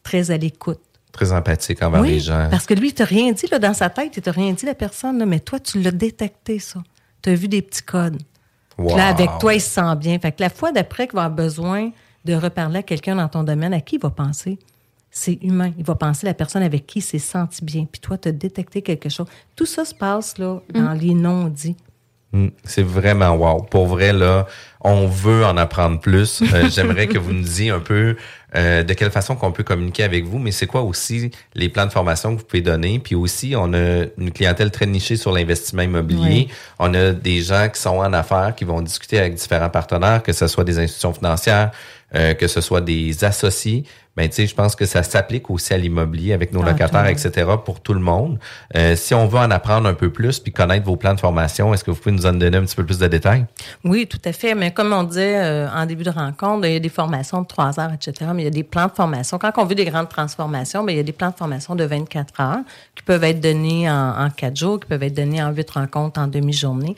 très 0.04 0.32
à 0.32 0.38
l'écoute. 0.38 0.80
Très 1.12 1.32
empathique 1.32 1.82
envers 1.84 2.02
oui, 2.02 2.10
les 2.14 2.20
gens. 2.20 2.48
parce 2.50 2.66
que 2.66 2.74
lui, 2.74 2.90
il 2.90 2.94
t'a 2.94 3.06
rien 3.06 3.32
dit 3.32 3.46
là, 3.52 3.60
dans 3.60 3.74
sa 3.74 3.90
tête, 3.90 4.18
il 4.18 4.22
t'a 4.24 4.32
rien 4.32 4.52
dit 4.54 4.66
la 4.66 4.76
personne, 4.76 5.18
là, 5.20 5.26
mais 5.26 5.40
toi, 5.40 5.60
tu 5.60 5.80
l'as 5.82 5.92
détecté, 5.92 6.60
ça. 6.60 6.84
Tu 7.22 7.30
as 7.30 7.36
vu 7.36 7.48
des 7.48 7.62
petits 7.62 7.84
codes. 7.84 8.18
Puis 8.18 8.86
Wow. 8.88 8.98
Là, 8.98 9.08
avec 9.08 9.30
toi, 9.40 9.54
il 9.54 9.62
se 9.62 9.70
sent 9.70 9.96
bien. 9.98 10.20
Fait 10.20 10.32
que 10.34 10.42
la 10.42 10.50
fois 10.50 10.72
d'après 10.74 11.08
qu'il 11.08 11.16
va 11.16 11.24
avoir 11.26 11.36
besoin 11.38 11.92
de 12.26 12.34
reparler 12.34 12.80
à 12.80 12.84
quelqu'un 12.84 13.16
dans 13.16 13.30
ton 13.30 13.44
domaine, 13.44 13.74
à 13.74 13.80
qui 13.80 13.96
il 13.96 14.02
va 14.02 14.10
penser? 14.10 14.60
C'est 15.18 15.40
humain. 15.42 15.72
Il 15.78 15.86
va 15.86 15.96
penser 15.96 16.28
à 16.28 16.32
la 16.32 16.34
personne 16.34 16.62
avec 16.62 16.86
qui 16.86 17.00
il 17.00 17.02
s'est 17.02 17.20
senti 17.20 17.64
bien. 17.64 17.86
Puis 17.90 18.02
toi, 18.02 18.18
tu 18.18 18.28
as 18.28 18.34
détecté 18.34 18.82
quelque 18.82 19.08
chose. 19.08 19.28
Tout 19.56 19.66
ça 19.66 19.86
se 19.86 19.96
passe 19.96 20.38
là, 20.38 20.60
dans 20.74 20.92
les 20.92 21.14
non-dits. 21.14 21.78
Mm, 22.34 22.48
C'est 22.66 22.84
vraiment 22.84 23.30
wow. 23.32 23.62
Pour 23.62 23.88
vrai, 23.88 24.12
là, 24.12 24.46
on 24.82 25.08
veut 25.08 25.46
en 25.46 25.56
apprendre 25.56 26.02
plus. 26.02 26.42
Euh, 26.42 26.70
J'aimerais 26.70 27.08
que 27.08 27.18
vous 27.18 27.32
nous 27.32 27.44
disiez 27.44 27.70
un 27.70 27.80
peu 27.80 28.18
euh, 28.56 28.84
de 28.84 28.94
quelle 28.94 29.10
façon 29.10 29.38
qu'on 29.38 29.54
peut 29.54 29.64
communiquer 29.64 30.04
avec 30.04 30.26
vous, 30.26 30.38
mais 30.38 30.52
c'est 30.52 30.68
quoi 30.68 30.82
aussi 30.82 31.32
les 31.54 31.70
plans 31.70 31.86
de 31.86 31.92
formation 31.92 32.36
que 32.36 32.42
vous 32.42 32.46
pouvez 32.46 32.62
donner? 32.62 33.00
Puis 33.00 33.16
aussi, 33.16 33.54
on 33.58 33.74
a 33.74 34.06
une 34.18 34.32
clientèle 34.32 34.70
très 34.70 34.86
nichée 34.86 35.16
sur 35.16 35.32
l'investissement 35.32 35.84
immobilier. 35.84 36.48
Oui. 36.50 36.54
On 36.78 36.94
a 36.94 37.14
des 37.14 37.42
gens 37.42 37.70
qui 37.74 37.80
sont 37.80 38.00
en 38.00 38.12
affaires, 38.12 38.54
qui 38.54 38.66
vont 38.66 38.82
discuter 38.82 39.18
avec 39.18 39.36
différents 39.36 39.70
partenaires, 39.70 40.22
que 40.24 40.34
ce 40.34 40.48
soit 40.48 40.66
des 40.66 40.78
institutions 40.78 41.14
financières, 41.14 41.72
euh, 42.14 42.34
que 42.34 42.48
ce 42.48 42.62
soit 42.62 42.82
des 42.82 43.24
associés. 43.24 43.84
Ben, 44.16 44.30
tu 44.30 44.36
sais, 44.36 44.48
je 44.48 44.56
pense 44.56 44.76
que 44.76 44.86
ça 44.86 45.04
s'applique 45.04 45.50
aussi 45.50 45.74
à 45.74 45.78
l'immobilier 45.78 46.32
avec 46.32 46.54
nos 46.54 46.62
Ah, 46.62 46.68
locataires, 46.70 47.08
etc., 47.08 47.50
pour 47.66 47.82
tout 47.82 47.94
le 47.94 48.00
monde. 48.00 48.40
Euh, 48.76 48.96
si 48.96 49.14
on 49.14 49.28
veut 49.28 49.40
en 49.40 49.52
apprendre 49.52 49.90
un 49.90 49.94
peu 49.94 50.10
plus 50.10 50.40
puis 50.40 50.54
connaître 50.54 50.86
vos 50.86 50.96
plans 50.96 51.14
de 51.14 51.20
formation, 51.20 51.74
est-ce 51.74 51.84
que 51.84 51.92
vous 51.92 51.98
pouvez 51.98 52.16
nous 52.16 52.26
en 52.26 52.32
donner 52.32 52.56
un 52.56 52.64
petit 52.64 52.76
peu 52.76 52.86
plus 52.86 53.00
de 53.00 53.08
détails? 53.08 53.46
Oui, 53.84 54.08
tout 54.08 54.22
à 54.24 54.32
fait. 54.32 54.56
Mais 54.56 54.72
comme 54.72 54.94
on 54.94 55.04
disait 55.04 55.44
euh, 55.44 55.68
en 55.70 55.86
début 55.86 56.04
de 56.04 56.12
rencontre, 56.12 56.66
il 56.66 56.74
y 56.74 56.78
a 56.78 56.80
des 56.80 56.88
formations 56.90 57.42
de 57.42 57.48
3 57.48 57.80
heures, 57.80 57.92
etc. 57.92 58.32
Mais 58.34 58.44
il 58.44 58.46
y 58.46 58.48
a 58.48 58.52
des 58.52 58.64
plans 58.64 58.88
de 58.88 58.94
formation. 58.94 59.38
Quand 59.38 59.52
on 59.58 59.66
veut 59.66 59.76
des 59.76 59.86
grandes 59.86 60.10
transformations, 60.10 60.84
ben, 60.86 60.94
il 60.94 60.98
y 60.98 61.02
a 61.02 61.04
des 61.04 61.12
plans 61.12 61.32
de 61.32 61.36
formation 61.36 61.76
de 61.76 61.84
24 61.84 62.40
heures 62.40 62.60
qui 62.96 63.04
peuvent 63.04 63.24
être 63.24 63.42
donnés 63.42 63.90
en, 63.90 64.26
en 64.26 64.30
4 64.30 64.56
jours, 64.56 64.80
qui 64.80 64.86
peuvent 64.88 65.04
être 65.04 65.16
donnés 65.16 65.44
en 65.44 65.52
8 65.52 65.70
rencontres 65.72 66.22
en 66.22 66.28
demi-journée. 66.28 66.96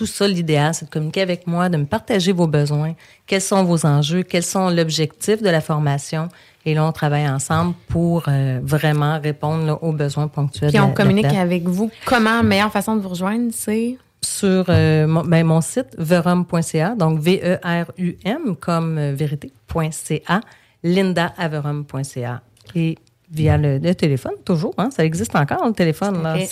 Tout 0.00 0.06
ça, 0.06 0.26
l'idéal, 0.26 0.72
c'est 0.72 0.86
de 0.86 0.90
communiquer 0.90 1.20
avec 1.20 1.46
moi, 1.46 1.68
de 1.68 1.76
me 1.76 1.84
partager 1.84 2.32
vos 2.32 2.46
besoins, 2.46 2.94
quels 3.26 3.42
sont 3.42 3.64
vos 3.64 3.84
enjeux, 3.84 4.22
quels 4.22 4.42
sont 4.42 4.70
l'objectif 4.70 5.42
de 5.42 5.50
la 5.50 5.60
formation? 5.60 6.30
Et 6.64 6.72
là, 6.72 6.86
on 6.86 6.92
travaille 6.92 7.28
ensemble 7.28 7.74
pour 7.88 8.24
euh, 8.28 8.60
vraiment 8.62 9.20
répondre 9.20 9.66
là, 9.66 9.74
aux 9.82 9.92
besoins 9.92 10.26
ponctuels. 10.28 10.70
Puis 10.70 10.78
de 10.78 10.82
on 10.84 10.88
de 10.88 10.94
communique 10.94 11.30
la- 11.32 11.40
avec 11.42 11.64
vous. 11.68 11.90
Comment, 12.06 12.42
meilleure 12.42 12.72
façon 12.72 12.96
de 12.96 13.02
vous 13.02 13.10
rejoindre, 13.10 13.50
c'est? 13.52 13.98
sur 14.22 14.64
euh, 14.70 15.06
mon, 15.06 15.22
ben, 15.22 15.44
mon 15.46 15.60
site 15.60 15.94
verum.ca, 15.98 16.94
donc 16.94 17.20
V-E-R-U-M 17.20 18.56
comme 18.58 18.96
euh, 18.98 19.12
vérité.ca, 19.14 20.40
lindaaverum.ca. 20.82 22.40
Et 22.74 22.96
via 23.30 23.56
le, 23.58 23.78
le 23.78 23.94
téléphone, 23.94 24.32
toujours, 24.44 24.74
hein, 24.78 24.90
ça 24.90 25.04
existe 25.04 25.34
encore 25.36 25.64
le 25.66 25.72
téléphone, 25.72 26.22
là, 26.22 26.36
Ok. 26.36 26.48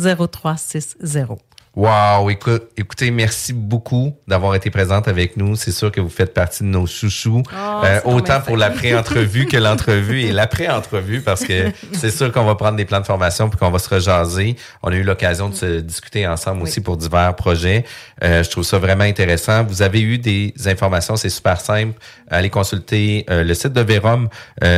514-237-0360. 0.00 1.38
Wow, 1.76 2.28
écoute, 2.30 2.64
écoutez, 2.76 3.12
merci 3.12 3.52
beaucoup 3.52 4.16
d'avoir 4.26 4.56
été 4.56 4.70
présente 4.70 5.06
avec 5.06 5.36
nous. 5.36 5.54
C'est 5.54 5.70
sûr 5.70 5.92
que 5.92 6.00
vous 6.00 6.08
faites 6.08 6.34
partie 6.34 6.64
de 6.64 6.68
nos 6.68 6.84
chouchous, 6.84 7.44
Oh, 7.52 7.82
Euh, 7.84 8.00
autant 8.06 8.40
pour 8.40 8.56
l'après-entrevue 8.56 9.46
que 9.46 9.56
l'entrevue 9.56 10.20
et 10.22 10.32
l'après-entrevue, 10.32 11.20
parce 11.20 11.44
que 11.44 11.70
c'est 11.92 12.10
sûr 12.10 12.32
qu'on 12.32 12.42
va 12.44 12.56
prendre 12.56 12.76
des 12.76 12.84
plans 12.84 12.98
de 13.00 13.06
formation 13.06 13.48
puis 13.48 13.56
qu'on 13.56 13.70
va 13.70 13.78
se 13.78 13.88
rejaser. 13.88 14.56
On 14.82 14.90
a 14.90 14.96
eu 14.96 15.04
l'occasion 15.04 15.48
de 15.48 15.54
se 15.54 15.78
discuter 15.80 16.26
ensemble 16.26 16.62
aussi 16.62 16.80
pour 16.80 16.96
divers 16.96 17.36
projets. 17.36 17.84
Euh, 18.24 18.42
je 18.42 18.50
trouve 18.50 18.64
ça 18.64 18.78
vraiment 18.78 19.04
intéressant. 19.04 19.62
Vous 19.62 19.82
avez 19.82 20.00
eu 20.00 20.18
des 20.18 20.52
informations, 20.66 21.14
c'est 21.14 21.30
super 21.30 21.60
simple. 21.60 21.98
Allez 22.28 22.50
consulter 22.50 23.24
euh, 23.30 23.44
le 23.44 23.54
site 23.54 23.72
de 23.72 23.80
Vérum. 23.80 24.28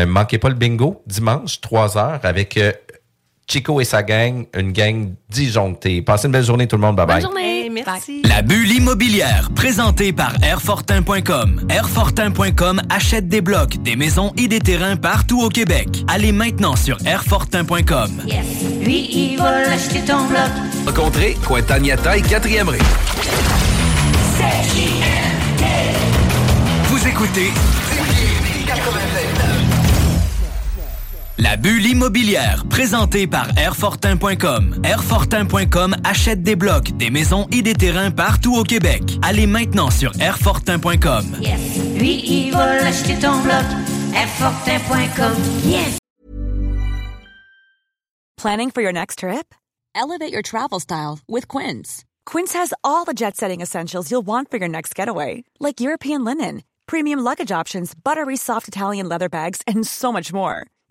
Manquez 0.06 0.36
pas 0.36 0.50
le 0.50 0.54
bingo 0.56 1.02
dimanche 1.06 1.60
3 1.62 1.96
heures 1.96 2.20
avec 2.22 2.58
Chico 3.46 3.80
et 3.80 3.84
sa 3.84 4.02
gang, 4.02 4.46
une 4.56 4.72
gang 4.72 5.10
disjonctée. 5.28 6.00
Passez 6.02 6.26
une 6.26 6.32
belle 6.32 6.44
journée 6.44 6.66
tout 6.66 6.76
le 6.76 6.82
monde. 6.82 6.96
Bye 6.96 7.06
bye. 7.06 7.26
Hey, 7.38 7.70
merci. 7.70 8.22
La 8.24 8.42
bulle 8.42 8.70
immobilière, 8.70 9.50
présentée 9.54 10.12
par 10.12 10.32
Airfortin.com. 10.42 11.66
Airfortin.com 11.68 12.80
achète 12.88 13.28
des 13.28 13.40
blocs, 13.40 13.76
des 13.82 13.96
maisons 13.96 14.32
et 14.36 14.48
des 14.48 14.60
terrains 14.60 14.96
partout 14.96 15.42
au 15.42 15.48
Québec. 15.48 15.88
Allez 16.08 16.32
maintenant 16.32 16.76
sur 16.76 16.96
Airfortin.com. 17.04 18.22
Lui, 18.82 19.08
il 19.12 19.36
va 19.38 19.62
l'acheter 19.62 20.00
ton 20.00 20.26
bloc. 20.26 20.50
Rencontrez 20.86 21.36
Cointagnata 21.46 22.16
et 22.16 22.22
4e 22.22 22.68
rue. 22.68 22.78
Vous 26.88 27.08
écoutez 27.08 27.50
La 31.42 31.56
bulle 31.56 31.84
immobilière, 31.84 32.62
présentée 32.70 33.26
par 33.26 33.48
Airfortin.com. 33.58 34.80
Airfortin.com 34.84 35.96
achète 36.04 36.44
des 36.44 36.54
blocs, 36.54 36.96
des 36.96 37.10
maisons 37.10 37.48
et 37.50 37.62
des 37.62 37.74
terrains 37.74 38.12
partout 38.12 38.54
au 38.54 38.62
Québec. 38.62 39.02
Allez 39.22 39.48
maintenant 39.48 39.90
sur 39.90 40.12
Airfortin.com. 40.20 41.24
Lui, 41.96 42.22
il 42.24 42.52
va 42.52 42.76
l'acheter 42.76 43.18
ton 43.18 43.40
bloc. 43.42 43.64
Airfortin.com. 44.14 45.32
Yes. 45.64 45.98
Planning 48.40 48.70
for 48.70 48.82
your 48.82 48.92
next 48.92 49.18
trip? 49.18 49.52
Elevate 49.96 50.32
your 50.32 50.42
travel 50.42 50.78
style 50.78 51.18
with 51.28 51.48
Quince. 51.48 52.04
Quince 52.24 52.52
has 52.52 52.72
all 52.84 53.04
the 53.04 53.14
jet 53.14 53.36
setting 53.36 53.60
essentials 53.60 54.12
you'll 54.12 54.24
want 54.24 54.48
for 54.48 54.58
your 54.58 54.68
next 54.68 54.94
getaway, 54.94 55.42
like 55.58 55.80
European 55.80 56.24
linen, 56.24 56.62
premium 56.86 57.18
luggage 57.18 57.50
options, 57.50 57.94
buttery 57.96 58.36
soft 58.36 58.68
Italian 58.68 59.08
leather 59.08 59.28
bags, 59.28 59.60
and 59.66 59.84
so 59.84 60.12
much 60.12 60.32
more. 60.32 60.66